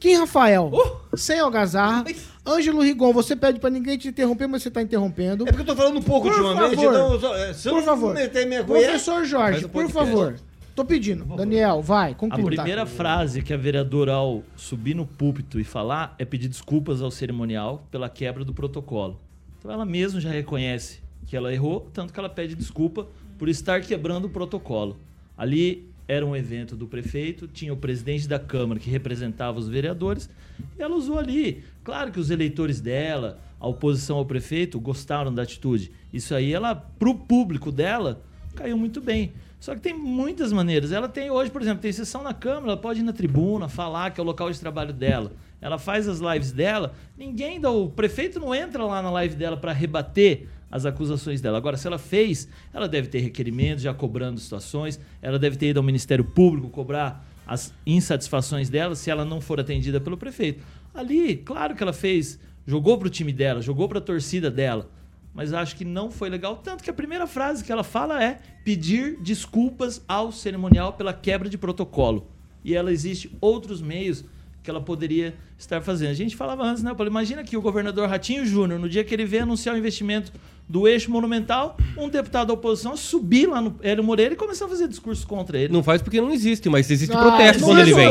Kim 0.00 0.14
Rafael, 0.16 0.70
sem 1.14 1.38
algazarra. 1.40 2.04
Ângelo 2.46 2.80
Rigon, 2.80 3.12
você 3.12 3.34
pede 3.36 3.58
pra 3.58 3.68
ninguém 3.68 3.98
te 3.98 4.08
interromper, 4.08 4.46
mas 4.46 4.62
você 4.62 4.70
tá 4.70 4.80
interrompendo. 4.80 5.44
É 5.44 5.46
porque 5.52 5.62
eu 5.62 5.66
tô 5.66 5.76
falando 5.76 5.98
um 5.98 6.02
pouco 6.02 6.28
Por 6.28 6.40
ultimamente, 6.40 6.76
favor. 6.76 6.92
então 6.94 7.12
eu 7.12 7.20
só- 7.20 7.36
é, 7.36 7.52
se 7.52 7.68
eu 7.68 7.72
por 7.74 7.78
não 7.80 7.84
favor. 7.86 8.14
meter 8.14 8.46
minha 8.46 8.64
Professor 8.64 9.24
Jorge, 9.24 9.62
por 9.62 9.84
podcast. 9.84 9.92
favor. 9.92 10.34
Tô 10.74 10.84
pedindo. 10.84 11.24
Daniel, 11.36 11.82
vai, 11.82 12.12
A 12.12 12.14
conclua. 12.14 12.44
tá? 12.50 12.62
primeira 12.62 12.86
frase 12.86 13.42
que 13.42 13.52
a 13.52 13.56
vereadora, 13.56 14.12
ao 14.12 14.44
subir 14.56 14.94
no 14.94 15.04
púlpito 15.04 15.58
e 15.58 15.64
falar, 15.64 16.14
é 16.18 16.24
pedir 16.24 16.46
desculpas 16.48 17.02
ao 17.02 17.10
cerimonial 17.10 17.84
pela 17.90 18.08
quebra 18.08 18.44
do 18.44 18.54
protocolo. 18.54 19.18
Então 19.58 19.72
ela 19.72 19.84
mesma 19.84 20.20
já 20.20 20.30
reconhece 20.30 21.00
que 21.26 21.36
ela 21.36 21.52
errou, 21.52 21.88
tanto 21.92 22.12
que 22.12 22.18
ela 22.20 22.28
pede 22.28 22.54
desculpa 22.54 23.08
por 23.36 23.48
estar 23.48 23.80
quebrando 23.80 24.26
o 24.26 24.30
protocolo. 24.30 24.96
Ali 25.36 25.87
era 26.08 26.24
um 26.24 26.34
evento 26.34 26.74
do 26.74 26.88
prefeito, 26.88 27.46
tinha 27.46 27.72
o 27.72 27.76
presidente 27.76 28.26
da 28.26 28.38
Câmara 28.38 28.80
que 28.80 28.88
representava 28.88 29.58
os 29.58 29.68
vereadores, 29.68 30.30
e 30.78 30.82
ela 30.82 30.96
usou 30.96 31.18
ali. 31.18 31.62
Claro 31.84 32.10
que 32.10 32.18
os 32.18 32.30
eleitores 32.30 32.80
dela, 32.80 33.38
a 33.60 33.68
oposição 33.68 34.16
ao 34.16 34.24
prefeito, 34.24 34.80
gostaram 34.80 35.32
da 35.32 35.42
atitude. 35.42 35.92
Isso 36.10 36.34
aí, 36.34 36.52
ela, 36.52 36.74
pro 36.74 37.14
público 37.14 37.70
dela, 37.70 38.22
caiu 38.54 38.78
muito 38.78 39.02
bem. 39.02 39.34
Só 39.60 39.74
que 39.74 39.80
tem 39.80 39.92
muitas 39.92 40.52
maneiras. 40.52 40.92
Ela 40.92 41.08
tem 41.08 41.30
hoje, 41.30 41.50
por 41.50 41.60
exemplo, 41.60 41.82
tem 41.82 41.92
sessão 41.92 42.22
na 42.22 42.32
Câmara, 42.32 42.68
ela 42.68 42.76
pode 42.76 43.00
ir 43.00 43.02
na 43.02 43.12
tribuna, 43.12 43.68
falar 43.68 44.10
que 44.12 44.20
é 44.20 44.22
o 44.22 44.26
local 44.26 44.50
de 44.50 44.58
trabalho 44.58 44.94
dela. 44.94 45.32
Ela 45.60 45.78
faz 45.78 46.08
as 46.08 46.20
lives 46.20 46.52
dela, 46.52 46.94
ninguém, 47.16 47.60
o 47.66 47.88
prefeito 47.88 48.38
não 48.38 48.54
entra 48.54 48.84
lá 48.84 49.02
na 49.02 49.10
live 49.10 49.34
dela 49.34 49.56
para 49.56 49.72
rebater 49.72 50.48
as 50.70 50.84
acusações 50.84 51.40
dela. 51.40 51.58
Agora, 51.58 51.76
se 51.76 51.86
ela 51.86 51.98
fez, 51.98 52.48
ela 52.72 52.88
deve 52.88 53.08
ter 53.08 53.20
requerimentos 53.20 53.82
já 53.82 53.94
cobrando 53.94 54.40
situações, 54.40 55.00
ela 55.22 55.38
deve 55.38 55.56
ter 55.56 55.68
ido 55.68 55.80
ao 55.80 55.84
Ministério 55.84 56.24
Público 56.24 56.68
cobrar 56.68 57.26
as 57.46 57.72
insatisfações 57.86 58.68
dela 58.68 58.94
se 58.94 59.10
ela 59.10 59.24
não 59.24 59.40
for 59.40 59.58
atendida 59.58 60.00
pelo 60.00 60.16
prefeito. 60.16 60.62
Ali, 60.94 61.36
claro 61.36 61.74
que 61.74 61.82
ela 61.82 61.92
fez, 61.92 62.38
jogou 62.66 62.98
pro 62.98 63.08
time 63.08 63.32
dela, 63.32 63.62
jogou 63.62 63.88
pra 63.88 64.00
torcida 64.00 64.50
dela, 64.50 64.90
mas 65.32 65.52
acho 65.52 65.76
que 65.76 65.84
não 65.84 66.10
foi 66.10 66.28
legal. 66.28 66.56
Tanto 66.56 66.84
que 66.84 66.90
a 66.90 66.94
primeira 66.94 67.26
frase 67.26 67.64
que 67.64 67.72
ela 67.72 67.84
fala 67.84 68.22
é 68.22 68.38
pedir 68.64 69.18
desculpas 69.20 70.02
ao 70.06 70.30
cerimonial 70.30 70.92
pela 70.92 71.14
quebra 71.14 71.48
de 71.48 71.56
protocolo. 71.56 72.30
E 72.62 72.74
ela 72.74 72.92
existe 72.92 73.34
outros 73.40 73.80
meios 73.80 74.24
que 74.62 74.70
ela 74.70 74.80
poderia 74.80 75.34
estar 75.58 75.80
fazendo. 75.80 76.10
A 76.10 76.14
gente 76.14 76.36
falava 76.36 76.62
antes, 76.64 76.82
né? 76.82 76.92
Paulo? 76.94 77.10
Imagina 77.10 77.42
que 77.42 77.56
o 77.56 77.60
governador 77.62 78.08
Ratinho 78.08 78.44
Júnior, 78.44 78.78
no 78.78 78.88
dia 78.88 79.02
que 79.04 79.14
ele 79.14 79.24
vem 79.24 79.40
anunciar 79.40 79.74
o 79.74 79.78
investimento 79.78 80.32
do 80.68 80.86
eixo 80.86 81.10
monumental, 81.10 81.78
um 81.96 82.10
deputado 82.10 82.48
da 82.48 82.52
oposição 82.52 82.94
subir 82.94 83.46
lá 83.48 83.58
no 83.58 83.76
Hélio 83.82 84.04
Moreira 84.04 84.34
e 84.34 84.36
começar 84.36 84.66
a 84.66 84.68
fazer 84.68 84.86
discurso 84.86 85.26
contra 85.26 85.56
ele. 85.58 85.72
Não 85.72 85.82
faz 85.82 86.02
porque 86.02 86.20
não 86.20 86.30
existe, 86.30 86.68
mas 86.68 86.90
existe 86.90 87.16
Ah, 87.16 87.22
protesto 87.22 87.60
não 87.62 87.68
quando 87.68 87.78
é 87.78 87.82
ele 87.82 87.94
vem. 87.94 88.10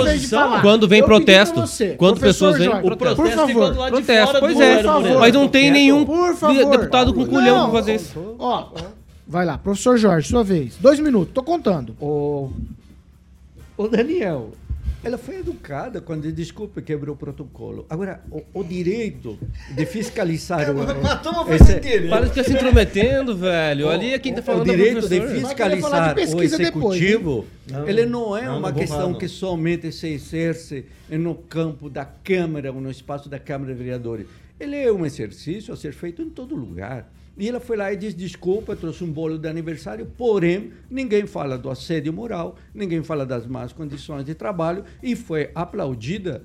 Quando 0.64 0.88
vem 0.88 1.00
Eu 1.02 1.06
protesto. 1.06 1.64
Quando 1.98 2.18
professor 2.20 2.54
pessoas 2.54 2.58
vêm. 2.58 2.70
O 2.70 2.98
protesto. 2.98 3.16
por 3.16 3.30
favor. 3.30 3.48
ficou 3.48 3.72
do 3.74 3.80
lado 3.80 3.96
de 3.98 4.04
Protesto, 4.04 4.26
fora 4.28 4.40
pois 4.40 4.56
do 4.56 4.64
é. 4.64 4.84
Moreira. 4.84 5.20
Mas 5.20 5.34
não 5.36 5.48
tem 5.48 5.70
nenhum 5.70 6.06
favor. 6.36 6.72
deputado 6.72 7.14
com 7.14 7.28
culhão 7.28 7.58
Não. 7.58 7.70
pra 7.70 7.80
fazer 7.80 7.96
isso. 7.96 8.36
Ó, 8.40 8.70
vai 9.28 9.46
lá, 9.46 9.56
professor 9.60 9.96
Jorge, 9.98 10.28
sua 10.28 10.44
vez. 10.44 10.78
Dois 10.80 11.00
minutos, 11.00 11.32
tô 11.36 11.44
contando. 11.44 11.96
Ô, 12.02 12.50
ô 13.78 13.88
Daniel, 13.88 14.52
ela 15.08 15.18
foi 15.18 15.40
educada 15.40 16.02
quando, 16.02 16.32
desculpa, 16.32 16.82
quebrou 16.82 17.16
o 17.16 17.18
protocolo. 17.18 17.86
Agora, 17.90 18.22
o, 18.30 18.44
o 18.54 18.64
direito 18.64 19.40
de 19.74 19.86
fiscalizar 19.86 20.70
o. 20.70 21.02
Matou 21.02 21.32
uma 21.32 21.56
esse-. 21.56 21.80
Para 22.10 22.26
de 22.26 22.30
ficar 22.30 22.44
se 22.44 22.54
intrometendo, 22.54 23.36
velho. 23.36 23.90
Ali 23.90 24.14
é 24.14 24.20
quem 24.20 24.34
tá 24.34 24.42
o 24.42 24.44
falando 24.44 24.62
o 24.62 24.66
direito 24.66 25.08
de 25.08 25.22
fiscalizar 25.22 26.14
de 26.14 26.22
o 26.24 26.26
depois, 26.26 26.54
executivo, 26.54 27.46
Não, 27.72 27.88
ele 27.88 28.06
não 28.06 28.38
é 28.38 28.42
não, 28.42 28.52
não 28.52 28.60
uma 28.60 28.72
vou 28.72 28.80
questão 28.82 28.98
falar, 28.98 29.12
não. 29.12 29.20
que 29.20 29.28
somente 29.28 29.92
se 29.92 30.08
exerce 30.08 30.86
no 31.10 31.36
campo 31.36 31.90
da 31.90 32.06
Câmara 32.06 32.72
ou 32.72 32.82
no 32.82 32.92
espaço 32.92 33.30
da 33.30 33.40
Câmara 33.40 33.74
de 33.74 33.80
Vereadores. 33.80 34.28
Ele 34.60 34.76
é 34.76 34.92
um 34.92 35.06
exercício 35.06 35.74
a 35.74 35.78
ser 35.78 35.94
feito 35.94 36.22
em 36.22 36.30
todo 36.30 36.56
lugar. 36.56 37.10
E 37.38 37.48
ela 37.48 37.60
foi 37.60 37.78
lá 37.78 37.94
e 37.94 37.96
disse 37.96 38.16
desculpa, 38.16 38.76
trouxe 38.76 39.04
um 39.04 39.12
bolo 39.12 39.38
de 39.38 39.48
aniversário, 39.48 40.08
porém, 40.18 40.72
ninguém 40.90 41.28
fala 41.28 41.58
do 41.58 41.70
assédio 41.70 42.12
moral, 42.12 42.56
ninguém 42.74 43.04
fala 43.04 43.26
das 43.26 43.46
más 43.46 43.72
condições 43.72 44.26
de 44.26 44.34
trabalho 44.34 44.84
e 45.04 45.16
foi 45.16 45.52
aplaudida 45.54 46.44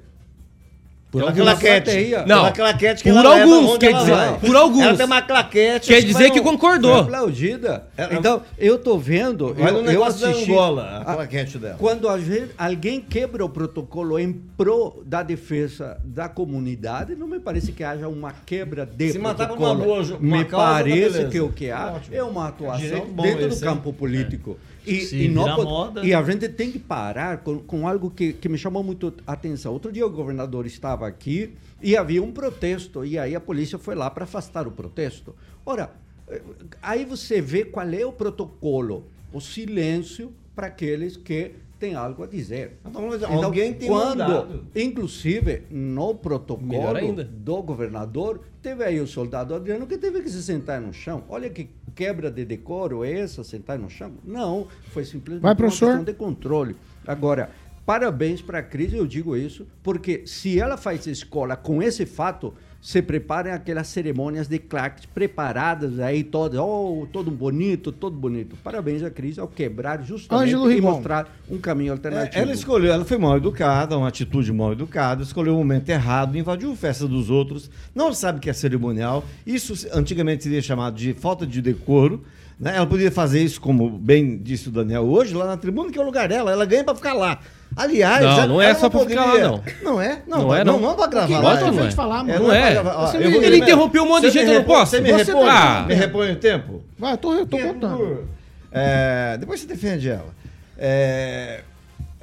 Por 1.13 1.19
Pela 1.21 1.31
alguns. 1.33 1.45
claquete. 1.61 2.11
Não, 2.27 2.37
Pela 2.41 2.53
claquete 2.53 3.03
que 3.03 3.13
por 3.13 3.19
ela 3.19 3.35
leva 3.35 3.53
alguns, 3.55 3.71
onde 3.73 3.79
quer 3.81 3.91
ela 3.93 3.99
dizer, 4.01 4.13
vai. 4.15 4.39
por 4.41 4.57
alguns. 4.57 4.83
Ela 4.83 4.97
tem 4.97 5.05
uma 5.07 5.21
claquete. 5.23 5.89
Quer 5.89 6.01
dizer 6.03 6.31
que 6.31 6.39
no- 6.39 6.43
Foi 6.43 6.53
concordou. 6.53 6.97
aplaudida. 7.01 7.85
Ela- 7.99 8.15
Então, 8.15 8.43
eu 8.59 8.79
tô 8.79 8.97
vendo. 8.97 9.53
Vai 9.53 9.71
eu, 9.75 9.83
no 9.83 10.05
assisti- 10.05 10.51
Angola, 10.51 11.03
a 11.05 11.15
claquete 11.15 11.59
dela. 11.59 11.77
Quando 11.79 12.09
a 12.09 12.19
gente- 12.19 12.53
alguém 12.57 12.99
quebra 12.99 13.45
o 13.45 13.49
protocolo 13.51 14.19
em 14.19 14.33
pro 14.57 15.03
da 15.05 15.23
defesa 15.23 15.99
da 16.03 16.31
comunidade, 16.31 17.15
não 17.15 17.27
me 17.29 17.39
parece 17.39 17.73
que 17.73 17.85
haja 17.85 18.09
uma 18.09 18.33
quebra 18.47 18.87
de 18.87 19.13
Se 19.13 19.19
protocolo. 19.19 19.67
uma 19.67 19.75
boa 19.75 20.03
uma 20.19 20.19
me 20.39 20.45
causa, 20.47 20.67
tá 20.67 20.73
parece 20.73 20.95
beleza. 21.11 21.29
que 21.29 21.41
o 21.41 21.53
que 21.53 21.71
há 21.71 21.93
Ótimo. 21.97 22.17
é 22.17 22.23
uma 22.23 22.49
atuação 22.49 23.07
bom 23.11 23.23
dentro 23.23 23.49
esse, 23.49 23.61
do 23.61 23.67
campo 23.67 23.93
político. 23.93 24.59
E, 24.87 25.01
Se 25.03 25.25
e, 25.25 25.29
não 25.29 25.63
moda. 25.63 26.05
e 26.05 26.13
a 26.13 26.23
gente 26.23 26.49
tem 26.49 26.71
que 26.73 26.79
parar 26.79 27.39
com, 27.39 27.59
com 27.59 27.87
algo 27.87 28.11
que, 28.11 28.33
que 28.33 28.49
me 28.49 28.59
chamou 28.59 28.83
muito 28.83 29.13
a 29.27 29.33
atenção. 29.33 29.73
Outro 29.73 29.93
dia 29.93 30.07
o 30.07 30.11
governador 30.11 30.67
estava 30.67 31.07
aqui 31.07 31.55
e 31.81 31.97
havia 31.97 32.23
um 32.23 32.33
protesto, 32.33 33.05
e 33.05 33.19
aí 33.19 33.35
a 33.35 33.41
polícia 33.41 33.79
foi 33.79 33.95
lá 33.95 34.11
para 34.11 34.25
afastar 34.25 34.67
o 34.67 34.71
protesto. 34.71 35.35
Ora, 35.65 35.93
Aí 36.81 37.05
você 37.05 37.41
vê 37.41 37.65
qual 37.65 37.89
é 37.89 38.05
o 38.05 38.13
protocolo, 38.13 39.05
o 39.33 39.41
silêncio 39.41 40.33
para 40.55 40.69
aqueles 40.69 41.17
que 41.17 41.53
têm 41.79 41.95
algo 41.95 42.23
a 42.23 42.27
dizer. 42.27 42.79
Então, 42.87 43.09
mas 43.09 43.23
alguém 43.23 43.75
tem 43.75 43.91
mandado. 43.91 44.65
inclusive, 44.75 45.63
no 45.71 46.15
protocolo 46.15 46.97
ainda. 46.97 47.25
do 47.25 47.63
governador, 47.63 48.41
teve 48.63 48.85
aí 48.85 49.01
o 49.01 49.07
soldado 49.07 49.55
Adriano 49.55 49.87
que 49.87 49.99
teve 49.99 50.23
que 50.23 50.31
se 50.31 50.43
sentar 50.43 50.81
no 50.81 50.93
chão. 50.93 51.25
Olha 51.29 51.51
que 51.51 51.69
quebra 51.95 52.31
de 52.31 52.45
decoro 52.45 53.05
é 53.05 53.13
essa, 53.13 53.45
sentar 53.45 53.79
no 53.79 53.89
chão? 53.89 54.13
Não, 54.25 54.69
foi 54.93 55.05
simplesmente 55.05 55.43
Vai, 55.43 55.53
uma 55.53 55.69
questão 55.69 56.05
de 56.05 56.15
controle. 56.15 56.77
Agora, 57.07 57.51
parabéns 57.85 58.41
para 58.41 58.59
a 58.59 58.63
Cris, 58.63 58.93
eu 58.93 59.07
digo 59.07 59.37
isso, 59.37 59.67
porque 59.83 60.27
se 60.27 60.59
ela 60.59 60.77
faz 60.77 61.07
escola 61.07 61.57
com 61.57 61.83
esse 61.83 62.07
fato, 62.07 62.55
se 62.83 63.01
preparem 63.01 63.53
aquelas 63.53 63.87
cerimônias 63.87 64.49
de 64.49 64.59
claques 64.59 65.07
preparadas 65.07 66.01
aí, 66.01 66.25
todas, 66.25 66.59
oh, 66.59 67.07
todo 67.13 67.31
bonito, 67.31 67.93
todo 67.93 68.17
bonito. 68.17 68.57
Parabéns 68.57 69.05
a 69.05 69.11
Cris 69.11 69.39
ao 69.39 69.47
quebrar 69.47 70.03
justamente 70.03 70.49
Ângelo 70.49 70.69
e 70.69 70.75
Rigon. 70.75 70.91
mostrar 70.91 71.33
um 71.49 71.59
caminho 71.59 71.93
alternativo. 71.93 72.37
É, 72.37 72.43
Ela 72.43 72.53
escolheu, 72.53 72.93
ela 72.93 73.05
foi 73.05 73.19
mal 73.19 73.37
educada, 73.37 73.97
uma 73.97 74.09
atitude 74.09 74.53
mal 74.53 74.73
educada, 74.73 75.23
escolheu 75.23 75.55
o 75.55 75.59
momento 75.59 75.89
errado, 75.91 76.37
invadiu 76.37 76.73
a 76.73 76.77
festa 76.77 77.07
dos 77.07 77.31
outros, 77.31 77.71
não 77.95 78.13
sabe 78.13 78.41
que 78.41 78.51
é 78.51 78.53
cerimonial. 78.53 79.25
Isso 79.47 79.87
antigamente 79.93 80.43
seria 80.43 80.61
chamado 80.61 80.97
de 80.97 81.15
falta 81.15 81.47
de 81.47 81.63
decoro. 81.63 82.25
Né? 82.61 82.75
Ela 82.77 82.87
poderia 82.87 83.11
fazer 83.11 83.43
isso, 83.43 83.61
como 83.61 83.89
bem 83.91 84.39
disse 84.39 84.69
o 84.69 84.73
Daniel 84.73 85.03
hoje, 85.03 85.35
lá 85.35 85.47
na 85.47 85.57
tribuna, 85.57 85.91
que 85.91 85.99
é 85.99 86.03
o 86.03 86.05
lugar 86.05 86.29
dela. 86.29 86.53
Ela 86.53 86.65
ganha 86.65 86.85
pra 86.85 86.95
ficar 86.95 87.13
lá. 87.15 87.39
Aliás, 87.75 88.23
Não, 88.23 88.47
não 88.49 88.63
é 88.63 88.75
só 88.75 88.91
pra 88.91 89.01
ficar 89.01 89.25
lá, 89.25 89.39
não. 89.39 89.63
Não 89.83 90.01
é? 90.01 90.23
Não, 90.27 90.39
Não 90.39 90.47
não 90.49 90.55
é, 90.55 90.61
é, 90.61 90.65
não. 90.65 90.79
não. 90.79 90.89
Não, 90.91 90.95
pra 90.97 91.07
gravar 91.07 91.35
lá. 91.39 91.41
gosta 91.41 91.67
não 91.73 91.83
de 91.83 91.89
é. 91.89 91.91
falar, 91.93 92.19
mano? 92.19 92.31
É, 92.33 92.39
Não 92.39 92.53
é. 92.53 92.83
Ó, 92.83 93.13
eu 93.15 93.31
me- 93.31 93.37
Ele 93.47 93.57
interrompeu 93.59 94.03
um 94.05 94.09
monte 94.09 94.25
de 94.25 94.31
gente, 94.31 94.49
eu 94.49 94.55
não 94.59 94.65
posso? 94.65 94.91
Você 94.93 95.01
me 95.01 95.11
Você- 95.11 95.25
repõe, 95.33 95.49
Ah. 95.49 95.85
me 95.89 95.95
repõe 95.95 96.33
o 96.33 96.37
tempo? 96.37 96.85
Vai, 96.99 97.15
eu 97.15 97.17
tô, 97.17 97.33
eu 97.35 97.47
tô 97.47 97.59
contando. 97.59 98.29
É, 98.71 99.37
depois 99.41 99.61
você 99.61 99.67
defende 99.67 100.09
ela. 100.11 100.29
É, 100.79 101.61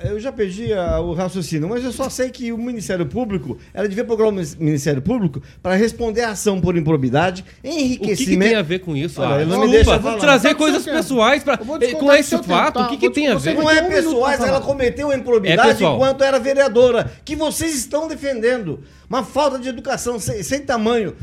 eu 0.03 0.19
já 0.19 0.31
perdi 0.31 0.71
a- 0.73 0.99
o 0.99 1.13
raciocínio, 1.13 1.67
mas 1.69 1.83
eu 1.83 1.91
só 1.91 2.09
sei 2.09 2.29
que 2.29 2.51
o 2.51 2.57
Ministério 2.57 3.05
Público, 3.05 3.57
ela 3.73 3.87
devia 3.87 4.03
procurar 4.03 4.29
o 4.29 4.31
Min- 4.31 4.43
Ministério 4.59 5.01
Público 5.01 5.41
para 5.61 5.75
responder 5.75 6.21
a 6.21 6.31
ação 6.31 6.59
por 6.61 6.77
improbidade, 6.77 7.41
O 7.41 7.61
que, 7.61 7.69
que 7.69 7.79
enriquecimento. 7.83 8.49
tem 8.49 8.55
a 8.55 8.61
ver 8.61 8.79
com 8.79 8.95
isso? 8.95 9.21
Olha, 9.21 9.43
Ah, 9.43 9.45
não 9.45 9.61
me 9.61 9.71
deixa 9.71 9.91
vou 9.91 9.99
falar. 10.01 10.19
trazer 10.19 10.49
Tá 10.49 10.55
coisas 10.55 10.83
pessoais 10.85 11.43
descontar 11.43 11.97
com 11.99 12.13
esse 12.13 12.37
fato. 12.43 12.73
tá? 12.75 12.85
O 12.85 12.89
que, 12.89 12.97
que 12.97 13.05
Vou- 13.07 13.13
tem 13.13 13.27
a 13.27 13.35
ver? 13.35 13.55
Não 13.55 13.69
é 13.69 13.81
pessoais, 13.81 14.39
ela 14.41 14.61
cometeu 14.61 15.07
uma 15.07 15.13
É 15.13 15.17
improbidade 15.17 15.69
pessoal. 15.69 15.95
enquanto 15.95 16.23
era 16.23 16.39
vereadora, 16.39 17.11
que 17.25 17.35
vocês 17.35 17.75
estão 17.75 18.07
defendendo. 18.07 18.81
Uma 19.09 19.23
falta 19.23 19.57
de 19.57 19.67
educação 19.69 20.19
sem, 20.19 20.43
sem 20.43 20.59
tamanho. 20.61 21.15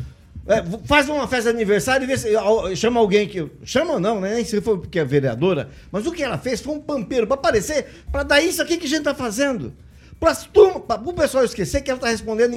É, 0.49 0.63
faz 0.85 1.09
uma 1.09 1.27
festa 1.27 1.51
de 1.51 1.57
aniversário 1.57 2.05
e 2.05 2.07
vê 2.07 2.17
se, 2.17 2.29
chama 2.77 3.01
alguém 3.01 3.27
que. 3.27 3.51
Chama 3.65 3.99
não, 3.99 4.21
né? 4.21 4.35
Nem 4.35 4.45
se 4.45 4.61
for 4.61 4.79
porque 4.79 4.99
é 4.99 5.05
vereadora. 5.05 5.71
Mas 5.91 6.07
o 6.07 6.13
que 6.13 6.23
ela 6.23 6.39
fez 6.39 6.61
foi 6.61 6.75
um 6.75 6.81
pampeiro 6.81 7.27
para 7.27 7.35
aparecer, 7.35 7.87
para 8.13 8.23
dar 8.23 8.41
isso 8.41 8.63
aqui 8.63 8.77
que 8.77 8.87
a 8.87 8.89
gente 8.89 9.03
tá 9.03 9.15
fazendo. 9.15 9.75
Para 10.19 10.33
o 11.05 11.13
pessoal 11.13 11.45
esquecer 11.45 11.83
que 11.83 11.91
ela 11.91 11.99
está 11.99 12.09
respondendo 12.09 12.55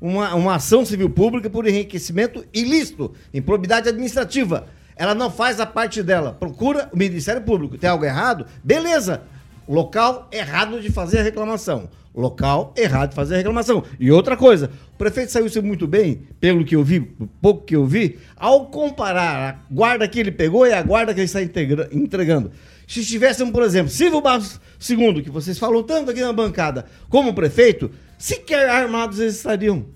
uma, 0.00 0.34
uma 0.34 0.54
ação 0.54 0.84
civil 0.84 1.10
pública 1.10 1.50
por 1.50 1.66
enriquecimento 1.66 2.44
ilícito, 2.52 3.12
improbidade 3.32 3.88
administrativa. 3.88 4.66
Ela 4.94 5.14
não 5.14 5.28
faz 5.30 5.58
a 5.58 5.66
parte 5.66 6.02
dela. 6.02 6.36
Procura 6.38 6.88
o 6.92 6.96
Ministério 6.96 7.42
Público. 7.42 7.76
Tem 7.76 7.90
algo 7.90 8.04
errado? 8.04 8.46
Beleza. 8.62 9.22
Local 9.68 10.28
errado 10.32 10.80
de 10.80 10.90
fazer 10.90 11.18
a 11.18 11.22
reclamação. 11.22 11.88
Local 12.14 12.72
errado 12.76 13.10
de 13.10 13.16
fazer 13.16 13.34
a 13.34 13.36
reclamação. 13.38 13.82
E 13.98 14.10
outra 14.10 14.36
coisa, 14.36 14.70
o 14.94 14.96
prefeito 14.96 15.32
saiu 15.32 15.48
se 15.48 15.60
muito 15.60 15.86
bem, 15.86 16.22
pelo 16.38 16.64
que 16.64 16.76
eu 16.76 16.84
vi, 16.84 17.00
pouco 17.40 17.64
que 17.64 17.74
eu 17.74 17.84
vi, 17.84 18.18
ao 18.36 18.66
comparar 18.66 19.50
a 19.50 19.74
guarda 19.74 20.06
que 20.06 20.20
ele 20.20 20.30
pegou 20.30 20.66
e 20.66 20.72
a 20.72 20.82
guarda 20.82 21.12
que 21.12 21.20
ele 21.20 21.24
está 21.24 21.42
entregando. 21.42 22.52
Se 22.86 23.04
tivessem, 23.04 23.50
por 23.50 23.62
exemplo, 23.62 23.90
Silvio 23.90 24.20
Barros 24.20 24.60
II, 24.88 25.22
que 25.22 25.30
vocês 25.30 25.58
falam 25.58 25.82
tanto 25.82 26.10
aqui 26.10 26.20
na 26.20 26.32
bancada, 26.32 26.84
como 27.08 27.34
prefeito, 27.34 27.90
sequer 28.18 28.68
armados 28.68 29.18
eles 29.18 29.36
estariam. 29.36 29.86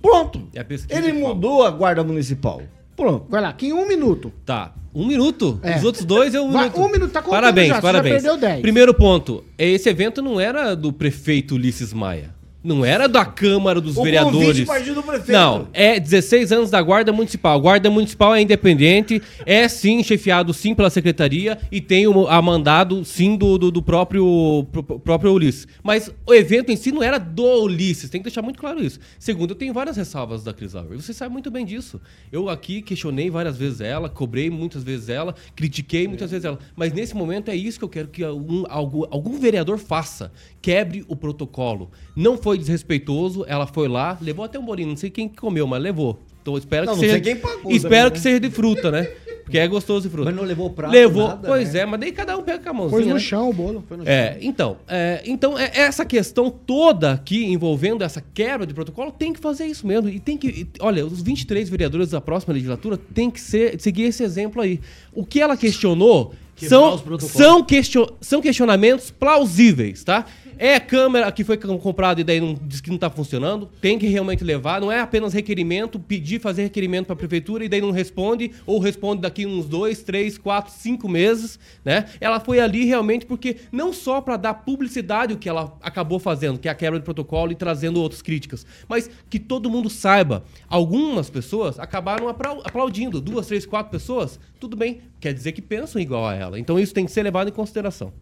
Pronto. 0.00 0.48
É 0.54 0.64
Ele 0.96 1.12
mudou 1.12 1.62
a 1.62 1.70
guarda 1.70 2.04
municipal. 2.04 2.62
Pronto. 2.96 3.26
Vai 3.28 3.40
lá, 3.40 3.52
que 3.52 3.66
em 3.66 3.72
um 3.72 3.86
minuto. 3.86 4.32
Tá. 4.44 4.72
Um 4.94 5.06
minuto? 5.06 5.58
É. 5.62 5.76
Os 5.76 5.84
outros 5.84 6.04
dois 6.04 6.34
é 6.34 6.40
um 6.40 6.52
Vai, 6.52 6.64
minuto. 6.68 6.80
um 6.80 6.88
minuto, 6.92 7.10
tá 7.10 7.20
contando 7.20 7.40
Parabéns, 7.40 7.68
já, 7.68 7.74
você 7.74 7.80
já 7.80 7.82
parabéns. 7.92 8.14
perdeu 8.14 8.36
10. 8.36 8.60
Primeiro 8.60 8.94
ponto. 8.94 9.42
Esse 9.58 9.88
evento 9.88 10.22
não 10.22 10.38
era 10.38 10.74
do 10.76 10.92
prefeito 10.92 11.56
Ulisses 11.56 11.92
Maia. 11.92 12.32
Não 12.64 12.82
era 12.82 13.06
da 13.06 13.26
Câmara 13.26 13.78
dos 13.78 13.98
O 13.98 14.02
Vereadores. 14.02 14.66
convite 14.66 14.92
do 14.92 15.02
prefeito. 15.02 15.32
Não, 15.32 15.68
é 15.74 16.00
16 16.00 16.50
anos 16.50 16.70
da 16.70 16.80
Guarda 16.80 17.12
Municipal. 17.12 17.58
A 17.58 17.60
Guarda 17.60 17.90
Municipal 17.90 18.34
é 18.34 18.40
independente, 18.40 19.20
é 19.44 19.68
sim 19.68 20.02
chefiado 20.02 20.54
sim 20.54 20.74
pela 20.74 20.88
secretaria 20.88 21.58
e 21.70 21.78
tem 21.78 22.06
o 22.06 22.26
a 22.26 22.40
mandado 22.40 23.04
sim 23.04 23.36
do, 23.36 23.58
do, 23.58 23.70
do 23.70 23.82
próprio, 23.82 24.66
pro- 24.72 24.82
próprio 24.98 25.32
Ulisses. 25.32 25.68
Mas 25.82 26.10
o 26.26 26.32
evento 26.32 26.70
em 26.72 26.76
si 26.76 26.90
não 26.90 27.02
era 27.02 27.18
do 27.18 27.44
Ulisses, 27.64 28.08
tem 28.08 28.20
que 28.22 28.24
deixar 28.24 28.40
muito 28.40 28.58
claro 28.58 28.82
isso. 28.82 28.98
Segundo, 29.18 29.50
eu 29.50 29.56
tenho 29.56 29.74
várias 29.74 29.98
ressalvas 29.98 30.42
da 30.42 30.54
Cris 30.54 30.74
Auer. 30.74 30.96
Você 30.98 31.12
sabe 31.12 31.34
muito 31.34 31.50
bem 31.50 31.66
disso. 31.66 32.00
Eu 32.32 32.48
aqui 32.48 32.80
questionei 32.80 33.28
várias 33.28 33.58
vezes 33.58 33.82
ela, 33.82 34.08
cobrei 34.08 34.48
muitas 34.48 34.82
vezes 34.82 35.10
ela, 35.10 35.34
critiquei 35.54 36.08
muitas 36.08 36.30
vezes 36.30 36.46
ela. 36.46 36.58
Mas 36.74 36.94
nesse 36.94 37.14
momento 37.14 37.50
é 37.50 37.54
isso 37.56 37.78
que 37.78 37.84
eu 37.84 37.90
quero 37.90 38.08
que 38.08 38.24
algum, 38.24 38.64
algum, 38.70 39.02
algum 39.10 39.38
vereador 39.38 39.76
faça. 39.76 40.32
Quebre 40.62 41.04
o 41.08 41.14
protocolo. 41.14 41.90
Não 42.16 42.38
foi 42.38 42.53
desrespeitoso, 42.58 43.44
ela 43.46 43.66
foi 43.66 43.88
lá, 43.88 44.18
levou 44.20 44.44
até 44.44 44.58
um 44.58 44.64
bolinho, 44.64 44.88
não 44.88 44.96
sei 44.96 45.10
quem 45.10 45.28
que 45.28 45.36
comeu, 45.36 45.66
mas 45.66 45.82
levou. 45.82 46.20
Então 46.42 46.58
espero 46.58 46.84
Não, 46.84 46.92
que 46.92 47.00
não 47.00 47.08
seja. 47.08 47.12
sei 47.14 47.22
quem 47.22 47.36
pagou 47.36 47.72
espero 47.72 47.92
também, 47.92 48.10
que 48.10 48.16
né? 48.18 48.22
seja 48.22 48.40
de 48.40 48.50
fruta, 48.50 48.90
né? 48.90 49.10
Porque 49.44 49.58
é 49.58 49.68
gostoso 49.68 50.08
de 50.08 50.12
fruta. 50.12 50.30
Mas 50.30 50.36
não 50.36 50.44
levou 50.44 50.70
prato, 50.70 50.92
Levou, 50.92 51.28
nada, 51.28 51.48
pois 51.48 51.72
né? 51.74 51.80
é, 51.80 51.86
mas 51.86 52.00
daí 52.00 52.12
cada 52.12 52.36
um 52.36 52.42
pega 52.42 52.62
com 52.62 52.68
a 52.70 52.72
mãozinha. 52.72 52.98
Pôs 52.98 53.06
no 53.06 53.14
né? 53.14 53.20
chão 53.20 53.50
o 53.50 53.52
bolo. 53.52 53.84
Foi 53.86 53.96
no 53.96 54.08
É, 54.08 54.38
então, 54.40 54.78
é, 54.88 55.22
então 55.26 55.58
é, 55.58 55.70
essa 55.74 56.04
questão 56.04 56.50
toda 56.50 57.12
aqui 57.12 57.44
envolvendo 57.44 58.02
essa 58.02 58.22
quebra 58.32 58.66
de 58.66 58.72
protocolo 58.72 59.10
tem 59.10 59.32
que 59.32 59.40
fazer 59.40 59.66
isso 59.66 59.86
mesmo. 59.86 60.08
E 60.08 60.18
tem 60.18 60.36
que. 60.36 60.48
e, 60.48 60.68
Olha, 60.80 61.04
os 61.04 61.22
23 61.22 61.68
vereadores 61.68 62.10
da 62.10 62.20
próxima 62.20 62.54
legislatura 62.54 62.98
tem 63.14 63.30
que 63.30 63.40
ser, 63.40 63.78
seguir 63.80 64.04
esse 64.04 64.22
exemplo 64.22 64.62
aí. 64.62 64.80
O 65.12 65.24
que 65.24 65.40
ela 65.40 65.56
questionou 65.56 66.34
Quebrar 66.56 66.68
são, 66.68 67.18
são, 67.18 67.64
question, 67.64 68.06
são 68.20 68.40
questionamentos 68.40 69.10
plausíveis, 69.10 70.04
tá? 70.04 70.24
É 70.58 70.78
câmera 70.78 71.30
que 71.32 71.44
foi 71.44 71.56
comprada 71.56 72.20
e 72.20 72.24
daí 72.24 72.40
não, 72.40 72.54
diz 72.54 72.80
que 72.80 72.90
não 72.90 72.98
tá 72.98 73.10
funcionando. 73.10 73.68
Tem 73.80 73.98
que 73.98 74.06
realmente 74.06 74.44
levar. 74.44 74.80
Não 74.80 74.90
é 74.90 75.00
apenas 75.00 75.32
requerimento, 75.32 75.98
pedir, 75.98 76.40
fazer 76.40 76.62
requerimento 76.62 77.06
para 77.06 77.14
a 77.14 77.16
prefeitura 77.16 77.64
e 77.64 77.68
daí 77.68 77.80
não 77.80 77.90
responde, 77.90 78.50
ou 78.66 78.78
responde 78.78 79.22
daqui 79.22 79.46
uns 79.46 79.66
dois, 79.66 80.02
três, 80.02 80.38
quatro, 80.38 80.72
cinco 80.72 81.08
meses, 81.08 81.58
né? 81.84 82.06
Ela 82.20 82.40
foi 82.40 82.60
ali 82.60 82.84
realmente 82.84 83.26
porque 83.26 83.56
não 83.72 83.92
só 83.92 84.20
para 84.20 84.36
dar 84.36 84.54
publicidade 84.54 85.32
o 85.32 85.38
que 85.38 85.48
ela 85.48 85.76
acabou 85.82 86.18
fazendo, 86.18 86.58
que 86.58 86.68
é 86.68 86.70
a 86.70 86.74
quebra 86.74 86.98
de 86.98 87.04
protocolo 87.04 87.52
e 87.52 87.54
trazendo 87.54 88.00
outras 88.00 88.22
críticas, 88.22 88.66
mas 88.88 89.10
que 89.28 89.38
todo 89.38 89.70
mundo 89.70 89.90
saiba. 89.90 90.44
Algumas 90.68 91.28
pessoas 91.30 91.78
acabaram 91.78 92.28
aplau- 92.28 92.62
aplaudindo, 92.64 93.20
duas, 93.20 93.46
três, 93.46 93.66
quatro 93.66 93.90
pessoas, 93.90 94.38
tudo 94.60 94.76
bem, 94.76 95.00
quer 95.20 95.32
dizer 95.34 95.52
que 95.52 95.62
pensam 95.62 96.00
igual 96.00 96.26
a 96.26 96.34
ela. 96.34 96.58
Então 96.58 96.78
isso 96.78 96.94
tem 96.94 97.04
que 97.04 97.12
ser 97.12 97.22
levado 97.22 97.48
em 97.48 97.52
consideração. 97.52 98.12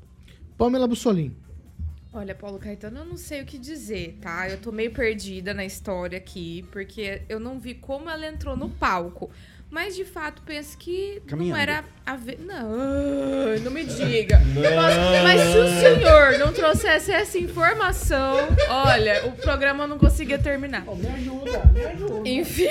Pamela 0.56 0.86
Bussolim. 0.86 1.32
Olha, 2.14 2.34
Paulo 2.34 2.58
Caetano, 2.58 2.98
eu 3.00 3.04
não 3.06 3.16
sei 3.16 3.40
o 3.40 3.46
que 3.46 3.56
dizer, 3.56 4.18
tá? 4.20 4.46
Eu 4.48 4.58
tô 4.58 4.70
meio 4.70 4.90
perdida 4.92 5.54
na 5.54 5.64
história 5.64 6.18
aqui, 6.18 6.62
porque 6.70 7.22
eu 7.26 7.40
não 7.40 7.58
vi 7.58 7.72
como 7.74 8.10
ela 8.10 8.26
entrou 8.26 8.54
no 8.54 8.68
palco. 8.68 9.30
Mas 9.70 9.96
de 9.96 10.04
fato 10.04 10.42
penso 10.42 10.76
que 10.76 11.22
Caminhando. 11.26 11.54
não 11.56 11.62
era 11.62 11.82
a 12.04 12.14
ver. 12.14 12.38
Não, 12.40 13.56
não 13.64 13.70
me 13.70 13.82
diga. 13.84 14.38
Mas, 14.52 15.22
mas 15.22 15.40
se 15.40 15.56
o 15.58 15.66
senhor 15.80 16.38
não 16.38 16.52
trouxesse 16.52 17.10
essa 17.10 17.38
informação, 17.38 18.36
olha, 18.68 19.26
o 19.28 19.32
programa 19.32 19.86
não 19.86 19.96
conseguia 19.98 20.38
terminar. 20.38 20.84
Me 20.84 21.06
ajuda, 21.08 21.64
me 21.72 21.84
ajuda. 21.86 22.28
Enfim. 22.28 22.68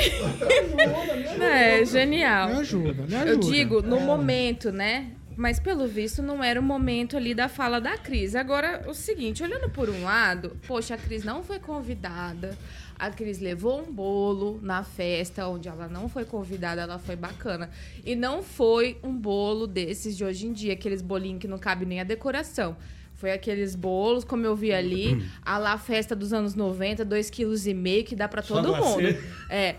É, 1.42 1.84
genial. 1.84 2.50
Me 2.50 2.60
ajuda, 2.60 3.04
me 3.08 3.16
ajuda. 3.16 3.32
Eu 3.32 3.38
digo, 3.39 3.82
no 3.82 3.98
É. 3.98 4.02
momento, 4.02 4.72
né? 4.72 5.08
Mas 5.36 5.60
pelo 5.60 5.88
visto 5.88 6.22
não 6.22 6.44
era 6.44 6.60
o 6.60 6.64
momento 6.64 7.16
ali 7.16 7.34
da 7.34 7.48
fala 7.48 7.80
da 7.80 7.98
Cris. 7.98 8.36
Agora, 8.36 8.84
o 8.88 8.94
seguinte, 8.94 9.42
olhando 9.42 9.70
por 9.70 9.90
um 9.90 10.04
lado, 10.04 10.58
poxa, 10.68 10.96
a 10.96 10.98
Cris 10.98 11.24
não 11.24 11.44
foi 11.44 11.60
convidada. 11.60 12.58
A 13.00 13.10
Cris 13.10 13.40
levou 13.40 13.82
um 13.82 13.92
bolo 13.92 14.60
na 14.62 14.84
festa 14.84 15.48
onde 15.48 15.68
ela 15.68 15.88
não 15.88 16.08
foi 16.08 16.26
convidada, 16.26 16.82
ela 16.82 17.00
foi 17.00 17.16
bacana. 17.16 17.70
E 18.06 18.16
não 18.16 18.44
foi 18.44 19.00
um 19.02 19.16
bolo 19.16 19.66
desses 19.66 20.16
de 20.16 20.24
hoje 20.24 20.46
em 20.48 20.54
dia, 20.54 20.74
aqueles 20.74 21.02
bolinhos 21.02 21.40
que 21.40 21.48
não 21.48 21.58
cabe 21.58 21.86
nem 21.86 22.00
a 22.00 22.04
decoração. 22.04 22.78
Foi 23.22 23.32
aqueles 23.32 23.76
bolos, 23.76 24.24
como 24.24 24.44
eu 24.48 24.56
vi 24.56 24.74
ali, 24.74 25.24
a 25.46 25.60
lá 25.60 25.78
festa 25.78 26.16
dos 26.16 26.34
anos 26.34 26.56
90, 26.56 27.06
2,5 27.06 27.76
kg, 27.76 28.04
que 28.04 28.16
dá 28.16 28.28
pra 28.28 28.42
Só 28.42 28.56
todo 28.56 28.70
glacê? 28.70 28.84
mundo. 28.84 29.18
É. 29.48 29.76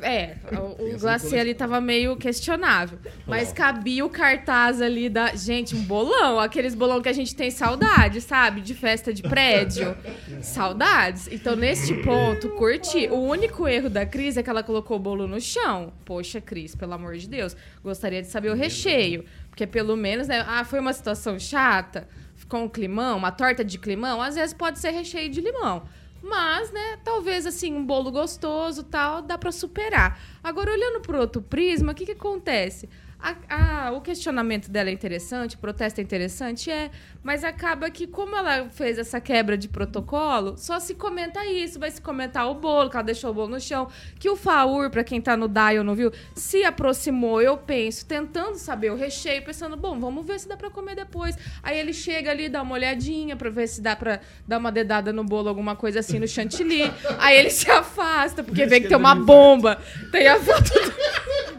É, 0.00 0.36
o, 0.56 0.94
o 0.94 0.98
glacê 0.98 1.38
ali 1.38 1.52
tava 1.52 1.80
meio 1.80 2.16
questionável. 2.16 2.98
Mas 3.26 3.52
cabia 3.52 4.06
o 4.06 4.08
cartaz 4.08 4.80
ali 4.80 5.10
da. 5.10 5.34
Gente, 5.34 5.74
um 5.74 5.82
bolão. 5.82 6.38
Aqueles 6.38 6.74
bolão 6.74 7.02
que 7.02 7.08
a 7.08 7.12
gente 7.12 7.34
tem 7.34 7.50
saudade, 7.50 8.20
sabe? 8.20 8.60
De 8.62 8.72
festa 8.72 9.12
de 9.12 9.22
prédio. 9.22 9.94
Saudades. 10.40 11.28
Então, 11.30 11.56
neste 11.56 11.92
ponto, 12.02 12.48
curti. 12.50 13.08
O 13.08 13.16
único 13.16 13.66
erro 13.68 13.90
da 13.90 14.06
Cris 14.06 14.36
é 14.36 14.42
que 14.42 14.48
ela 14.48 14.62
colocou 14.62 14.96
o 14.96 15.00
bolo 15.00 15.26
no 15.26 15.40
chão. 15.40 15.92
Poxa, 16.04 16.40
Cris, 16.40 16.74
pelo 16.74 16.94
amor 16.94 17.16
de 17.16 17.28
Deus. 17.28 17.54
Gostaria 17.82 18.22
de 18.22 18.28
saber 18.28 18.50
o 18.50 18.54
recheio. 18.54 19.24
Porque 19.50 19.66
pelo 19.66 19.96
menos, 19.96 20.28
né? 20.28 20.42
Ah, 20.46 20.64
foi 20.64 20.78
uma 20.78 20.92
situação 20.92 21.38
chata. 21.38 22.08
Um 22.52 22.68
climão, 22.68 23.18
uma 23.18 23.32
torta 23.32 23.64
de 23.64 23.78
climão. 23.78 24.22
Às 24.22 24.36
vezes 24.36 24.54
pode 24.54 24.78
ser 24.78 24.90
recheio 24.90 25.28
de 25.30 25.40
limão. 25.40 25.82
Mas, 26.22 26.72
né, 26.72 26.98
talvez 27.04 27.46
assim, 27.46 27.74
um 27.74 27.84
bolo 27.84 28.10
gostoso 28.10 28.82
tal, 28.82 29.22
dá 29.22 29.36
pra 29.36 29.52
superar. 29.52 30.20
Agora, 30.42 30.72
olhando 30.72 31.00
por 31.00 31.14
outro 31.14 31.42
prisma, 31.42 31.92
o 31.92 31.94
que, 31.94 32.06
que 32.06 32.12
acontece? 32.12 32.88
A- 33.28 33.86
a- 33.88 33.90
o 33.92 34.00
questionamento 34.00 34.70
dela 34.70 34.88
é 34.88 34.92
interessante, 34.92 35.56
o 35.56 35.58
protesto 35.58 36.00
é 36.00 36.04
interessante, 36.04 36.70
é, 36.70 36.90
mas 37.24 37.42
acaba 37.42 37.90
que, 37.90 38.06
como 38.06 38.36
ela 38.36 38.68
fez 38.70 39.00
essa 39.00 39.20
quebra 39.20 39.58
de 39.58 39.66
protocolo, 39.68 40.54
só 40.56 40.78
se 40.78 40.94
comenta 40.94 41.44
isso, 41.44 41.80
vai 41.80 41.90
se 41.90 42.00
comentar 42.00 42.48
o 42.48 42.54
bolo, 42.54 42.88
que 42.88 42.96
ela 42.96 43.02
deixou 43.04 43.30
o 43.32 43.34
bolo 43.34 43.48
no 43.48 43.60
chão, 43.60 43.88
que 44.20 44.30
o 44.30 44.36
Faur, 44.36 44.90
pra 44.90 45.02
quem 45.02 45.20
tá 45.20 45.36
no 45.36 45.48
Dial 45.48 45.82
não 45.82 45.96
viu, 45.96 46.12
se 46.36 46.62
aproximou, 46.62 47.42
eu 47.42 47.56
penso, 47.56 48.06
tentando 48.06 48.54
saber 48.58 48.92
o 48.92 48.96
recheio, 48.96 49.42
pensando, 49.42 49.76
bom, 49.76 49.98
vamos 49.98 50.24
ver 50.24 50.38
se 50.38 50.46
dá 50.48 50.56
pra 50.56 50.70
comer 50.70 50.94
depois. 50.94 51.36
Aí 51.64 51.76
ele 51.76 51.92
chega 51.92 52.30
ali, 52.30 52.48
dá 52.48 52.62
uma 52.62 52.74
olhadinha 52.74 53.34
pra 53.34 53.50
ver 53.50 53.66
se 53.66 53.80
dá 53.80 53.96
pra 53.96 54.20
dar 54.46 54.58
uma 54.58 54.70
dedada 54.70 55.12
no 55.12 55.24
bolo, 55.24 55.48
alguma 55.48 55.74
coisa 55.74 55.98
assim 55.98 56.20
no 56.20 56.28
chantilly. 56.28 56.82
Aí 57.18 57.36
ele 57.36 57.50
se 57.50 57.68
afasta, 57.68 58.44
porque 58.44 58.66
vê 58.66 58.80
que 58.80 58.86
tem 58.86 58.96
uma 58.96 59.16
bomba. 59.16 59.78
Tem 60.12 60.28
a 60.28 60.38
foto 60.38 60.72
do... 60.72 60.94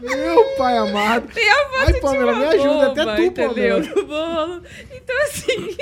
Meu 0.00 0.44
pai 0.56 0.78
amado. 0.78 1.26
Tem 1.34 1.50
a 1.50 1.57
foto 1.64 1.86
Ai, 1.86 1.92
de 1.92 2.00
Pamela, 2.00 2.32
uma 2.32 2.38
me 2.40 2.44
ajuda, 2.46 2.86
até 2.86 3.16
tu, 3.16 3.22
entendeu? 3.22 3.82
Pamela. 3.82 4.04
Bolo. 4.04 4.62
Então, 4.94 5.22
assim, 5.22 5.76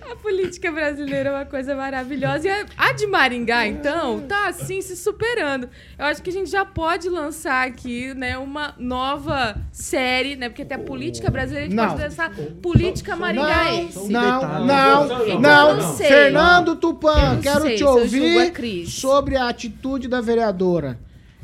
a 0.10 0.16
política 0.16 0.70
brasileira 0.72 1.30
é 1.30 1.32
uma 1.32 1.44
coisa 1.44 1.74
maravilhosa. 1.74 2.48
E 2.48 2.66
a, 2.76 2.92
de 2.92 3.06
Maringá, 3.06 3.66
então, 3.66 4.20
tá 4.20 4.48
assim, 4.48 4.80
se 4.80 4.96
superando. 4.96 5.68
Eu 5.98 6.06
acho 6.06 6.22
que 6.22 6.30
a 6.30 6.32
gente 6.32 6.50
já 6.50 6.64
pode 6.64 7.08
lançar 7.08 7.66
aqui, 7.66 8.14
né, 8.14 8.36
uma 8.38 8.74
nova 8.78 9.56
série, 9.72 10.36
né? 10.36 10.48
Porque 10.48 10.64
tem 10.64 10.76
a 10.76 10.80
política 10.80 11.30
brasileira, 11.30 11.66
a 11.66 11.68
gente 11.68 11.76
Não. 11.76 11.88
pode 11.90 12.02
lançar 12.02 12.30
política 12.62 13.16
maringaense. 13.16 14.10
Não, 14.10 14.64
não, 14.64 15.04
Então, 15.26 15.40
não. 15.40 15.70
eu 15.70 15.80
sei. 15.94 16.06
Fernando 16.08 16.76
Tupan, 16.76 17.34
não 17.34 17.40
quero 17.40 17.62
sei 17.62 17.76
te 17.76 17.84
a 17.84 17.90
ouvir 17.90 18.86
sobre 18.86 19.36
a 19.36 19.48
atitude 19.48 20.08
da 20.08 20.20
vereadora. 20.20 20.98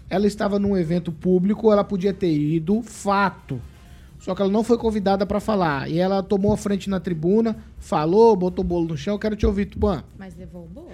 Ela 0.09 0.26
estava 0.26 0.59
num 0.59 0.76
evento 0.76 1.11
público, 1.11 1.72
ela 1.72 1.84
podia 1.84 2.12
ter 2.12 2.32
ido, 2.32 2.82
fato. 2.82 3.61
Só 4.18 4.34
que 4.34 4.40
ela 4.40 4.50
não 4.50 4.64
foi 4.64 4.78
convidada 4.78 5.26
para 5.26 5.40
falar. 5.40 5.90
E 5.90 5.98
ela 5.98 6.22
tomou 6.22 6.52
a 6.52 6.57
frente 6.57 6.88
na 6.88 6.98
tribuna, 6.98 7.62
falou, 7.78 8.34
botou 8.34 8.64
o 8.64 8.68
bolo 8.68 8.88
no 8.88 8.96
chão. 8.96 9.18
Quero 9.18 9.36
te 9.36 9.44
ouvir, 9.44 9.66
Tupan. 9.66 10.02
Mas 10.16 10.34
levou 10.34 10.64
o 10.64 10.68
bolo. 10.68 10.90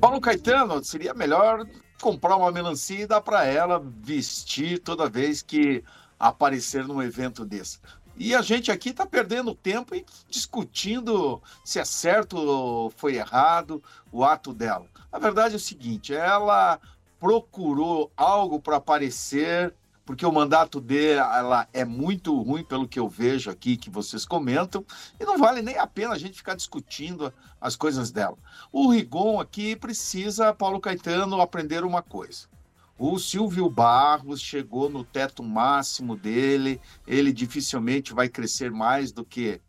Paulo 0.00 0.20
Caetano, 0.20 0.84
seria 0.84 1.14
melhor 1.14 1.66
comprar 2.02 2.36
uma 2.36 2.50
melancia 2.50 3.00
e 3.00 3.06
dar 3.06 3.20
para 3.20 3.46
ela 3.46 3.82
vestir 4.02 4.78
toda 4.78 5.08
vez 5.08 5.42
que 5.42 5.82
aparecer 6.18 6.86
num 6.86 7.02
evento 7.02 7.44
desse. 7.44 7.78
E 8.18 8.34
a 8.34 8.40
gente 8.40 8.72
aqui 8.72 8.90
está 8.90 9.04
perdendo 9.04 9.54
tempo 9.54 9.94
e 9.94 10.04
discutindo 10.28 11.40
se 11.64 11.78
é 11.78 11.84
certo 11.84 12.36
ou 12.36 12.90
foi 12.90 13.16
errado 13.16 13.82
o 14.10 14.24
ato 14.24 14.54
dela. 14.54 14.86
A 15.12 15.18
verdade 15.18 15.54
é 15.54 15.56
o 15.56 15.60
seguinte: 15.60 16.14
ela 16.14 16.80
procurou 17.18 18.10
algo 18.16 18.60
para 18.60 18.76
aparecer, 18.76 19.74
porque 20.04 20.24
o 20.24 20.32
mandato 20.32 20.80
dela 20.80 21.68
é 21.72 21.84
muito 21.84 22.40
ruim, 22.40 22.62
pelo 22.62 22.86
que 22.86 22.98
eu 22.98 23.08
vejo 23.08 23.50
aqui, 23.50 23.76
que 23.76 23.90
vocês 23.90 24.24
comentam, 24.24 24.84
e 25.18 25.24
não 25.24 25.36
vale 25.36 25.62
nem 25.62 25.76
a 25.78 25.86
pena 25.86 26.14
a 26.14 26.18
gente 26.18 26.36
ficar 26.36 26.54
discutindo 26.54 27.32
as 27.60 27.74
coisas 27.74 28.12
dela. 28.12 28.38
O 28.70 28.90
Rigon 28.90 29.40
aqui 29.40 29.74
precisa, 29.74 30.54
Paulo 30.54 30.80
Caetano, 30.80 31.40
aprender 31.40 31.84
uma 31.84 32.02
coisa. 32.02 32.46
O 32.98 33.18
Silvio 33.18 33.68
Barros 33.68 34.40
chegou 34.40 34.88
no 34.88 35.04
teto 35.04 35.42
máximo 35.42 36.16
dele, 36.16 36.80
ele 37.06 37.32
dificilmente 37.32 38.14
vai 38.14 38.28
crescer 38.28 38.70
mais 38.70 39.12
do 39.12 39.24
que 39.24 39.60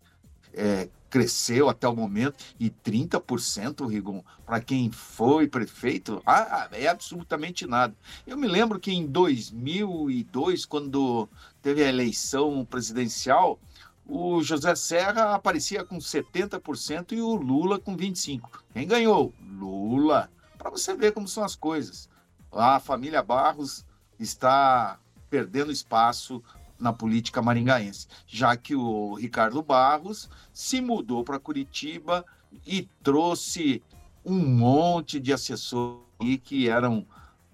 é, 0.53 0.87
cresceu 1.09 1.69
até 1.69 1.87
o 1.87 1.95
momento, 1.95 2.35
e 2.59 2.69
30%, 2.69 3.87
Rigon, 3.87 4.23
para 4.45 4.59
quem 4.61 4.91
foi 4.91 5.47
prefeito, 5.47 6.21
ah, 6.25 6.67
é 6.71 6.87
absolutamente 6.87 7.65
nada. 7.65 7.95
Eu 8.25 8.37
me 8.37 8.47
lembro 8.47 8.79
que 8.79 8.91
em 8.91 9.05
2002, 9.05 10.65
quando 10.65 11.27
teve 11.61 11.83
a 11.83 11.89
eleição 11.89 12.65
presidencial, 12.65 13.59
o 14.05 14.41
José 14.41 14.73
Serra 14.75 15.35
aparecia 15.35 15.83
com 15.83 15.97
70% 15.97 17.11
e 17.11 17.21
o 17.21 17.35
Lula 17.35 17.77
com 17.77 17.95
25%. 17.95 18.41
Quem 18.73 18.87
ganhou? 18.87 19.33
Lula. 19.41 20.29
Para 20.57 20.69
você 20.69 20.95
ver 20.95 21.11
como 21.11 21.27
são 21.27 21.43
as 21.43 21.55
coisas. 21.55 22.09
A 22.51 22.79
família 22.79 23.21
Barros 23.21 23.85
está 24.17 24.97
perdendo 25.29 25.71
espaço 25.71 26.41
na 26.79 26.93
política 26.93 27.41
maringaense, 27.41 28.07
já 28.27 28.55
que 28.55 28.75
o 28.75 29.15
Ricardo 29.15 29.61
Barros 29.61 30.29
se 30.53 30.81
mudou 30.81 31.23
para 31.23 31.39
Curitiba 31.39 32.25
e 32.65 32.87
trouxe 33.03 33.81
um 34.23 34.37
monte 34.37 35.19
de 35.19 35.33
assessores 35.33 36.01
que 36.43 36.69
eram 36.69 37.05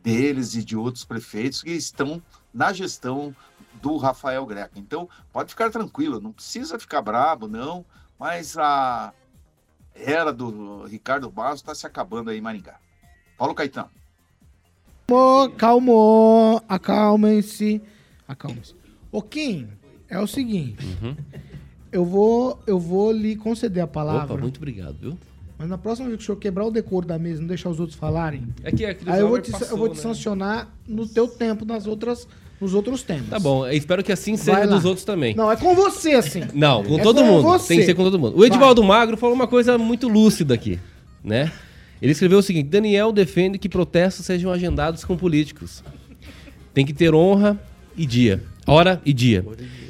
deles 0.01 0.55
e 0.55 0.63
de 0.63 0.76
outros 0.76 1.05
prefeitos 1.05 1.61
que 1.61 1.71
estão 1.71 2.21
na 2.53 2.74
gestão 2.74 3.36
do 3.82 3.97
Rafael 3.97 4.45
Greco. 4.45 4.78
Então, 4.78 5.09
pode 5.32 5.49
ficar 5.49 5.69
tranquilo, 5.69 6.19
não 6.19 6.32
precisa 6.32 6.80
ficar 6.80 7.01
bravo, 7.01 7.47
não, 7.47 7.86
mas 8.19 8.57
a 8.57 9.13
era 9.95 10.34
do 10.34 10.86
Ricardo 10.86 11.30
Barros 11.30 11.59
está 11.59 11.74
se 11.76 11.86
acabando 11.86 12.30
aí 12.30 12.38
em 12.38 12.41
Maringá. 12.41 12.80
Paulo 13.38 13.53
Caetano. 13.53 13.89
Calmou, 15.07 15.49
calmou, 15.51 16.63
acalmem-se, 16.67 17.82
acalmem-se. 18.28 18.82
Ô, 19.14 19.22
Kim, 19.22 19.68
é 20.09 20.20
o 20.20 20.26
seguinte, 20.28 20.84
eu 21.91 22.03
vou, 22.03 22.59
eu 22.66 22.80
vou 22.80 23.11
lhe 23.11 23.36
conceder 23.36 23.84
a 23.84 23.88
palavra, 23.88 24.34
Opa, 24.34 24.41
muito 24.41 24.57
obrigado, 24.57 24.95
viu? 24.99 25.18
mas 25.57 25.70
na 25.70 25.78
próxima 25.78 26.07
vez 26.07 26.18
que 26.18 26.24
o 26.24 26.26
senhor 26.26 26.38
quebrar 26.39 26.66
o 26.66 26.72
decoro 26.72 27.05
da 27.05 27.20
mesa 27.20 27.38
e 27.38 27.41
não 27.41 27.47
deixar 27.47 27.70
os 27.70 27.80
outros 27.80 27.97
falarem, 27.97 28.47
É 28.64 28.72
que 28.72 28.84
a 28.84 28.93
Cris 28.95 29.07
aí 29.07 29.20
eu 29.22 29.30
vou 29.30 29.39
te, 29.39 29.51
passou, 29.51 29.68
eu 29.70 29.78
vou 29.78 29.88
te 29.88 29.95
né? 29.97 30.01
sancionar 30.01 30.76
no 30.88 31.07
teu 31.07 31.28
tempo, 31.28 31.64
nas 31.64 31.86
outras, 31.86 32.28
nos 32.59 32.74
outros 32.74 33.03
temas. 33.03 33.30
Tá 33.30 33.38
bom, 33.39 33.68
eu 33.68 33.74
espero 33.74 34.03
que 34.03 34.11
assim 34.11 34.36
seja 34.36 34.57
Vai 34.57 34.68
dos 34.68 34.84
outros 34.84 35.05
também. 35.05 35.36
Não, 35.36 35.51
é 35.51 35.55
com 35.55 35.76
você, 35.76 36.14
assim. 36.14 36.41
Não, 36.53 36.84
com 36.84 36.97
É 36.97 37.03
todo 37.03 37.22
com 37.22 37.28
mundo. 37.28 37.43
você. 37.43 37.68
Tem 37.68 37.80
que 37.80 37.86
ser 37.86 37.93
com 37.93 38.03
todo 38.03 38.18
mundo. 38.18 38.36
O 38.36 38.43
Edivaldo 38.43 38.84
Magro 38.84 39.16
falou 39.16 39.36
uma 39.36 39.47
coisa 39.47 39.78
muito 39.78 40.07
lúcida 40.09 40.55
aqui, 40.55 40.80
né? 41.24 41.51
Ele 42.01 42.11
escreveu 42.11 42.39
o 42.39 42.43
seguinte: 42.43 42.68
Daniel 42.68 43.11
defende 43.11 43.59
que 43.59 43.70
protestos 43.70 44.26
sejam 44.26 44.51
agendados 44.51 45.05
com 45.05 45.16
políticos. 45.16 45.84
Tem 46.74 46.84
que 46.84 46.93
ter 46.93 47.14
honra 47.14 47.61
e 47.95 48.05
dia. 48.07 48.41
Hora 48.68 49.01
e 49.05 49.14
dia. 49.14 49.45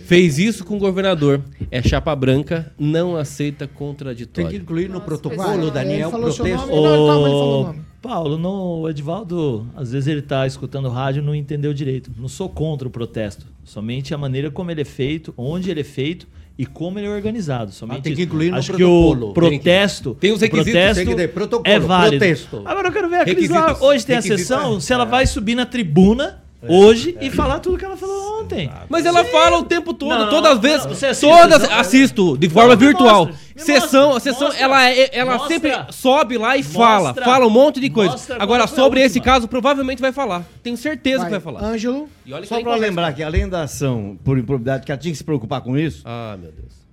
Fez 0.05 0.37
isso 0.37 0.65
com 0.65 0.75
o 0.75 0.79
governador. 0.79 1.41
É 1.71 1.81
chapa 1.81 2.15
branca, 2.15 2.71
não 2.77 3.15
aceita 3.15 3.67
contraditório. 3.67 4.49
Tem 4.49 4.57
que 4.57 4.61
incluir 4.63 4.89
no 4.89 4.99
protocolo, 5.01 5.71
Vai, 5.71 5.71
Daniel, 5.71 6.09
seu 6.09 6.19
protesto. 6.19 6.67
nome, 6.67 6.81
não, 6.81 7.61
o. 7.71 7.75
Paulo, 8.01 8.37
não, 8.37 8.81
o 8.81 8.89
Edivaldo, 8.89 9.65
às 9.77 9.93
vezes 9.93 10.07
ele 10.07 10.21
tá 10.21 10.45
escutando 10.45 10.89
rádio 10.89 11.21
e 11.21 11.25
não 11.25 11.33
entendeu 11.33 11.73
direito. 11.73 12.11
Não 12.17 12.27
sou 12.27 12.49
contra 12.49 12.85
o 12.85 12.91
protesto. 12.91 13.45
Somente 13.63 14.13
a 14.13 14.17
maneira 14.17 14.51
como 14.51 14.69
ele 14.69 14.81
é 14.81 14.85
feito, 14.85 15.33
onde 15.37 15.71
ele 15.71 15.79
é 15.79 15.85
feito 15.85 16.27
e 16.57 16.65
como 16.65 16.99
ele 16.99 17.07
é 17.07 17.09
organizado. 17.09 17.71
Somente 17.71 17.99
Ah, 17.99 18.01
tem 18.01 18.13
que 18.13 18.21
isso. 18.23 18.27
incluir 18.29 18.51
no 18.51 18.57
Acho 18.57 18.73
protocolo. 18.73 19.19
que 19.27 19.31
o 19.31 19.33
protesto, 19.33 20.17
Tem 20.19 20.31
os 20.33 20.39
o 20.39 20.41
requisitos, 20.41 20.73
protesto 20.73 20.95
tem 20.95 21.07
que 21.07 21.15
ter 21.15 21.27
protocolo, 21.29 21.73
é 21.73 21.79
válido. 21.79 22.17
protesto. 22.19 22.61
Agora 22.65 22.89
eu 22.89 22.91
quero 22.91 23.09
ver 23.09 23.15
a 23.21 23.23
Cris 23.25 23.49
lá. 23.49 23.77
Hoje 23.79 24.05
tem 24.05 24.17
a 24.17 24.21
sessão, 24.21 24.75
é. 24.75 24.79
se 24.81 24.91
ela 24.91 25.05
vai 25.05 25.25
subir 25.25 25.55
na 25.55 25.65
tribuna 25.65 26.42
hoje 26.67 27.17
e 27.21 27.29
falar 27.29 27.59
tudo 27.59 27.77
que 27.77 27.85
ela 27.85 27.97
falou 27.97 28.41
ontem. 28.41 28.69
Mas 28.89 29.05
ela 29.05 29.23
fala 29.25 29.57
o 29.59 29.63
tempo 29.63 29.93
todo, 29.93 30.09
Não, 30.11 30.19
não, 30.21 30.29
todas 30.29 30.51
as 30.51 30.55
não, 30.55 30.61
vezes. 30.61 30.85
você 30.85 31.05
assiste 31.07 31.29
todas 31.29 31.61
sessão? 31.61 31.79
assisto 31.79 32.37
de 32.37 32.49
forma 32.49 32.75
Não, 32.75 32.79
me 32.79 32.85
virtual. 32.87 33.25
mostra, 33.27 33.41
me 33.55 33.61
sessão, 33.61 34.09
mostra, 34.13 34.31
sessão, 34.33 34.47
mostra. 34.47 34.63
ela 34.63 34.89
é- 34.89 35.09
ela 35.17 35.33
Mostra. 35.37 35.47
sempre 35.49 35.71
sobe 35.93 36.37
lá 36.37 36.55
e 36.57 36.63
fala, 36.63 37.09
Mostra. 37.09 37.25
fala 37.25 37.45
um 37.45 37.49
monte 37.49 37.79
de 37.79 37.89
coisa. 37.89 38.11
Mostra 38.13 38.35
Agora 38.35 38.43
agora 38.63 38.67
foi 38.67 38.77
a 38.79 38.83
sobre 38.83 38.99
esse 39.01 39.19
última. 39.19 39.33
caso 39.33 39.47
provavelmente 39.47 40.01
vai 40.01 40.11
falar. 40.11 40.43
Tenho 40.61 40.77
certeza 40.77 41.19
Vai, 41.19 41.25
que 41.25 41.31
vai 41.31 41.39
falar. 41.39 41.63
Ângelo, 41.63 42.07
E 42.25 42.33
olha 42.33 42.41
que 42.43 42.47
Só 42.49 42.57
conversa. 42.57 42.79
lembrar 42.79 43.13
que 43.13 43.23
além 43.23 43.47
da 43.49 43.63
ação 43.63 44.17
por 44.23 44.37
improbidade, 44.37 44.85
que 44.85 44.91
ela 44.91 44.99
tinha 44.99 45.11
que 45.11 45.17
se 45.17 45.23
preocupar 45.23 45.61
com 45.61 45.77
isso, 45.77 46.01
Ah, 46.05 46.37
meu 46.39 46.51
Deus. 46.51 46.83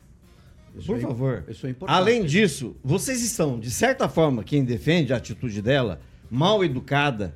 por 0.87 0.99
favor. 1.01 1.45
Isso 1.49 1.66
é 1.66 1.71
importante. 1.71 1.97
Além 1.97 2.25
disso, 2.25 2.77
vocês 2.83 3.23
estão, 3.23 3.59
de 3.59 3.71
certa 3.71 4.09
forma, 4.09 4.43
quem 4.43 4.64
defende 4.64 5.12
a 5.12 5.16
atitude 5.16 5.61
dela, 5.62 6.01
mal 6.31 6.64
educada, 6.64 7.35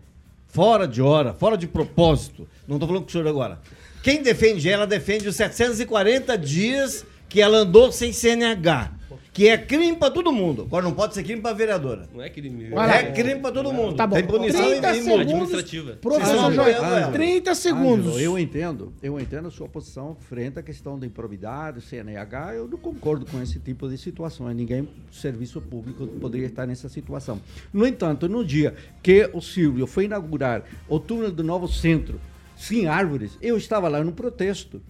fora 0.54 0.86
de 0.86 1.02
hora, 1.02 1.34
fora 1.34 1.58
de 1.58 1.66
propósito. 1.66 2.48
Não 2.66 2.78
tô 2.78 2.86
falando 2.86 3.02
com 3.02 3.08
o 3.08 3.12
senhor 3.12 3.26
agora. 3.26 3.58
Quem 4.04 4.22
defende 4.22 4.70
ela 4.70 4.86
defende 4.86 5.26
os 5.26 5.34
740 5.34 6.38
dias 6.38 7.04
que 7.28 7.40
ela 7.40 7.58
andou 7.58 7.90
sem 7.90 8.12
CNH. 8.12 8.92
Que 9.32 9.48
é 9.48 9.58
crime 9.58 9.96
pra 9.96 10.10
todo 10.10 10.32
mundo. 10.32 10.62
Agora 10.62 10.84
não 10.84 10.92
pode 10.92 11.14
ser 11.14 11.22
crime 11.22 11.40
pra 11.40 11.52
vereadora. 11.52 12.08
Não 12.12 12.22
é 12.22 12.28
crime. 12.28 12.70
Vai 12.70 12.86
lá. 12.86 12.96
É 12.96 13.12
crime 13.12 13.40
pra 13.40 13.50
todo 13.52 13.72
mundo. 13.72 13.94
Tá 13.96 14.06
bom. 14.06 14.14
Tem 14.16 14.26
punição 14.26 14.60
30 14.62 14.96
e- 14.96 15.02
segundos. 15.02 15.96
Professor 16.00 16.34
estão 16.34 16.46
apoiando 16.48 16.84
ela. 16.84 17.12
30 17.12 17.54
segundos. 17.54 18.06
Ângelo, 18.14 18.20
eu 18.20 18.38
entendo, 18.38 18.92
eu 19.02 19.18
entendo 19.20 19.48
a 19.48 19.50
sua 19.50 19.68
posição 19.68 20.16
frente 20.20 20.58
à 20.58 20.62
questão 20.62 20.98
da 20.98 21.06
improbidade, 21.06 21.80
CNH, 21.80 22.54
eu 22.54 22.68
não 22.68 22.78
concordo 22.78 23.26
com 23.26 23.40
esse 23.42 23.58
tipo 23.58 23.88
de 23.88 23.98
situações. 23.98 24.56
Ninguém, 24.56 24.88
serviço 25.12 25.60
público, 25.60 26.06
poderia 26.06 26.46
estar 26.46 26.66
nessa 26.66 26.88
situação. 26.88 27.40
No 27.72 27.86
entanto, 27.86 28.28
no 28.28 28.44
dia 28.44 28.74
que 29.02 29.28
o 29.32 29.40
Silvio 29.40 29.86
foi 29.86 30.04
inaugurar 30.04 30.64
o 30.88 30.98
túnel 30.98 31.30
do 31.30 31.42
novo 31.42 31.68
centro, 31.68 32.20
sem 32.56 32.86
árvores, 32.86 33.36
eu 33.42 33.56
estava 33.56 33.88
lá 33.88 34.02
no 34.02 34.12
protesto 34.12 34.80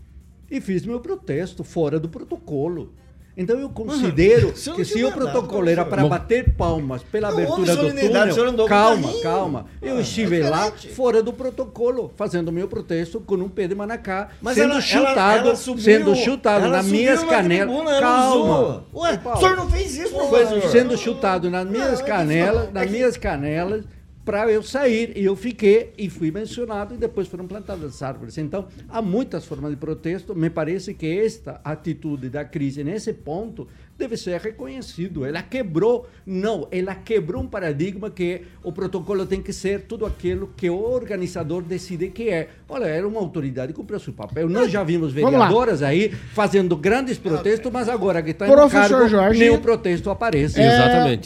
e 0.50 0.60
fiz 0.60 0.84
meu 0.84 1.00
protesto 1.00 1.64
fora 1.64 1.98
do 1.98 2.08
protocolo. 2.08 2.92
Então 3.36 3.58
eu 3.58 3.68
considero 3.68 4.56
se 4.56 4.68
eu 4.68 4.72
não 4.72 4.76
que 4.76 4.84
se 4.84 5.10
protocolo 5.10 5.68
era 5.68 5.84
para 5.84 6.06
bater 6.06 6.52
palmas 6.54 7.02
pela 7.02 7.30
Não 7.30 7.36
abertura 7.38 7.74
do 7.74 7.92
túnel, 7.92 8.66
calma, 8.68 9.12
calma. 9.22 9.66
Eu 9.82 9.96
Ah, 9.96 10.00
estive 10.00 10.40
é 10.40 10.48
lá 10.48 10.70
fora 10.94 11.20
do 11.20 11.32
protocolo, 11.32 12.12
fazendo 12.16 12.52
meu 12.52 12.68
protesto 12.68 13.20
com 13.20 13.34
um 13.34 13.48
pé 13.48 13.66
de 13.66 13.74
manacá, 13.74 14.28
Mas 14.40 14.54
sendo 14.54 14.64
ela- 14.66 14.74
ela- 14.74 14.80
chutado, 14.82 15.46
ela 15.48 15.56
subiu- 15.56 15.82
sendo 15.82 16.14
chutado 16.14 16.64
ela 16.66 16.76
nas 16.76 16.86
minhas 16.86 17.24
canelas. 17.24 17.66
tribuna, 17.74 17.90
ela 17.90 18.00
Calma. 18.00 18.84
Ué, 18.94 19.20
o 19.24 19.36
senhor 19.36 19.56
não 19.56 19.68
fez 19.68 19.96
isso, 19.98 20.14
professor. 20.14 20.62
sendo 20.70 20.96
chutado 20.96 21.50
nas 21.50 21.68
minhas 21.68 22.00
é 22.00 22.04
canelas, 22.04 22.66
que- 22.68 22.72
nas 22.72 22.90
minhas 22.90 23.16
canelas, 23.16 23.84
para 24.24 24.50
eu 24.50 24.62
sair. 24.62 25.16
E 25.16 25.24
eu 25.24 25.36
fiquei 25.36 25.92
e 25.98 26.08
fui 26.08 26.30
mencionado 26.30 26.94
e 26.94 26.98
depois 26.98 27.28
foram 27.28 27.46
plantadas 27.46 27.94
as 27.94 28.02
árvores. 28.02 28.38
Então, 28.38 28.66
há 28.88 29.02
muitas 29.02 29.44
formas 29.44 29.70
de 29.70 29.76
protesto. 29.76 30.34
Me 30.34 30.50
parece 30.50 30.94
que 30.94 31.06
esta 31.06 31.60
atitude 31.62 32.28
da 32.30 32.44
crise 32.44 32.82
nesse 32.82 33.12
ponto 33.12 33.68
deve 33.96 34.16
ser 34.16 34.40
reconhecido. 34.40 35.24
Ela 35.24 35.42
quebrou, 35.42 36.08
não, 36.26 36.66
ela 36.70 36.94
quebrou 36.94 37.42
um 37.42 37.46
paradigma 37.46 38.10
que 38.10 38.42
o 38.62 38.72
protocolo 38.72 39.24
tem 39.26 39.40
que 39.40 39.52
ser 39.52 39.82
tudo 39.82 40.04
aquilo 40.04 40.52
que 40.56 40.68
o 40.68 40.76
organizador 40.78 41.62
decide 41.62 42.08
que 42.08 42.28
é. 42.28 42.48
Olha, 42.68 42.86
era 42.86 43.06
uma 43.06 43.20
autoridade 43.20 43.72
que 43.72 43.76
cumpriu 43.78 44.00
seu 44.00 44.12
papel. 44.12 44.48
Nós 44.48 44.70
já 44.70 44.82
vimos 44.82 45.12
vereadoras 45.12 45.82
aí 45.82 46.10
fazendo 46.10 46.76
grandes 46.76 47.18
protestos, 47.18 47.70
mas 47.72 47.88
agora 47.88 48.22
que 48.22 48.30
está 48.30 48.46
no 48.46 48.52
Professor 48.52 48.88
cargo, 48.90 49.08
Jorge- 49.08 49.38
nem 49.38 49.50
o 49.50 49.60
protesto 49.60 50.10
aparece. 50.10 50.60
É, 50.60 50.76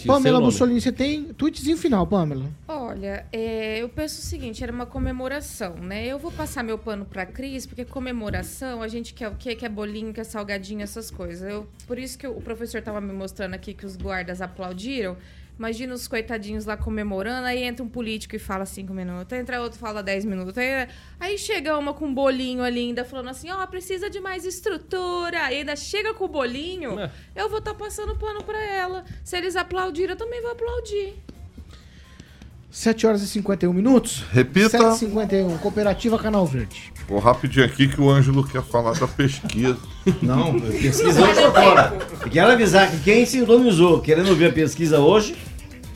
Pamela 0.07 0.39
Mussolini, 0.41 0.81
você 0.81 0.93
tem 0.93 1.25
tweetzinho 1.25 1.77
final, 1.79 2.07
Pamela. 2.07 2.47
Olha, 2.67 3.25
é, 3.33 3.79
eu 3.83 3.89
penso 3.89 4.21
o 4.21 4.25
seguinte, 4.25 4.63
era 4.63 4.73
uma 4.73 4.85
comemoração, 4.87 5.75
né? 5.77 6.07
Eu 6.07 6.19
vou 6.19 6.31
passar 6.31 6.63
meu 6.63 6.77
pano 6.77 7.05
pra 7.07 7.25
Cris, 7.25 7.65
porque 7.67 7.85
comemoração, 7.85 8.83
a 8.83 8.89
gente 8.89 9.15
quer 9.15 9.29
o 9.29 9.35
quê? 9.39 9.55
Quer 9.55 9.69
bolinho, 9.71 10.13
quer 10.13 10.25
salgadinho, 10.25 10.83
essas 10.83 11.11
coisas. 11.11 11.49
Eu, 11.51 11.67
por 11.87 11.99
isso 11.99 12.19
que 12.19 12.27
o 12.27 12.35
professor 12.35 12.58
tava 12.83 13.01
me 13.01 13.13
mostrando 13.13 13.55
aqui 13.55 13.75
que 13.75 13.87
os 13.87 13.97
guardas 13.97 14.41
aplaudiram. 14.41 15.17
Imagina 15.59 15.93
os 15.93 16.07
coitadinhos 16.07 16.65
lá 16.65 16.77
comemorando, 16.77 17.47
aí 17.47 17.65
entra 17.65 17.85
um 17.85 17.89
político 17.89 18.37
e 18.37 18.39
fala 18.39 18.65
cinco 18.65 18.95
minutos, 18.95 19.37
entra 19.37 19.61
outro 19.61 19.77
e 19.77 19.81
fala 19.81 20.05
dez 20.05 20.25
minutos. 20.25 20.57
Aí, 20.57 20.89
aí 21.19 21.37
chega 21.37 21.77
uma 21.77 21.93
com 21.93 22.07
um 22.07 22.15
bolinho 22.15 22.63
ali 22.63 22.79
ainda 22.79 23.05
falando 23.05 23.31
assim, 23.31 23.51
ó, 23.51 23.67
precisa 23.67 24.09
de 24.09 24.21
mais 24.21 24.45
estrutura. 24.45 25.43
Aí 25.43 25.59
ainda 25.59 25.75
chega 25.75 26.15
com 26.15 26.27
o 26.27 26.29
bolinho, 26.29 26.93
eu 27.35 27.49
vou 27.49 27.59
estar 27.59 27.75
passando 27.75 28.17
pano 28.17 28.45
pra 28.45 28.63
ela. 28.63 29.05
Se 29.25 29.37
eles 29.37 29.57
aplaudiram, 29.57 30.13
eu 30.13 30.17
também 30.17 30.41
vou 30.41 30.53
aplaudir. 30.53 31.17
7 32.71 33.07
horas 33.07 33.23
e 33.23 33.27
51 33.29 33.73
minutos. 33.73 34.25
Repita. 34.31 34.79
7h51, 34.79 35.59
Cooperativa 35.59 36.19
Canal 36.19 36.45
Verde. 36.47 36.93
Vou 37.09 37.19
rapidinho 37.19 37.65
aqui 37.65 37.89
que 37.89 38.01
o 38.01 38.11
Ângelo 38.11 38.47
quer 38.47 38.63
falar 38.63 38.93
da 38.93 39.09
pesquisa. 39.09 39.79
Não, 40.21 40.61
pesquisa 40.61 41.23
hoje 41.23 41.41
tá 41.41 41.51
fora. 41.53 41.99
E 42.27 42.31
quero 42.31 42.53
avisar 42.53 42.91
que 42.91 42.99
quem 43.01 43.25
sintonizou 43.25 44.01
querendo 44.01 44.35
ver 44.37 44.51
a 44.51 44.53
pesquisa 44.53 44.99
hoje, 45.01 45.35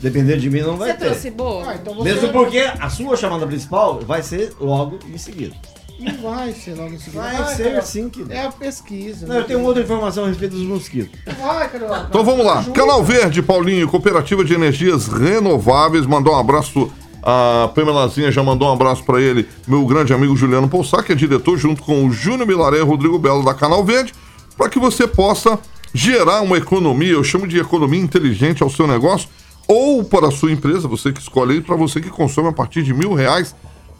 depender 0.01 0.37
de 0.37 0.49
mim, 0.49 0.61
não 0.61 0.75
vai 0.75 0.91
Você 0.91 0.97
ter. 0.97 1.05
trouxe 1.05 1.31
boa? 1.31 1.69
Ah, 1.71 1.75
então 1.75 1.93
você- 1.93 2.11
Mesmo 2.13 2.29
porque 2.29 2.59
a 2.59 2.89
sua 2.89 3.15
chamada 3.15 3.45
principal 3.47 3.99
vai 4.01 4.21
ser 4.23 4.51
logo 4.59 4.97
em 5.07 5.17
seguida. 5.17 5.55
Não 5.99 6.17
vai 6.31 6.51
ser 6.51 6.75
logo 6.75 6.93
em 6.93 6.99
seguida. 6.99 7.21
Vai 7.23 7.55
ser 7.55 7.63
Carioca. 7.63 7.81
sim, 7.85 8.09
que- 8.09 8.25
É 8.29 8.45
a 8.45 8.51
pesquisa. 8.51 9.25
Não, 9.27 9.35
eu 9.35 9.43
tenho 9.45 9.61
outra 9.61 9.81
informação 9.81 10.25
a 10.25 10.27
respeito 10.27 10.55
dos 10.55 10.65
mosquitos. 10.65 11.17
Vai, 11.39 11.69
Carioca. 11.69 12.07
Então 12.09 12.23
vamos 12.23 12.45
lá. 12.45 12.63
Canal 12.73 13.03
Verde, 13.03 13.41
Paulinho, 13.41 13.87
Cooperativa 13.87 14.43
de 14.43 14.53
Energias 14.53 15.07
Renováveis. 15.07 16.05
Mandou 16.05 16.33
um 16.33 16.39
abraço. 16.39 16.91
A 17.25 17.69
Pamelazinha 17.73 18.29
já 18.33 18.43
mandou 18.43 18.67
um 18.67 18.73
abraço 18.73 19.01
para 19.05 19.21
ele, 19.21 19.47
meu 19.65 19.85
grande 19.85 20.11
amigo 20.13 20.35
Juliano 20.35 20.67
Poussac, 20.67 21.05
que 21.05 21.13
é 21.13 21.15
diretor, 21.15 21.57
junto 21.57 21.81
com 21.81 22.05
o 22.05 22.11
Júnior 22.11 22.45
Milaré 22.45 22.79
e 22.79 22.81
o 22.81 22.85
Rodrigo 22.85 23.17
Belo 23.17 23.45
da 23.45 23.53
Canal 23.53 23.81
Verde, 23.85 24.13
para 24.57 24.67
que 24.67 24.77
você 24.77 25.07
possa 25.07 25.57
gerar 25.93 26.41
uma 26.41 26.57
economia, 26.57 27.13
eu 27.13 27.23
chamo 27.23 27.47
de 27.47 27.57
economia 27.57 28.01
inteligente 28.01 28.61
ao 28.61 28.69
seu 28.69 28.85
negócio, 28.85 29.29
ou 29.69 30.03
para 30.03 30.27
a 30.27 30.31
sua 30.31 30.51
empresa, 30.51 30.85
você 30.85 31.13
que 31.13 31.21
escolhe 31.21 31.53
aí, 31.53 31.61
para 31.61 31.77
você 31.77 32.01
que 32.01 32.09
consome 32.09 32.49
a 32.49 32.51
partir 32.51 32.83
de 32.83 32.93
mil 32.93 33.13
reais 33.13 33.55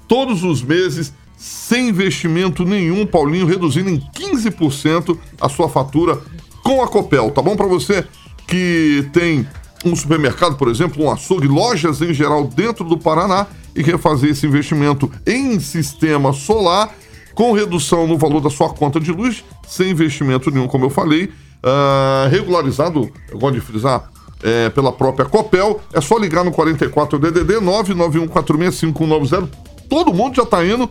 todos 0.06 0.44
os 0.44 0.62
meses, 0.62 1.14
sem 1.44 1.90
investimento 1.90 2.64
nenhum, 2.64 3.06
Paulinho, 3.06 3.46
reduzindo 3.46 3.90
em 3.90 4.00
15% 4.00 5.18
a 5.42 5.50
sua 5.50 5.68
fatura 5.68 6.18
com 6.64 6.82
a 6.82 6.88
Copel, 6.88 7.32
tá 7.32 7.42
bom? 7.42 7.54
Para 7.58 7.68
você 7.68 8.06
que 8.48 9.10
tem 9.12 9.46
um 9.84 9.94
supermercado, 9.94 10.56
por 10.56 10.70
exemplo, 10.70 11.04
um 11.04 11.12
açougue, 11.12 11.50
lojas 11.50 12.02
em 12.02 12.14
geral 12.14 12.46
dentro 12.48 12.86
do 12.86 12.98
Paraná 12.98 13.46
e 13.76 13.84
quer 13.84 13.98
fazer 13.98 14.30
esse 14.30 14.48
investimento 14.48 15.12
em 15.28 15.60
sistema 15.60 16.32
solar, 16.32 16.96
com 17.36 17.52
redução 17.52 18.08
no 18.08 18.18
valor 18.18 18.40
da 18.40 18.50
sua 18.50 18.70
conta 18.70 18.98
de 18.98 19.12
luz, 19.12 19.44
sem 19.68 19.92
investimento 19.92 20.50
nenhum, 20.50 20.68
como 20.68 20.86
eu 20.86 20.90
falei, 20.90 21.30
ah, 21.62 22.30
regularizado, 22.32 23.12
eu 23.30 23.38
gosto 23.38 23.56
de 23.56 23.62
frisar, 23.62 24.10
é, 24.42 24.70
pela 24.70 24.94
própria 24.94 25.26
Copel, 25.26 25.82
é 25.92 26.00
só 26.00 26.18
ligar 26.18 26.46
no 26.46 26.54
44 26.54 27.20
DDD 27.20 27.56
991465190. 27.56 29.50
Todo 29.90 30.14
mundo 30.14 30.38
já 30.38 30.44
está 30.44 30.66
indo 30.66 30.90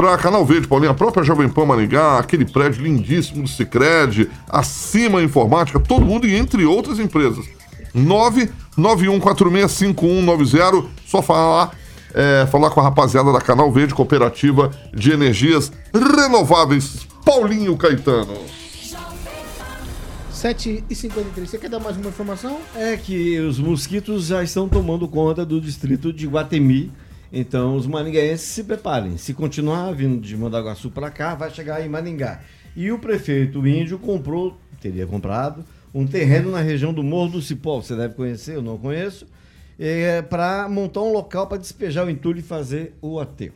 para 0.00 0.16
Canal 0.16 0.46
Verde, 0.46 0.66
Paulinho, 0.66 0.90
a 0.90 0.94
própria 0.94 1.22
Jovem 1.22 1.46
Pan 1.46 1.66
Maringá, 1.66 2.18
aquele 2.18 2.46
prédio 2.46 2.82
lindíssimo 2.82 3.42
do 3.42 3.48
Cicred, 3.48 4.30
a 4.48 4.62
Cima 4.62 5.22
Informática, 5.22 5.78
todo 5.78 6.06
mundo 6.06 6.26
e 6.26 6.34
entre 6.34 6.64
outras 6.64 6.98
empresas. 6.98 7.44
991465190, 7.94 10.86
só 11.04 11.20
falar, 11.20 11.76
é, 12.14 12.48
falar 12.50 12.70
com 12.70 12.80
a 12.80 12.84
rapaziada 12.84 13.30
da 13.30 13.42
Canal 13.42 13.70
Verde, 13.70 13.92
Cooperativa 13.92 14.70
de 14.94 15.12
Energias 15.12 15.70
Renováveis, 15.92 17.06
Paulinho 17.22 17.76
Caetano. 17.76 18.38
7h53. 20.32 21.46
Você 21.46 21.58
quer 21.58 21.68
dar 21.68 21.78
mais 21.78 21.98
uma 21.98 22.08
informação? 22.08 22.58
É 22.74 22.96
que 22.96 23.38
os 23.40 23.58
mosquitos 23.58 24.28
já 24.28 24.42
estão 24.42 24.66
tomando 24.66 25.06
conta 25.06 25.44
do 25.44 25.60
distrito 25.60 26.10
de 26.10 26.26
Guatemi. 26.26 26.90
Então 27.32 27.76
os 27.76 27.86
maringaenses 27.86 28.46
se 28.46 28.64
preparem. 28.64 29.16
Se 29.16 29.32
continuar 29.32 29.92
vindo 29.92 30.20
de 30.20 30.36
Mandaguaçu 30.36 30.90
para 30.90 31.10
cá, 31.10 31.34
vai 31.34 31.50
chegar 31.50 31.84
em 31.84 31.88
Maringá. 31.88 32.40
E 32.74 32.90
o 32.90 32.98
prefeito 32.98 33.66
índio 33.66 33.98
comprou, 33.98 34.56
teria 34.80 35.06
comprado, 35.06 35.64
um 35.94 36.06
terreno 36.06 36.50
na 36.50 36.60
região 36.60 36.92
do 36.92 37.02
Morro 37.02 37.32
do 37.32 37.42
Cipó. 37.42 37.80
Você 37.80 37.94
deve 37.96 38.14
conhecer, 38.14 38.56
eu 38.56 38.62
não 38.62 38.76
conheço. 38.76 39.26
É, 39.78 40.20
para 40.22 40.68
montar 40.68 41.00
um 41.00 41.12
local 41.12 41.46
para 41.46 41.56
despejar 41.56 42.06
o 42.06 42.10
entulho 42.10 42.40
e 42.40 42.42
fazer 42.42 42.94
o 43.00 43.18
aterro. 43.18 43.54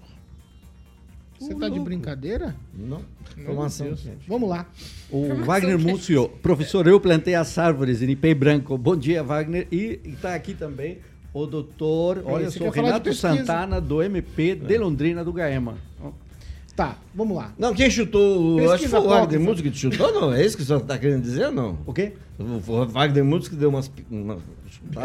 Você 1.38 1.54
tá 1.54 1.68
de 1.68 1.78
brincadeira? 1.78 2.56
Não. 2.72 3.02
Informação. 3.36 3.94
Vamos 4.26 4.48
lá. 4.48 4.66
O 5.10 5.34
Wagner 5.44 5.78
Múcio, 5.78 6.28
professor, 6.40 6.86
eu 6.86 6.98
plantei 6.98 7.34
as 7.34 7.58
árvores 7.58 8.00
em 8.00 8.10
Ipê 8.10 8.34
Branco. 8.34 8.78
Bom 8.78 8.96
dia, 8.96 9.22
Wagner. 9.22 9.66
E 9.70 10.00
está 10.04 10.34
aqui 10.34 10.54
também 10.54 10.98
o 11.34 11.46
doutor, 11.46 12.22
olha 12.24 12.50
você 12.50 12.58
só, 12.58 12.64
falar 12.66 12.72
de 12.72 13.10
Renato? 13.10 13.14
Santana, 13.14 13.80
do 13.80 14.02
MP 14.02 14.54
de 14.54 14.78
Londrina, 14.78 15.24
do 15.24 15.32
Gaema. 15.32 15.74
Tá, 16.76 16.96
vamos 17.14 17.36
lá. 17.36 17.52
Não, 17.56 17.72
quem 17.72 17.88
chutou? 17.88 18.56
Pesquisa 18.56 18.74
acho 18.74 18.82
que 18.84 18.88
foi 18.88 18.98
o 19.00 19.08
Wagner? 19.08 19.40
Música 19.40 19.70
que 19.70 19.78
chutou, 19.78 20.12
não? 20.12 20.32
É 20.32 20.44
isso 20.44 20.56
que 20.56 20.62
o 20.64 20.66
senhor 20.66 20.80
está 20.80 20.98
querendo 20.98 21.22
dizer 21.22 21.46
ou 21.46 21.52
não? 21.52 21.78
O 21.86 21.92
quê? 21.92 22.12
O 22.38 22.84
Wagner 22.86 23.24
Música 23.24 23.54
que 23.54 23.60
deu 23.60 23.68
umas. 23.68 23.88
umas 24.10 24.38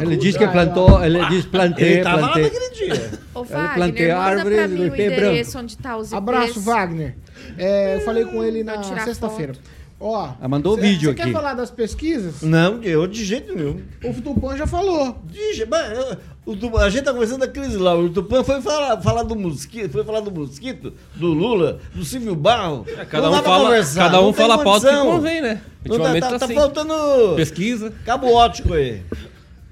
Ele 0.01 0.17
disse 0.17 0.37
que 0.39 0.47
plantou, 0.47 1.03
ele 1.03 1.23
disse 1.27 1.47
plantei, 1.47 1.93
Ele 1.93 2.03
tava 2.03 2.21
lá 2.21 2.31
plantei. 2.31 2.43
naquele 2.43 2.69
dia. 2.73 3.11
Ô, 3.35 3.39
Eu 3.39 3.45
Wagner, 3.45 3.73
plantei 3.75 4.07
manda 4.07 4.19
árvores 4.19 4.57
pra 4.57 4.67
mim 4.67 4.81
o 4.81 4.85
endereço 4.87 5.51
Branco. 5.51 5.63
onde 5.63 5.77
tá 5.77 5.97
os 5.97 6.11
Abraço, 6.13 6.51
IPs. 6.53 6.65
Wagner. 6.65 7.15
É, 7.57 7.95
eu 7.97 8.01
falei 8.01 8.25
com 8.25 8.43
ele 8.43 8.63
Pra 8.63 8.77
na 8.77 8.99
sexta-feira. 9.05 9.53
Ó, 9.99 10.29
Ah, 10.39 10.47
mandou 10.47 10.75
cê- 10.75 10.81
vídeo 10.81 11.09
Você 11.09 11.15
quer 11.15 11.23
aqui. 11.23 11.31
falar 11.33 11.53
das 11.55 11.69
pesquisas? 11.69 12.41
Não, 12.41 12.81
eu 12.81 13.05
de 13.05 13.25
jeito 13.25 13.53
nenhum. 13.53 13.81
O 14.03 14.13
Tupan 14.21 14.55
já 14.55 14.65
falou. 14.65 15.17
De 15.25 15.65
mas, 15.65 15.97
eu- 15.97 16.17
o 16.45 16.55
Tu- 16.55 16.77
a 16.77 16.89
gente 16.89 17.03
tá 17.03 17.11
conversando 17.11 17.41
da 17.41 17.47
crise 17.49 17.75
lá. 17.77 17.93
O 17.95 18.09
Tupã 18.09 18.41
foi 18.41 18.61
falar, 18.61 19.01
falar 19.01 19.23
do 19.23 19.35
mosquito, 19.35 19.91
foi 19.91 20.03
falar 20.05 20.21
do 20.21 20.31
mosquito, 20.31 20.93
do 21.15 21.27
Lula, 21.27 21.79
do 21.93 22.05
Silvio 22.05 22.33
Barro. 22.33 22.85
cada 23.09 23.29
Não 23.29 23.39
um 23.39 23.43
fala- 23.43 23.83
cada 23.95 24.21
um 24.21 24.31
fala 24.31 24.55
a 24.55 24.57
pauta 24.59 24.89
que 24.89 25.01
convém, 25.01 25.41
né? 25.41 25.61
Não 25.85 25.97
tá, 25.97 26.03
Ultimamente 26.03 26.21
tá, 26.23 26.29
tá 26.31 26.39
tá 26.39 26.45
assim. 26.45 26.55
faltando 26.55 27.35
Pesquisa. 27.35 27.93
cabo 28.05 28.31
ótico 28.33 28.73
aí. 28.73 29.01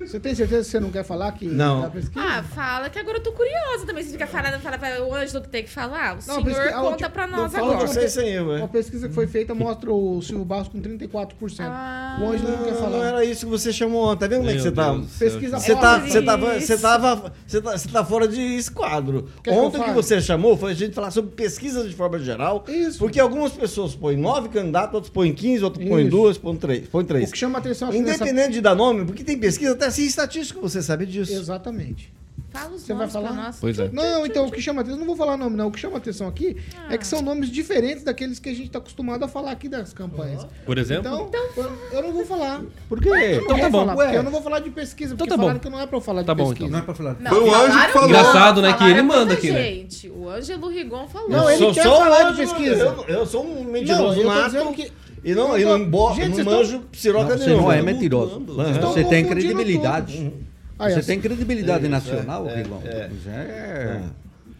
Você 0.08 0.20
tem 0.20 0.34
certeza 0.36 0.64
que 0.64 0.72
você 0.72 0.80
não 0.80 0.90
quer 0.92 1.04
falar 1.04 1.32
que 1.34 1.46
Não. 1.46 1.82
da 1.82 1.90
pesquisa? 1.90 2.20
Ah, 2.26 2.44
fala 2.44 2.90
que 2.90 2.98
agora 3.00 3.18
eu 3.18 3.24
tô 3.24 3.32
curiosa 3.32 3.86
também. 3.86 4.04
Se 4.04 4.12
fica 4.12 4.26
falando, 4.28 4.60
fala 4.60 4.78
para 4.78 5.04
o 5.04 5.14
Ângelo 5.14 5.42
que 5.44 5.50
tem 5.50 5.64
que 5.64 5.70
falar. 5.70 6.14
O 6.14 6.16
Não, 6.16 6.22
senhor 6.22 6.44
pesqui- 6.46 6.68
ah, 6.70 6.80
conta 6.82 6.96
tipo, 6.98 7.10
pra 7.12 7.28
não, 7.28 7.38
nós 7.38 7.56
agora. 7.56 7.78
de 7.86 7.94
Vocês 7.94 8.12
sem 8.12 8.30
eu. 8.30 8.50
Uma 8.50 8.68
pesquisa 8.68 9.08
que 9.08 9.14
foi 9.14 9.28
feita 9.28 9.54
mostra 9.54 9.92
o 9.92 10.22
Silvio 10.22 10.46
Barros 10.46 10.68
com 10.70 10.80
34%. 10.82 11.68
Ah. 11.70 12.18
o 12.22 12.30
Ângelo 12.32 12.52
não, 12.52 12.64
quer 12.64 12.72
Não, 12.72 12.78
falar. 12.78 12.90
não 12.98 13.04
era 13.04 13.24
isso 13.26 13.46
que 13.46 13.52
você 13.52 13.72
chamou 13.74 14.06
ontem. 14.08 14.20
Tá 14.22 14.28
vendo 14.28 14.40
como 14.40 14.50
é 14.50 14.54
que 14.56 14.62
você 14.62 14.72
tá? 14.72 14.92
Deus 14.92 15.02
do 15.06 15.08
céu. 15.10 15.30
Pesquisa 15.30 15.60
Você 15.60 15.76
tá, 15.76 16.00
você, 16.00 16.22
tava, 16.22 16.58
isso. 16.58 16.68
você, 16.68 16.78
tava, 16.78 17.34
você, 17.46 17.62
tá, 17.62 17.78
você 17.78 17.88
tá 17.90 18.06
fora 18.06 18.28
de 18.28 18.42
esquadro. 18.42 19.30
Quer 19.44 19.52
que 19.52 19.58
Ontem 19.58 19.78
o 19.78 19.80
que 19.82 19.86
fale? 19.90 19.94
você 19.94 20.22
chamou 20.22 20.58
foi 20.58 20.72
a 20.72 20.76
gente 20.76 20.94
falar 20.94 21.12
sobre 21.12 21.32
pesquisas 21.32 21.88
de 21.90 21.96
forma 21.96 22.18
geral. 22.20 22.64
Isso. 22.68 23.00
Porque 23.00 23.20
algumas 23.20 23.52
pessoas 23.52 23.94
põem 23.96 24.16
nove 24.18 24.50
candidatos, 24.50 24.94
outros 24.96 25.12
põem 25.14 25.34
15, 25.34 25.64
outros 25.64 25.88
põem 25.88 26.08
duas, 26.08 26.38
põem 26.38 26.56
três. 26.56 26.88
Põem 26.88 27.06
três. 27.06 27.30
O 27.30 27.32
que 27.32 27.38
chama 27.38 27.60
atenção. 27.60 27.94
Independente 27.94 28.54
de 28.54 28.62
dar 28.62 28.76
nome, 28.76 29.06
porque 29.06 29.24
tem 29.24 29.38
pesquisa 29.38 29.74
até 29.74 29.90
assim 30.02 30.06
estatístico, 30.08 30.62
você 30.62 30.82
sabe 30.82 31.06
disso. 31.06 31.34
Exatamente. 31.34 32.14
Fala 32.52 32.76
os 32.76 32.82
Você 32.84 32.94
vai 32.94 33.08
falar? 33.10 33.34
nós. 33.34 33.58
Pois 33.60 33.78
é. 33.80 33.90
Não, 33.92 34.26
então 34.26 34.46
o 34.46 34.52
que 34.52 34.62
chama 34.62 34.82
atenção, 34.82 35.00
não 35.00 35.06
vou 35.08 35.16
falar 35.16 35.36
nome 35.38 35.58
não, 35.58 35.68
o 35.68 35.72
que 35.72 35.80
chama 35.80 35.98
atenção 35.98 36.28
aqui 36.28 36.56
é 36.90 36.98
que 36.98 37.06
são 37.06 37.22
nomes 37.22 37.50
diferentes 37.50 38.04
daqueles 38.04 38.40
que 38.40 38.48
a 38.48 38.54
gente 38.54 38.70
tá 38.70 38.78
acostumado 38.78 39.24
a 39.26 39.28
falar 39.28 39.52
aqui 39.52 39.68
das 39.68 39.92
campanhas. 39.92 40.46
Por 40.66 40.78
exemplo? 40.78 41.28
Então, 41.28 41.30
eu- 41.58 41.72
eu 41.92 42.02
não 42.04 42.14
vou 42.14 42.26
falar. 42.26 42.62
Por 42.88 43.02
quê? 43.02 43.10
Eu 43.10 43.14
não 43.16 43.28
Então 43.42 43.48
vou 43.48 43.58
tá 43.60 43.70
bom. 43.70 43.80
falar, 43.80 43.96
Ué. 43.98 44.18
eu 44.18 44.24
não 44.24 44.32
vou 44.32 44.42
falar 44.42 44.60
de 44.60 44.70
pesquisa, 44.70 45.14
Então 45.14 45.26
porque 45.26 45.30
tá 45.32 45.36
bom. 45.38 45.44
falaram 45.44 45.60
que 45.60 45.70
não 45.70 45.80
é 45.82 45.88
pra 45.88 45.98
eu 45.98 46.02
falar 46.02 46.22
de 46.22 46.28
Tá 46.28 46.36
bom, 46.36 46.50
pesquisa. 46.50 46.66
então. 46.68 46.72
Não 46.72 46.80
é 46.80 46.86
pra 46.86 46.96
falar. 46.96 47.16
Não, 47.20 47.32
Foi 47.32 47.40
o 47.42 47.56
Ângelo 47.56 47.86
que 47.86 47.92
falou. 47.92 48.08
Engraçado, 48.10 48.62
né, 48.62 48.74
que 48.74 48.84
ele 48.84 49.02
manda 49.02 49.34
aqui, 49.34 49.52
né? 49.52 49.64
gente. 49.64 50.10
O 50.10 50.30
Ângelo 50.30 50.68
Rigon 50.70 51.08
falou. 51.08 51.30
Não, 51.30 51.50
ele 51.50 51.58
Sou 51.58 51.74
quer 51.74 51.84
só 51.84 51.98
falar 51.98 52.32
de 52.32 52.38
pesquisa. 52.38 52.84
Eu, 53.08 53.16
eu 53.16 53.26
sou 53.26 53.46
um 53.46 53.64
Não, 53.64 53.72
mentiroso 53.72 54.20
eu 54.20 54.24
tô 54.28 54.34
nato. 54.34 54.46
dizendo 54.46 54.74
que- 54.74 54.92
E 55.28 55.36
não, 55.36 55.60
e 55.60 55.66
não, 55.66 55.86
bo, 55.86 56.14
Gente, 56.14 56.42
não 56.42 56.46
manjo 56.46 56.80
piroca 56.90 57.32
Não, 57.32 57.38
você 57.38 57.50
não 57.50 57.70
é 57.70 57.82
mentiroso. 57.82 58.40
Você 58.40 59.02
estão 59.02 59.10
tem 59.10 59.26
credibilidade. 59.26 60.32
Você 60.80 61.02
tem 61.02 61.20
credibilidade 61.20 61.86
É, 61.86 61.90
nacional, 61.90 62.48
é, 62.48 62.56
Rigon. 62.56 62.82
é. 62.86 64.02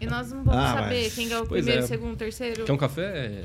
É- 0.00 0.04
E 0.04 0.08
nós 0.08 0.30
não 0.30 0.44
vamos 0.44 0.60
Ah, 0.62 0.74
saber 0.74 1.02
mas- 1.04 1.14
quem 1.14 1.32
é 1.32 1.36
o 1.40 1.46
Pois 1.46 1.62
primeiro, 1.64 1.82
é. 1.84 1.86
segundo, 1.86 2.16
terceiro. 2.16 2.64
Quer 2.64 2.72
um 2.72 2.76
café? 2.76 3.42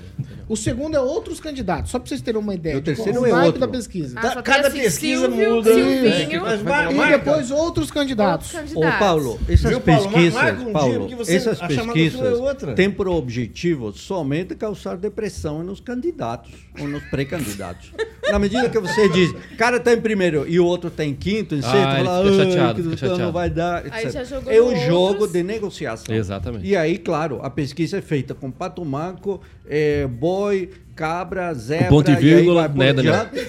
O 0.47 0.56
segundo 0.56 0.95
é 0.95 0.99
outros 0.99 1.39
candidatos, 1.39 1.89
só 1.89 1.97
pra 1.97 2.08
vocês 2.08 2.22
terem 2.22 2.39
uma 2.39 2.54
ideia. 2.54 2.74
E 2.76 2.78
o 2.78 2.80
de 2.82 2.86
terceiro 2.86 3.20
qual 3.22 3.41
é 3.41 3.45
outro. 3.45 3.60
da 3.60 3.68
pesquisa. 3.68 4.20
Ah, 4.20 4.22
Tá- 4.36 4.41
cada 4.43 4.68
assim, 4.68 4.82
pesquisa 4.82 5.26
Silvio, 5.28 5.56
muda. 5.56 5.74
Silvinho. 5.74 6.41
Mas 6.43 6.62
mar- 6.62 6.93
E 6.93 7.10
depois 7.18 7.49
outros 7.49 7.89
candidatos. 7.89 8.54
Outros 8.54 8.76
Ô. 8.76 8.82
Paulo, 8.99 9.39
essas 9.49 9.70
Viu, 9.72 9.82
Paulo? 9.82 10.12
Pesquisas, 10.12 10.60
um 10.62 10.72
Paulo, 10.72 11.08
essas 11.28 11.62
a 11.62 11.70
chamada 11.70 11.84
sua 11.86 11.93
pesquisas 11.93 12.22
é 12.39 12.41
outra. 12.41 12.74
têm 12.76 12.91
por 12.91 13.08
objetivo 13.08 13.91
somente 13.93 14.54
causar 14.54 14.97
depressão 14.97 15.64
nos 15.64 15.80
candidatos 15.80 16.51
ou 16.80 16.88
nos 16.88 17.04
pré-candidatos. 17.06 17.91
Na 18.32 18.38
medida 18.39 18.70
que 18.70 18.80
você 18.80 19.10
diz, 19.10 19.34
cara 19.58 19.80
tá 19.80 19.93
em 19.93 19.99
primeiro 20.01 20.45
e 20.47 20.60
o 20.60 20.66
outro 20.66 20.89
tá 20.89 21.04
em 21.04 21.14
quinto, 21.14 21.56
em 21.56 21.62
sexto, 21.62 21.76
Ah, 21.78 22.04
fala, 22.04 22.30
fica 22.32 22.41
"Ai, 22.43 22.51
chateado, 22.51 22.74
que 22.76 22.80
então 22.82 22.91
não 22.91 22.97
chateado. 22.97 23.32
vai 23.32 23.49
dar, 23.49 23.84
Aí 23.91 24.04
etc. 24.06 24.12
já 24.12 24.24
jogou 24.24 24.51
É 24.54 24.62
um 24.62 24.76
jogo 24.88 25.28
de 25.28 25.43
negociação. 25.43 26.14
Exatamente. 26.44 26.68
E 26.68 26.76
aí, 26.76 26.98
claro, 26.98 27.39
a 27.41 27.50
pesquisa 27.50 27.98
é 27.98 28.02
feita 28.02 28.34
com 28.36 28.52
pato 28.52 28.84
manco, 28.84 29.41
eh, 29.68 30.06
boi, 30.08 30.70
cabra, 30.96 31.54
zebra, 31.54 31.89
ponto 31.89 32.10
e 32.12 32.14
e 32.14 32.18
aí 32.18 32.22
vírgula, 32.24 32.68
vai 32.68 32.70
por 32.70 32.78
né, 32.78 32.94
diante, 33.02 33.48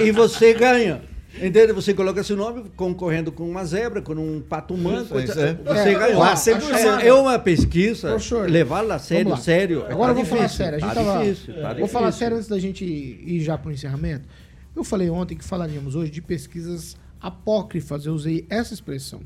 e, 0.00 0.04
e 0.04 0.10
você 0.10 0.54
ganha. 0.54 1.02
Entende? 1.36 1.72
Você 1.72 1.92
coloca 1.92 2.22
seu 2.22 2.36
nome 2.36 2.64
concorrendo 2.76 3.32
com 3.32 3.48
uma 3.50 3.64
zebra, 3.64 4.00
com 4.00 4.12
um 4.14 4.40
pato 4.40 4.76
manco. 4.76 5.18
É. 5.18 5.26
Você 5.26 5.40
É, 5.42 5.94
ganhou. 5.94 6.24
É- 6.24 6.28
a 6.30 6.36
chamada- 6.36 7.02
é 7.02 7.12
uma 7.12 7.38
pesquisa, 7.40 8.08
Professor, 8.10 8.48
levá-la 8.48 8.94
a 8.94 8.98
sério, 9.00 9.30
lá. 9.32 9.36
sério. 9.36 9.84
Agora 9.90 10.14
tá 10.14 10.20
eu 10.20 10.24
vou 10.24 10.24
falar 10.24 10.42
difícil, 10.46 10.64
sério. 10.64 10.76
A 10.76 10.80
gente 10.80 10.88
tá 10.94 11.04
tava... 11.04 11.24
difícil, 11.24 11.54
tá 11.54 11.60
vou 11.60 11.68
difícil. 11.70 11.88
falar 11.88 12.12
sério 12.12 12.36
antes 12.36 12.48
da 12.48 12.58
gente 12.60 12.84
ir 12.84 13.40
já 13.40 13.58
pro 13.58 13.72
encerramento. 13.72 14.28
Eu 14.76 14.84
falei 14.84 15.10
ontem 15.10 15.36
que 15.36 15.44
falaríamos 15.44 15.96
hoje 15.96 16.10
de 16.12 16.22
pesquisas 16.22 16.96
apócrifas. 17.20 18.06
Eu 18.06 18.14
usei 18.14 18.46
essa 18.48 18.72
expressão. 18.72 19.20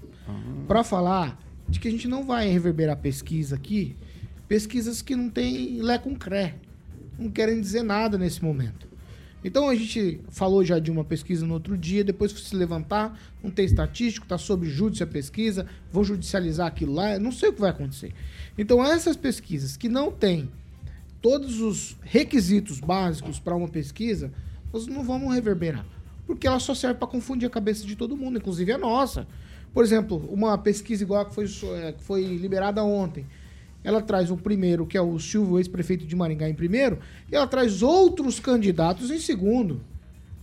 Pra 0.66 0.82
falar 0.82 1.38
de 1.68 1.78
que 1.78 1.88
a 1.88 1.90
gente 1.90 2.08
não 2.08 2.24
vai 2.24 2.48
reverberar 2.48 2.96
pesquisa 2.96 3.56
aqui. 3.56 3.96
Pesquisas 4.46 5.02
que 5.02 5.14
não 5.14 5.28
tem 5.28 5.80
lé 5.82 5.98
com 5.98 6.14
cré. 6.16 6.54
Não 7.18 7.30
querem 7.30 7.60
dizer 7.60 7.82
nada 7.82 8.16
nesse 8.16 8.42
momento. 8.42 8.88
Então 9.44 9.68
a 9.68 9.74
gente 9.74 10.20
falou 10.28 10.64
já 10.64 10.78
de 10.78 10.90
uma 10.90 11.04
pesquisa 11.04 11.46
no 11.46 11.54
outro 11.54 11.78
dia, 11.78 12.02
depois 12.02 12.32
se 12.32 12.56
levantar, 12.56 13.18
não 13.42 13.50
tem 13.50 13.64
estatístico, 13.64 14.24
está 14.24 14.36
sob 14.36 14.68
júdice 14.68 15.02
a 15.02 15.06
pesquisa, 15.06 15.66
vão 15.92 16.02
judicializar 16.02 16.66
aquilo 16.66 16.94
lá, 16.94 17.18
não 17.18 17.30
sei 17.30 17.50
o 17.50 17.52
que 17.52 17.60
vai 17.60 17.70
acontecer. 17.70 18.12
Então 18.56 18.84
essas 18.84 19.16
pesquisas 19.16 19.76
que 19.76 19.88
não 19.88 20.10
têm 20.10 20.50
todos 21.22 21.60
os 21.60 21.96
requisitos 22.02 22.80
básicos 22.80 23.38
para 23.38 23.54
uma 23.54 23.68
pesquisa, 23.68 24.32
nós 24.72 24.86
não 24.86 25.04
vamos 25.04 25.32
reverberar. 25.32 25.86
Porque 26.26 26.46
ela 26.46 26.60
só 26.60 26.74
serve 26.74 26.98
para 26.98 27.08
confundir 27.08 27.46
a 27.46 27.50
cabeça 27.50 27.86
de 27.86 27.96
todo 27.96 28.16
mundo, 28.16 28.38
inclusive 28.38 28.72
a 28.72 28.78
nossa. 28.78 29.26
Por 29.72 29.84
exemplo, 29.84 30.16
uma 30.30 30.56
pesquisa 30.58 31.02
igual 31.02 31.22
a 31.22 31.24
que 31.24 31.34
foi, 31.34 31.44
eh, 31.44 31.92
que 31.92 32.02
foi 32.02 32.22
liberada 32.24 32.82
ontem. 32.82 33.26
Ela 33.84 34.02
traz 34.02 34.30
o 34.30 34.36
primeiro, 34.36 34.86
que 34.86 34.96
é 34.96 35.00
o 35.00 35.18
Silvio, 35.18 35.58
ex-prefeito 35.58 36.04
de 36.04 36.16
Maringá, 36.16 36.48
em 36.48 36.54
primeiro, 36.54 36.98
e 37.30 37.36
ela 37.36 37.46
traz 37.46 37.82
outros 37.82 38.40
candidatos 38.40 39.10
em 39.10 39.18
segundo. 39.18 39.80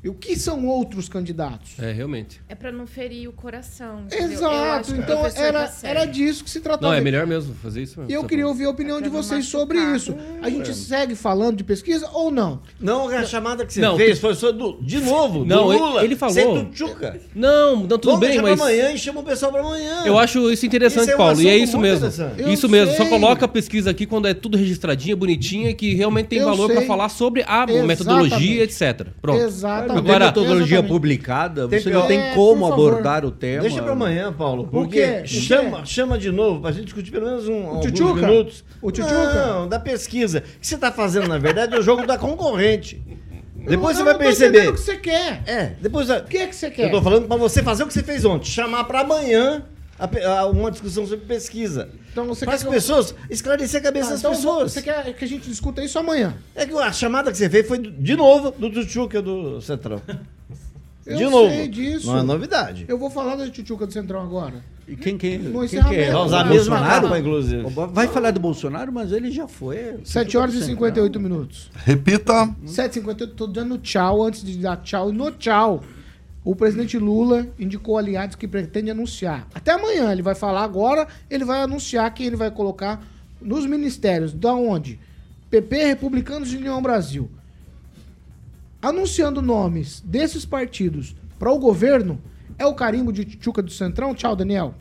E 0.06 0.08
o 0.10 0.14
que 0.14 0.36
são 0.38 0.68
outros 0.68 1.10
candidatos? 1.10 1.80
É, 1.80 1.92
realmente. 1.92 2.40
É 2.48 2.54
pra 2.54 2.72
não 2.72 2.86
ferir 2.86 3.28
o 3.28 3.34
coração. 3.34 4.04
Exato, 4.12 4.94
então 4.94 5.26
era, 5.36 5.68
tá 5.68 5.74
era 5.82 6.06
disso 6.06 6.44
que 6.44 6.50
se 6.52 6.60
tratava. 6.62 6.92
Não, 6.92 6.94
é 6.94 7.02
melhor 7.02 7.26
mesmo 7.26 7.56
fazer 7.56 7.82
isso 7.82 7.98
mesmo. 8.00 8.12
E 8.12 8.14
eu 8.14 8.22
Tá 8.22 8.28
queria 8.28 8.44
bom. 8.44 8.52
ouvir 8.52 8.66
a 8.66 8.70
opinião 8.70 8.98
de 9.02 9.10
pra 9.10 9.14
não 9.18 9.24
vocês 9.24 9.48
sobre 9.48 9.80
isso. 9.80 10.16
A 10.44 10.50
gente 10.52 10.72
segue 10.76 11.16
falando 11.16 11.58
de 11.58 11.64
pesquisa 11.64 12.08
ou 12.14 12.30
não? 12.30 12.62
Não, 12.80 13.10
a 13.10 13.26
chamada 13.26 13.66
que 13.66 13.74
você 13.74 13.82
Não, 13.82 13.98
fez 13.98 14.20
foi 14.20 14.36
só 14.36 14.52
do, 14.52 14.78
de 14.80 15.00
novo, 15.02 15.44
Não, 15.44 15.66
do 15.66 15.74
ele- 15.74 15.82
Lula. 15.82 16.04
ele 16.06 16.16
falou- 16.16 16.36
Você 16.36 16.42
é 16.42 16.64
Tuchuca. 16.66 17.20
Não, 17.34 17.76
não, 17.78 17.88
tudo 17.98 18.12
Vamos 18.12 18.28
bem, 18.28 18.40
mas. 18.40 18.62
amanhã 18.62 18.92
e 18.92 19.00
chama 19.00 19.22
o 19.22 19.24
pessoal 19.24 19.52
pra 19.52 19.62
amanhã. 19.62 20.04
Eu 20.06 20.20
acho 20.20 20.52
isso 20.52 20.68
interessante, 20.68 21.02
Isso 21.02 21.12
é 21.14 21.16
um 21.16 21.18
Paulo. 21.18 21.42
E 21.42 21.50
é 21.50 21.58
isso 21.58 21.80
mesmo. 21.80 22.08
Isso 22.48 22.70
mesmo. 22.70 22.94
Só 22.96 23.06
coloca 23.10 23.46
a 23.46 23.48
pesquisa 23.48 23.90
aqui 23.90 24.06
quando 24.06 24.28
é 24.28 24.36
tudo 24.36 24.56
registradinha, 24.56 25.16
bonitinha, 25.16 25.74
que 25.74 25.96
realmente 25.96 26.28
tem 26.28 26.40
Eu 26.40 26.46
valor 26.46 26.72
pra 26.72 26.84
falar 26.84 27.10
sobre 27.10 27.42
a 27.42 27.64
Exatamente. 27.64 27.88
metodologia, 27.88 28.64
etc. 28.64 29.08
Pronto. 29.20 29.42
Exatamente. 29.42 29.95
Não 29.96 30.04
tem 30.04 30.12
Agora- 30.12 30.26
metodologia 30.28 30.64
Exatamente. 30.66 30.88
publicada, 30.92 31.68
Tem 31.68 31.80
você 31.80 31.90
não 31.90 32.02
que- 32.04 32.08
tem 32.08 32.20
É, 32.20 32.34
como 32.36 32.62
por 32.66 32.70
favor. 32.70 32.90
abordar 32.92 33.26
o 33.26 33.32
tema. 33.32 33.62
Deixa 33.62 33.82
pra 33.82 33.92
amanhã, 33.94 34.32
Paulo. 34.34 34.68
Porque 34.72 35.02
O 35.04 35.22
quê? 35.22 35.28
chama, 35.28 35.86
chama 35.86 36.18
de 36.18 36.32
novo 36.32 36.62
pra 36.62 36.72
gente 36.72 36.86
discutir 36.86 37.12
pelo 37.12 37.26
menos 37.26 37.48
um, 37.48 37.68
alguns 37.68 37.86
Tchutchuca? 37.86 38.28
minutos. 38.28 38.64
O 38.82 38.92
Tchutchuca? 38.92 39.46
Não, 39.48 39.68
da 39.68 39.80
pesquisa. 39.80 40.40
O 40.40 40.60
que 40.60 40.68
você 40.68 40.78
tá 40.78 40.92
fazendo, 40.92 41.28
na 41.28 41.38
verdade, 41.38 41.76
é 41.76 41.80
o 41.80 41.82
jogo 41.82 42.06
da 42.06 42.18
concorrente. 42.18 43.02
Depois 43.68 43.98
Eu 43.98 44.04
você 44.04 44.04
vai 44.04 44.14
não 44.14 44.20
perceber. 44.20 44.68
o 44.70 44.74
que 44.74 44.80
você 44.80 44.96
quer. 44.98 45.42
É, 45.48 45.72
depois... 45.82 46.10
a- 46.12 46.18
O 46.20 46.24
que 46.26 46.38
é 46.38 46.46
que 46.46 46.56
você 46.56 46.70
quer? 46.70 46.86
Eu 46.86 46.92
tô 46.92 47.02
falando 47.02 47.28
pra 47.28 47.36
você 47.36 47.64
fazer 47.64 47.84
o 47.84 47.88
que 47.88 47.94
você 47.94 48.04
fez 48.04 48.24
ontem. 48.24 48.46
Chamar 48.48 48.84
pra 48.84 49.00
amanhã 49.02 49.64
a 50.00 50.40
a- 50.42 50.46
uma 50.48 50.72
discussão 50.72 51.06
sobre 51.06 51.26
pesquisa. 51.26 51.90
Então 52.12 52.26
você 52.28 52.46
Para 52.46 52.54
quer 52.54 52.56
as 52.56 52.62
que 52.64 52.68
eu- 52.68 52.74
pessoas 52.74 53.16
esclarecer 53.30 53.80
a 53.80 53.84
cabeça 53.84 54.08
Ah, 54.08 54.12
das 54.12 54.20
então 54.20 54.32
pessoas. 54.32 54.72
Você 54.74 54.82
quer 54.82 55.14
que 55.14 55.26
a 55.26 55.28
gente 55.28 55.48
discuta 55.50 55.84
isso 55.84 55.98
amanhã? 56.00 56.36
É 56.54 56.66
que 56.66 56.74
a 56.78 56.92
chamada 56.92 57.32
que 57.32 57.38
você 57.38 57.50
fez 57.50 57.68
foi, 57.68 57.78
do- 57.78 57.92
de 57.92 58.16
novo, 58.16 58.52
do 58.52 58.70
Tchutchuca 58.70 59.22
do 59.22 59.62
Centrão. 59.62 60.02
Eu 61.06 61.18
de 61.18 61.26
novo. 61.26 61.50
sei 61.50 61.68
disso. 61.68 62.08
Não 62.08 62.18
é 62.18 62.24
novidade. 62.24 62.86
Eu 62.88 62.98
vou 62.98 63.12
falar 63.12 63.36
da 63.36 63.48
Tchutchuca 63.48 63.86
do 63.86 63.94
Centrão 63.94 64.22
agora. 64.22 64.56
E 64.88 64.96
quem, 64.96 65.18
quem, 65.18 65.38
No 65.38 65.60
quem 65.68 65.84
que 65.84 65.96
é? 65.96 66.12
Vai 66.12 66.22
usar 66.26 66.44
mesma 66.46 66.76
Bolsonaro? 66.78 67.02
capa, 67.04 67.20
inclusive. 67.20 67.64
Vai 67.92 68.08
falar 68.08 68.32
do 68.32 68.40
Bolsonaro, 68.40 68.92
mas 68.92 69.12
ele 69.12 69.30
já 69.32 69.48
foi. 69.48 69.98
7 70.04 70.36
horas 70.38 70.56
e 70.56 70.64
58 70.64 71.20
minutos. 71.20 71.70
Repita. 71.86 72.50
7h58, 72.66 73.34
tô 73.36 73.46
dando 73.48 73.78
tchau 73.78 74.24
antes 74.24 74.44
de 74.44 74.58
dar 74.58 74.78
tchau. 74.78 75.10
E 75.10 75.14
no 75.14 75.30
tchau, 75.32 75.84
o 76.46 76.56
presidente 76.56 77.00
Lula 77.00 77.48
indicou 77.58 77.98
aliados 77.98 78.36
que 78.36 78.48
pretende 78.48 78.92
anunciar. 78.92 79.48
Até 79.54 79.72
amanhã, 79.72 80.12
ele 80.12 80.22
vai 80.22 80.36
falar 80.36 80.64
agora, 80.64 81.08
ele 81.28 81.44
vai 81.44 81.64
anunciar 81.64 82.14
quem 82.14 82.28
ele 82.28 82.36
vai 82.36 82.52
colocar 82.52 83.04
nos 83.42 83.66
ministérios. 83.66 84.32
Da 84.32 84.54
onde? 84.54 85.00
PP, 85.50 85.86
Republicanos 85.86 86.54
e 86.54 86.58
União 86.58 86.80
Brasil. 86.84 87.32
Anunciando 88.80 89.42
nomes 89.42 90.02
desses 90.06 90.46
partidos 90.46 91.16
para 91.40 91.52
o 91.52 91.58
governo, 91.58 92.22
é 92.60 92.66
o 92.66 92.76
carimbo 92.76 93.12
de 93.12 93.26
Tchuca 93.26 93.64
do 93.64 93.72
Centrão? 93.72 94.14
Tchau, 94.14 94.36
Daniel. 94.36 94.76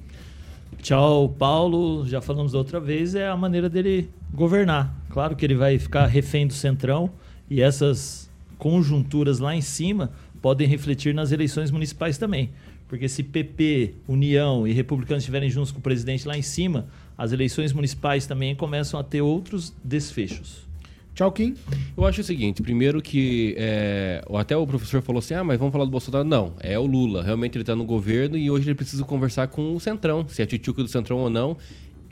Tchau, 0.83 1.31
Paulo. 1.31 2.07
Já 2.07 2.21
falamos 2.21 2.53
outra 2.53 2.79
vez, 2.79 3.15
é 3.15 3.27
a 3.27 3.37
maneira 3.39 3.71
dele 3.71 4.11
governar. 4.35 4.95
Claro 5.09 5.35
que 5.35 5.47
ele 5.47 5.55
vai 5.55 5.79
ficar 5.79 6.05
refém 6.05 6.47
do 6.47 6.53
Centrão 6.53 7.11
e 7.49 7.63
essas 7.63 8.31
conjunturas 8.59 9.39
lá 9.39 9.55
em 9.55 9.63
cima 9.63 10.11
podem 10.45 10.69
refletir 10.69 11.15
nas 11.15 11.33
eleições 11.33 11.71
municipais 11.71 12.19
também. 12.19 12.51
Porque 12.87 13.09
se 13.09 13.23
PP, 13.23 13.95
União 14.07 14.69
e 14.69 14.75
Republicanos 14.75 15.23
estiverem 15.23 15.49
juntos 15.49 15.73
com 15.73 15.79
o 15.79 15.81
presidente 15.81 16.29
lá 16.29 16.37
em 16.37 16.43
cima, 16.43 16.87
as 17.17 17.33
eleições 17.33 17.73
municipais 17.73 18.27
também 18.27 18.55
começam 18.55 19.01
a 19.01 19.03
ter 19.03 19.23
outros 19.23 19.73
desfechos. 19.83 20.67
Tchau, 21.15 21.33
Kim. 21.33 21.55
Eu 21.97 22.05
acho 22.05 22.21
o 22.21 22.25
seguinte, 22.25 22.61
primeiro 22.61 23.01
que 23.01 23.55
é, 23.57 24.23
até 24.35 24.55
o 24.55 24.67
professor 24.67 25.01
falou 25.01 25.21
assim, 25.21 25.33
ah, 25.33 25.43
mas 25.43 25.59
vamos 25.59 25.73
falar 25.73 25.87
do 25.87 25.91
Bolsonaro. 25.91 26.29
Não, 26.29 26.53
é 26.61 26.79
o 26.79 26.85
Lula. 26.85 27.23
Realmente 27.23 27.57
ele 27.57 27.63
está 27.63 27.75
no 27.75 27.87
governo 27.87 28.37
e 28.37 28.51
hoje 28.51 28.69
ele 28.69 28.75
precisa 28.75 29.03
conversar 29.03 29.49
com 29.49 29.75
o 29.75 29.81
Centrão, 29.81 30.29
se 30.29 30.43
é 30.43 30.47
tchutchuca 30.47 30.83
do 30.83 30.89
Centrão 30.89 31.21
ou 31.21 31.31
não. 31.31 31.57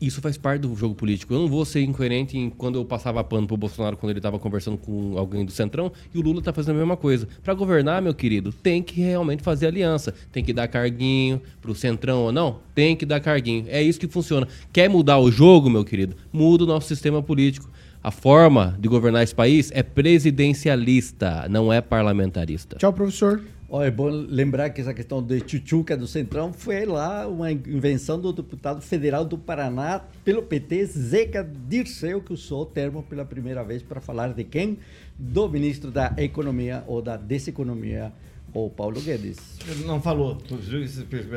Isso 0.02 0.20
faz 0.20 0.36
parte 0.36 0.62
do 0.62 0.74
jogo 0.74 0.96
político. 0.96 1.32
Eu 1.32 1.38
não 1.38 1.46
vou 1.46 1.64
ser 1.64 1.80
incoerente 1.82 2.36
em 2.36 2.50
quando 2.50 2.74
eu 2.76 2.84
passava 2.84 3.22
pano 3.22 3.46
pro 3.46 3.56
Bolsonaro 3.56 3.96
quando 3.96 4.10
ele 4.10 4.18
estava 4.18 4.36
conversando 4.36 4.76
com 4.76 5.16
alguém 5.16 5.44
do 5.44 5.52
Centrão 5.52 5.92
e 6.12 6.18
o 6.18 6.20
Lula 6.20 6.42
tá 6.42 6.52
fazendo 6.52 6.74
a 6.74 6.78
mesma 6.80 6.96
coisa. 6.96 7.28
Para 7.40 7.54
governar, 7.54 8.02
meu 8.02 8.12
querido, 8.12 8.52
tem 8.52 8.82
que 8.82 9.00
realmente 9.00 9.44
fazer 9.44 9.68
aliança. 9.68 10.12
Tem 10.32 10.42
que 10.42 10.52
dar 10.52 10.66
carguinho 10.66 11.40
pro 11.60 11.72
Centrão 11.72 12.24
ou 12.24 12.32
não? 12.32 12.58
Tem 12.74 12.96
que 12.96 13.06
dar 13.06 13.20
carguinho. 13.20 13.66
É 13.68 13.80
isso 13.80 14.00
que 14.00 14.08
funciona. 14.08 14.48
Quer 14.72 14.90
mudar 14.90 15.20
o 15.20 15.30
jogo, 15.30 15.70
meu 15.70 15.84
querido? 15.84 16.16
Muda 16.32 16.64
o 16.64 16.66
nosso 16.66 16.88
sistema 16.88 17.22
político. 17.22 17.70
A 18.02 18.10
forma 18.10 18.76
de 18.80 18.88
governar 18.88 19.22
esse 19.22 19.32
país 19.32 19.70
é 19.72 19.84
presidencialista, 19.84 21.46
não 21.48 21.72
é 21.72 21.80
parlamentarista. 21.80 22.76
Tchau, 22.76 22.92
professor. 22.92 23.40
Olha, 23.74 23.86
é 23.86 23.90
bom 23.90 24.10
lembrar 24.10 24.68
que 24.68 24.82
essa 24.82 24.92
questão 24.92 25.22
de 25.22 25.40
tchutchuca 25.40 25.96
do 25.96 26.06
Centrão 26.06 26.52
foi 26.52 26.84
lá 26.84 27.26
uma 27.26 27.50
invenção 27.50 28.20
do 28.20 28.30
deputado 28.30 28.82
federal 28.82 29.24
do 29.24 29.38
Paraná 29.38 30.04
pelo 30.22 30.42
PT, 30.42 30.84
Zeca 30.84 31.42
Dirceu, 31.42 32.20
que 32.20 32.34
usou 32.34 32.64
o 32.64 32.66
termo 32.66 33.02
pela 33.02 33.24
primeira 33.24 33.64
vez 33.64 33.82
para 33.82 33.98
falar 33.98 34.34
de 34.34 34.44
quem? 34.44 34.76
Do 35.18 35.48
ministro 35.48 35.90
da 35.90 36.12
Economia 36.18 36.84
ou 36.86 37.00
da 37.00 37.16
Deseconomia, 37.16 38.12
o 38.52 38.68
Paulo 38.68 39.00
Guedes. 39.00 39.38
Ele 39.66 39.86
não 39.86 40.02
falou. 40.02 40.36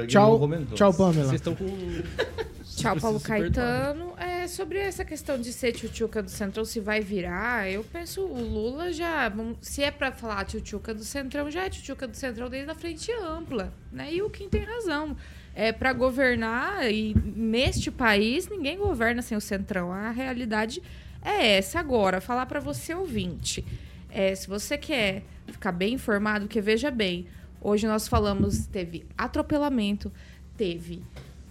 Tchau, 0.06 0.32
não 0.32 0.40
comentou. 0.40 0.76
tchau, 0.76 0.94
Pamela. 0.94 1.30
Vocês 1.30 1.40
estão 1.40 1.56
com. 1.56 1.64
Tchau, 2.76 2.98
Paulo 2.98 3.20
Super 3.20 3.40
Caetano. 3.42 4.14
É, 4.18 4.48
sobre 4.48 4.78
essa 4.80 5.06
questão 5.06 5.40
de 5.40 5.54
ser 5.54 5.72
tchutchuca 5.72 6.22
do 6.22 6.30
Centrão, 6.30 6.66
se 6.66 6.80
vai 6.80 7.02
virar, 7.02 7.70
eu 7.70 7.84
penso, 7.84 8.22
o 8.22 8.42
Lula 8.42 8.92
já. 8.92 9.32
Se 9.62 9.82
é 9.82 9.92
pra 9.92 10.12
falar 10.12 10.46
tchutchuca 10.46 10.94
do 10.94 11.04
Centrão, 11.04 11.50
já 11.50 11.66
é 11.66 11.70
tchutchuca 11.70 12.08
do 12.08 12.16
Centrão 12.16 12.50
desde 12.50 12.70
a 12.70 12.76
frente 12.76 13.12
ampla. 13.12 13.74
Né? 13.92 14.14
E 14.14 14.22
o 14.22 14.30
Kim 14.30 14.50
tem 14.50 14.62
razão. 14.62 15.16
É 15.54 15.72
para 15.72 15.94
governar, 15.94 16.92
e 16.92 17.16
neste 17.16 17.90
país, 17.90 18.50
ninguém 18.50 18.78
governa 18.78 19.22
sem 19.22 19.38
o 19.38 19.42
Centrão. 19.42 19.92
A 19.92 20.12
realidade 20.12 20.82
é 21.22 21.58
essa. 21.58 21.80
Agora, 21.80 22.20
falar 22.20 22.46
pra 22.46 22.60
você, 22.60 22.94
ouvinte. 22.94 23.66
É, 24.10 24.36
se 24.36 24.48
você 24.48 24.78
quer 24.78 25.24
ficar 25.48 25.72
bem 25.72 25.94
informado, 25.94 26.48
que 26.48 26.60
veja 26.60 26.92
bem, 26.92 27.28
hoje 27.62 27.88
nós 27.88 28.08
falamos, 28.08 28.66
teve 28.68 29.06
atropelamento, 29.18 30.12
teve. 30.58 31.02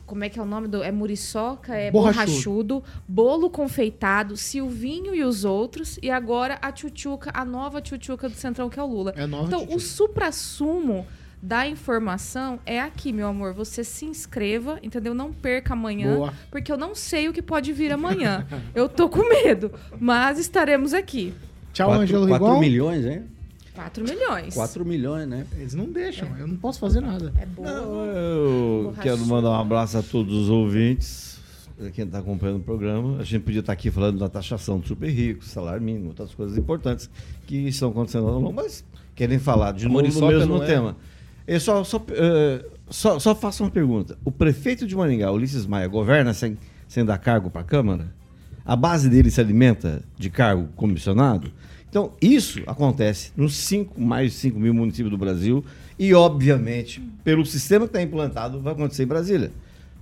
Como 0.07 0.22
é 0.22 0.28
que 0.28 0.38
é 0.38 0.42
o 0.42 0.46
nome 0.46 0.68
do. 0.68 0.82
É 0.82 0.92
muriçoca, 0.92 1.74
é 1.74 1.90
Borrachudo. 1.90 2.24
borrachudo, 2.26 2.84
bolo 3.09 3.48
confeitado, 3.50 4.36
Silvinho 4.36 5.14
e 5.14 5.22
os 5.24 5.44
outros, 5.44 5.98
e 6.02 6.11
agora 6.11 6.59
a 6.61 6.70
tchutchuca, 6.70 7.30
a 7.32 7.44
nova 7.44 7.80
tchutchuca 7.80 8.28
do 8.28 8.34
Centrão, 8.34 8.68
que 8.68 8.78
é 8.78 8.82
o 8.82 8.86
Lula. 8.86 9.14
É 9.16 9.26
nova 9.26 9.46
então, 9.46 9.61
tchutchuca. 9.61 9.76
o 9.76 9.80
supra-sumo 9.80 11.07
da 11.42 11.66
informação 11.68 12.59
é 12.64 12.80
aqui, 12.80 13.12
meu 13.12 13.28
amor. 13.28 13.52
Você 13.55 13.84
se 13.84 14.05
inscreva, 14.07 14.78
entendeu? 14.82 15.14
Não 15.14 15.32
perca 15.32 15.74
amanhã, 15.74 16.16
Boa. 16.16 16.34
porque 16.50 16.72
eu 16.72 16.76
não 16.78 16.94
sei 16.94 17.28
o 17.28 17.32
que 17.32 17.42
pode 17.42 17.72
vir 17.72 17.92
amanhã. 17.92 18.46
eu 18.74 18.88
tô 18.88 19.09
com 19.09 19.28
medo, 19.28 19.70
mas 20.00 20.38
estaremos 20.38 20.94
aqui. 20.94 21.34
Tchau, 21.72 21.90
Ângelo 21.92 22.26
quatro 22.28 22.46
Rigon. 22.46 22.61
milhões, 22.61 23.05
hein? 23.05 23.24
4 23.75 24.05
milhões. 24.05 24.55
4 24.55 24.85
milhões, 24.85 25.27
né? 25.29 25.47
Eles 25.57 25.75
não 25.75 25.87
deixam, 25.87 26.29
eu 26.39 26.47
não 26.47 26.57
posso 26.57 26.79
fazer 26.79 27.01
nada. 27.01 27.33
É 27.39 27.45
bom. 27.45 27.66
Eu 27.66 28.83
Borrachudo. 28.85 29.03
quero 29.03 29.27
mandar 29.27 29.51
um 29.51 29.61
abraço 29.61 29.99
a 29.99 30.03
todos 30.03 30.33
os 30.33 30.49
ouvintes, 30.49 31.41
a 31.85 31.91
quem 31.91 32.05
está 32.05 32.18
acompanhando 32.18 32.59
o 32.59 32.64
programa. 32.64 33.18
A 33.18 33.25
gente 33.25 33.43
podia 33.43 33.61
estar 33.61 33.72
aqui 33.72 33.91
falando 33.91 34.18
da 34.18 34.29
taxação 34.29 34.79
do 34.79 34.87
super 34.87 35.11
rico, 35.11 35.45
salário 35.45 35.83
mínimo, 35.83 36.09
outras 36.09 36.33
coisas 36.35 36.57
importantes 36.57 37.11
que 37.47 37.57
estão 37.68 37.91
acontecendo 37.91 38.29
ao 38.29 38.35
longo, 38.35 38.53
mas 38.53 38.85
querem 39.14 39.39
falar 39.39 39.72
de 39.72 39.89
novo 39.89 40.03
do 40.03 40.27
mesmo 40.27 40.57
não 40.57 40.62
é? 40.62 40.66
tema. 40.66 40.97
Eu 41.47 41.61
só, 41.61 41.85
só, 41.85 42.03
eh, 42.11 42.64
só, 42.89 43.18
só 43.18 43.35
faço 43.35 43.64
uma 43.64 43.70
pergunta. 43.70 44.16
O 44.25 44.31
prefeito 44.31 44.87
de 44.87 44.97
Maringá, 44.97 45.31
Ulisses 45.31 45.66
Maia, 45.66 45.87
governa 45.89 46.33
sem, 46.33 46.57
sem 46.89 47.05
dar 47.05 47.18
cargo 47.18 47.51
para 47.51 47.61
a 47.61 47.64
Câmara? 47.64 48.14
A 48.64 48.75
base 48.75 49.11
dele 49.11 49.31
se 49.31 49.41
alimenta 49.41 50.03
de 50.16 50.31
cargo 50.31 50.68
comissionado? 50.75 51.53
Então, 51.95 52.11
isso 52.20 52.61
acontece 52.66 53.30
nos 53.36 53.55
cinco, 53.55 54.01
mais 54.01 54.32
de 54.32 54.38
5 54.38 54.59
mil 54.59 54.74
municípios 54.74 55.12
do 55.12 55.16
Brasil 55.16 55.64
e, 55.97 56.12
obviamente, 56.12 57.01
pelo 57.22 57.47
sistema 57.47 57.86
que 57.86 57.90
está 57.90 58.03
implantado, 58.03 58.59
vai 58.61 58.72
acontecer 58.72 59.05
em 59.05 59.07
Brasília. 59.07 59.53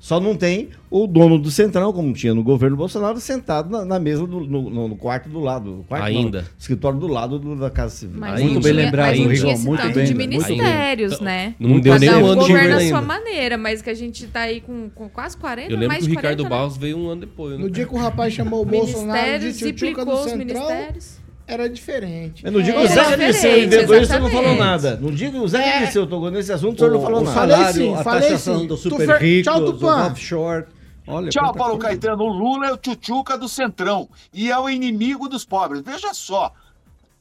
Só 0.01 0.19
não 0.19 0.35
tem 0.35 0.71
o 0.91 1.07
dono 1.07 1.39
do 1.39 1.51
Centrão, 1.51 1.93
como 1.93 2.15
tinha 2.15 2.33
no 2.35 2.43
governo 2.43 2.79
Bolsonaro, 2.79 3.21
sentado 3.21 3.71
na, 3.71 3.85
na 3.85 4.01
mesa, 4.01 4.27
do- 4.27 4.41
no, 4.41 4.71
no- 4.71 4.89
no 4.89 4.97
quarto 4.97 5.29
do 5.29 5.39
lado. 5.39 5.85
quarto, 5.87 6.11
não, 6.11 6.19
Ainda. 6.21 6.41
no 6.41 6.49
escritório 6.59 6.99
do 6.99 7.07
lado 7.09 7.39
do- 7.39 7.57
da 7.57 7.69
Casa 7.71 7.95
Civil. 7.95 8.19
Mas 8.19 8.41
Muito 8.41 8.55
não 8.55 8.61
bem 8.63 8.73
tinha- 8.73 8.85
lembrado, 8.87 9.09
mas 9.19 9.43
não 9.43 9.51
esse 9.53 9.65
muito 9.67 9.89
bem 9.93 10.05
de 10.07 10.15
ministérios, 10.15 11.13
Então, 11.13 11.25
né? 11.27 11.55
não 11.61 11.79
deu 11.79 11.93
Cada 11.93 12.07
nem 12.07 12.15
um 12.15 12.23
um 12.23 12.27
ano 12.31 12.43
de 12.43 12.49
governo 12.49 12.75
a 12.75 12.79
sua 12.79 12.85
ainda. 12.87 13.01
maneira, 13.03 13.59
mas 13.59 13.83
que 13.83 13.91
a 13.91 13.95
gente 13.95 14.27
tá 14.29 14.41
aí 14.41 14.63
com, 14.63 14.89
com 14.89 15.11
quase 15.11 15.37
40, 15.37 15.69
Eu 15.71 15.75
lembro 15.77 15.89
mais 15.89 16.05
que 16.05 16.11
o 16.11 16.17
Ricardo 16.17 16.39
40, 16.39 16.43
né? 16.45 16.49
Barros 16.49 16.77
veio 16.79 16.97
um 16.97 17.09
ano 17.11 17.21
depois. 17.21 17.53
Né? 17.59 17.63
No 17.65 17.71
dia 17.71 17.85
que 17.87 17.95
o 17.95 17.99
rapaz 17.99 18.33
chamou 18.33 18.63
o 18.63 18.65
Bolsonaro 18.65 19.39
de 19.39 19.45
Ministérios, 19.45 19.59
tchutchuca 19.79 20.05
do 20.07 20.17
Centrão, 20.25 20.39
ministérios. 20.39 21.22
Era 21.47 21.69
diferente. 21.69 22.45
Eu 22.45 22.53
não 22.53 22.61
digo 22.63 22.79
É, 22.79 22.85
o 22.85 22.87
Zé 22.89 22.95
diferente, 23.03 23.25
Dirceu 23.33 23.51
vendedor, 23.53 24.03
isso 24.03 24.13
você 24.13 24.19
não 24.19 24.31
falou 24.31 24.55
nada. 24.57 24.99
Não 25.01 25.11
digo 25.11 25.39
o 25.39 25.49
Zé 25.49 25.63
É. 25.63 25.79
Dirceu 25.81 26.07
tocou 26.07 26.31
nesse 26.31 26.53
assunto, 26.53 26.77
o 26.77 26.79
senhor 26.79 26.93
não 26.93 27.03
falou 27.03 27.21
o 27.21 27.25
nada. 27.25 27.35
falei 27.35 27.57
salário, 27.57 27.75
sim, 27.83 27.95
a 27.95 28.03
falei 28.03 28.39
sim. 28.39 28.67
do 28.67 28.77
super 28.77 29.07
fer- 29.07 29.21
rico, 29.21 29.51
Tchau, 29.51 29.89
offshore. 30.11 30.65
Olha, 31.07 31.31
Tchau, 31.31 31.53
Paulo 31.55 31.79
coisa. 31.79 31.89
Caetano. 31.89 32.23
O 32.25 32.29
Lula 32.29 32.67
é 32.69 32.73
o 32.73 32.77
tchutchuca 32.77 33.37
do 33.37 33.49
Centrão 33.49 34.09
e 34.33 34.51
é 34.51 34.59
o 34.59 34.71
inimigo 34.71 35.29
dos 35.29 35.45
pobres. 35.45 35.83
Veja 35.85 36.15
só, 36.15 36.53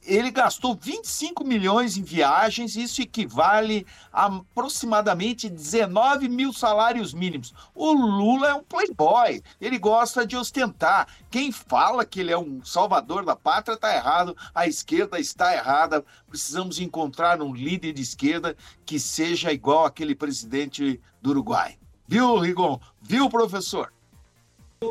ele 0.04 0.30
gastou 0.30 0.74
25 0.74 1.44
milhões 1.44 1.96
em 1.96 2.02
viagens, 2.02 2.76
isso 2.76 3.00
equivale 3.00 3.86
a 4.12 4.26
aproximadamente 4.26 5.48
19 5.48 6.28
mil 6.28 6.52
salários 6.52 7.14
mínimos. 7.14 7.54
O 7.74 7.92
Lula 7.92 8.48
é 8.48 8.54
um 8.54 8.62
playboy, 8.62 9.42
ele 9.60 9.78
gosta 9.78 10.26
de 10.26 10.36
ostentar. 10.36 11.06
Quem 11.30 11.52
fala 11.52 12.04
que 12.04 12.20
ele 12.20 12.32
é 12.32 12.38
um 12.38 12.64
salvador 12.64 13.24
da 13.24 13.36
pátria 13.36 13.74
está 13.74 13.94
errado, 13.94 14.36
a 14.54 14.66
esquerda 14.66 15.18
está 15.18 15.54
errada. 15.54 16.04
Precisamos 16.28 16.80
encontrar 16.80 17.40
um 17.40 17.54
líder 17.54 17.92
de 17.92 18.02
esquerda 18.02 18.56
que 18.84 18.98
seja 18.98 19.52
igual 19.52 19.84
aquele 19.84 20.14
presidente 20.14 21.00
do 21.20 21.30
Uruguai. 21.30 21.76
Viu, 22.08 22.38
Rigon? 22.38 22.80
Viu, 23.00 23.30
professor? 23.30 23.92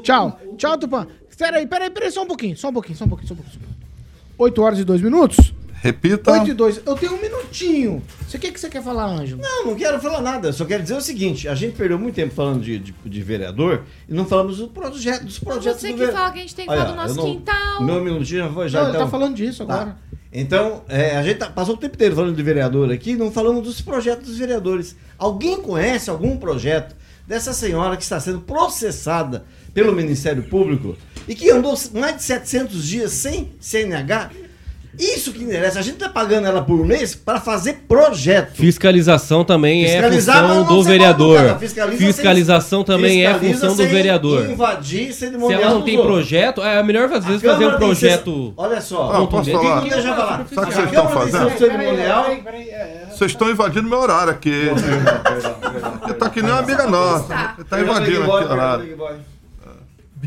Tchau. 0.03 0.39
Tchau, 0.57 0.78
Tupã. 0.78 1.07
Peraí, 1.38 1.68
peraí, 1.68 1.89
peraí, 1.89 2.12
só 2.12 2.24
um 2.24 2.28
pouquinho, 2.28 2.55
só 2.55 2.70
um 2.70 2.74
pouquinho, 2.74 2.97
só 2.97 3.05
um 3.05 3.09
pouquinho, 3.09 3.28
só 3.28 3.34
um 3.34 3.38
pouquinho. 3.38 3.70
Só 4.41 4.47
um 4.47 4.49
pouquinho. 4.49 4.61
8 4.61 4.61
horas 4.61 4.79
e 4.79 4.83
2 4.83 5.01
minutos? 5.01 5.53
Repita. 5.73 6.31
8 6.31 6.51
e 6.51 6.53
2. 6.53 6.81
Eu 6.85 6.95
tenho 6.95 7.13
um 7.15 7.21
minutinho. 7.21 8.03
Você 8.27 8.37
quer 8.37 8.51
que 8.51 8.59
você 8.59 8.69
quer 8.69 8.83
falar, 8.83 9.05
Ângelo? 9.05 9.41
Não, 9.41 9.65
não 9.65 9.75
quero 9.75 9.99
falar 9.99 10.21
nada. 10.21 10.49
Eu 10.49 10.53
só 10.53 10.63
quero 10.63 10.83
dizer 10.83 10.95
o 10.95 11.01
seguinte: 11.01 11.47
a 11.47 11.55
gente 11.55 11.75
perdeu 11.75 11.97
muito 11.97 12.13
tempo 12.15 12.33
falando 12.35 12.61
de, 12.61 12.77
de, 12.77 12.93
de 13.03 13.21
vereador 13.23 13.83
e 14.07 14.13
não 14.13 14.25
falamos 14.25 14.57
do 14.57 14.67
projeto, 14.67 15.25
dos 15.25 15.39
projetos 15.39 15.81
Você 15.81 15.87
do 15.87 15.93
que 15.93 15.99
vere- 16.01 16.11
fala 16.11 16.31
que 16.31 16.37
a 16.37 16.41
gente 16.41 16.55
tem 16.55 16.65
que 16.65 16.71
Olha, 16.71 16.81
falar 16.85 16.91
do 16.91 17.01
nosso 17.01 17.15
não- 17.15 17.23
quintal. 17.35 17.83
Meu 17.83 18.03
minutinho 18.03 18.41
já 18.45 18.49
foi 18.51 18.69
já. 18.69 18.79
Não, 18.79 18.87
ele 18.89 18.95
então. 18.97 19.05
tá 19.07 19.11
falando 19.11 19.35
disso 19.35 19.65
Tá. 19.65 19.73
agora. 19.73 19.97
Então, 20.33 20.83
é, 20.87 21.17
a 21.17 21.23
gente 21.23 21.37
tá- 21.39 21.49
passou 21.49 21.73
o 21.73 21.77
tempo 21.77 21.95
inteiro 21.95 22.15
falando 22.15 22.35
de 22.35 22.43
vereador 22.43 22.89
aqui, 22.91 23.15
não 23.17 23.31
falamos 23.31 23.63
dos 23.63 23.81
projetos 23.81 24.27
dos 24.27 24.37
vereadores. 24.37 24.95
Alguém 25.17 25.57
conhece 25.61 26.09
algum 26.09 26.37
projeto 26.37 26.95
dessa 27.27 27.53
senhora 27.53 27.97
que 27.97 28.03
está 28.03 28.19
sendo 28.19 28.39
processada 28.39 29.43
pelo 29.73 29.93
Ministério 29.93 30.43
Público 30.43 30.95
e 31.28 31.36
que 31.36 31.49
andou 31.51 31.74
mais 31.93 32.17
de 32.17 32.24
700 32.24 32.88
dias 32.88 33.11
sem 33.11 33.51
CNH? 33.59 34.30
Isso 34.99 35.32
que 35.32 35.41
interessa. 35.41 35.80
A 35.80 35.82
gente 35.82 35.93
está 35.93 36.09
pagando 36.09 36.47
ela 36.47 36.61
por 36.61 36.86
mês 36.86 37.15
para 37.15 37.39
fazer 37.39 37.86
projeto. 37.88 38.55
Fiscalização 38.57 39.45
também 39.45 39.86
Fiscalizar, 39.86 40.36
é 40.36 40.41
função 40.41 40.55
não 40.65 40.76
do 40.76 40.84
ser 40.84 40.89
vereador. 40.89 41.57
sem- 41.59 41.97
Fiscalização 41.97 42.84
também 42.84 43.26
é 43.26 43.34
função 43.34 43.74
do 43.74 43.88
vereador. 43.88 44.49
Invadir 44.49 45.13
Se 45.13 45.28
ela 45.28 45.69
não 45.69 45.82
tem 45.82 45.95
outros. 45.97 46.13
projeto, 46.13 46.61
é 46.61 46.84
melhor 46.84 47.05
às 47.11 47.24
vezes 47.24 47.43
A 47.43 47.51
fazer 47.53 47.67
um 47.67 47.78
projeto. 47.78 48.53
Olha 48.57 48.82
só. 48.82 49.11
Ah, 49.13 49.28
posso 49.28 49.49
falar? 49.49 49.80
Deixa 49.82 49.97
eu 49.99 50.03
falar. 50.13 50.38
Sabe 50.38 50.43
o 50.43 50.47
que 50.49 50.59
A 50.59 50.65
vocês 50.65 50.86
estão 50.88 51.09
fazendo? 51.09 51.49
Vocês 53.15 53.32
estão 53.32 53.49
invadindo 53.49 53.88
meu 53.88 53.99
horário 53.99 54.32
aqui. 54.34 54.69
Você 56.05 56.13
tá 56.15 56.30
que 56.30 56.41
nem 56.41 56.51
uma 56.51 56.59
amiga 56.59 56.86
nossa. 56.88 57.53
Você 57.55 57.63
tá 57.63 57.80
invadindo 57.80 58.22
aqui 58.24 58.30
o 58.30 58.51
horário. 58.51 58.97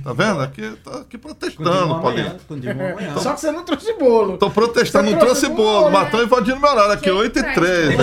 Tá 0.03 0.13
vendo? 0.13 0.41
Aqui 0.41 0.77
tá 0.83 0.99
aqui 0.99 1.19
protestando, 1.19 2.01
Paulinho. 2.01 2.37
amanhã. 2.51 3.19
Só 3.19 3.33
que 3.33 3.41
você 3.41 3.51
não 3.51 3.65
trouxe 3.65 3.93
bolo. 3.95 4.37
Tô 4.39 4.51
protestando, 4.51 5.11
não 5.11 5.19
trouxe 5.19 5.49
bolo, 5.49 5.91
mas 5.91 6.07
estão 6.07 6.23
invadindo 6.23 6.61
meu 6.61 6.71
horário 6.71 6.93
aqui, 6.93 7.11
8 7.11 7.39
e 7.39 7.55
3. 7.55 7.97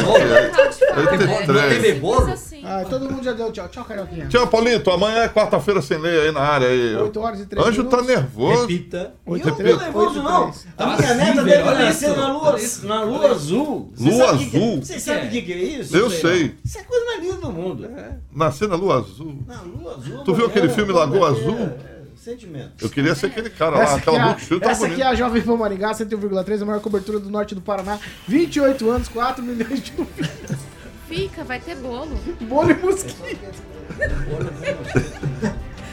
Mas 2.02 2.30
assim, 2.30 2.62
Ah, 2.66 2.86
todo 2.90 3.10
mundo 3.10 3.24
já 3.24 3.34
deu 3.34 3.52
tchau. 3.52 3.68
Tchau, 3.70 3.84
Carioquinha. 3.86 4.28
Tchau, 4.28 4.48
Paulito. 4.48 4.92
Amanhã 4.92 5.24
é 5.24 5.30
quarta-feira 5.30 5.82
sem 5.82 5.98
lei 5.98 6.28
aí 6.28 6.32
na 6.32 6.42
área 6.42 6.68
aí. 6.68 6.96
8 6.96 7.20
horas 7.20 7.40
e 7.42 7.46
3 7.46 7.68
Anjo 7.68 7.84
tá 7.86 8.02
nervoso. 8.02 8.62
Repita. 8.62 9.14
Oito 9.26 9.48
Eu 9.48 9.48
e 9.48 9.52
não 9.52 9.58
três, 9.58 9.78
tô 9.78 9.84
nervoso, 9.84 10.24
não. 10.24 10.54
A 10.78 10.98
minha 10.98 11.14
neta 11.14 11.44
deve 11.44 11.64
nascer 11.64 12.16
na 12.16 12.32
lua, 12.32 12.56
na 12.84 13.04
lua 13.04 13.32
azul. 13.32 13.94
Lua 14.00 14.24
é? 14.24 14.30
azul? 14.30 14.82
Você 14.82 15.00
sabe 15.00 15.28
o 15.28 15.30
que 15.30 15.54
é 15.54 15.58
isso? 15.58 15.96
Eu 15.96 16.10
sei. 16.10 16.56
Isso 16.64 16.78
é 16.78 16.82
a 16.82 16.84
coisa 16.84 17.06
mais 17.06 17.22
linda 17.22 17.36
do 17.38 17.52
mundo. 17.52 17.86
É. 17.86 18.18
Nascer 18.34 18.68
na 18.68 18.76
lua 18.76 18.98
azul. 18.98 19.36
Na 19.48 19.62
lua 19.62 19.96
azul. 19.96 20.24
Tu 20.24 20.34
viu 20.34 20.46
aquele 20.46 20.68
é, 20.68 20.70
filme 20.70 20.92
Lagoa 20.92 21.30
é, 21.30 21.32
Azul? 21.32 21.70
Sentimento. 22.22 22.72
Eu 22.82 22.90
queria 22.90 23.16
ser 23.16 23.28
aquele 23.28 23.50
cara 23.50 23.78
lá, 23.78 23.84
Essa 23.84 23.96
aqui, 23.96 24.02
aquela 24.10 24.18
é 24.18 24.22
a- 24.22 24.28
boca 24.34 24.40
chuta, 24.40 24.66
tá 24.66 24.72
essa 24.72 24.86
aqui 24.86 25.02
é 25.02 25.06
a 25.06 25.16
Jovem 25.16 25.42
Pan 25.42 25.58
Maringá, 25.58 25.94
101,3, 25.94 26.62
a 26.62 26.66
maior 26.66 26.80
cobertura 26.82 27.20
do 27.20 27.30
norte 27.30 27.56
do 27.56 27.62
Paraná. 27.62 27.98
28 28.28 28.90
anos, 28.90 29.08
4 29.08 29.44
milhões 29.44 29.82
de 29.82 29.94
ouvintes. 29.98 30.58
fica, 31.10 31.44
vai 31.44 31.60
ter 31.60 31.76
bolo. 31.76 32.18
Bolo 32.42 32.72
e 32.72 32.76
mosquito. 32.76 33.16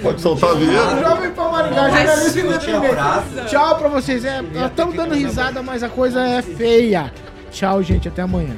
Pode 0.02 0.20
soltar 0.20 0.50
a 0.50 0.54
vinheta. 0.54 1.00
Jovem 1.00 1.30
Pan 1.32 1.48
Maringá, 1.50 1.90
jornalista 1.90 2.40
independente. 2.40 3.48
Tchau 3.48 3.78
pra 3.78 3.88
vocês. 3.88 4.24
É, 4.24 4.40
estamos 4.66 4.94
dando 4.94 5.14
risada, 5.14 5.62
mas 5.62 5.82
a 5.82 5.88
coisa 5.88 6.20
é 6.24 6.40
feia. 6.42 7.12
Tchau, 7.50 7.82
gente. 7.82 8.06
Até 8.06 8.22
amanhã. 8.22 8.56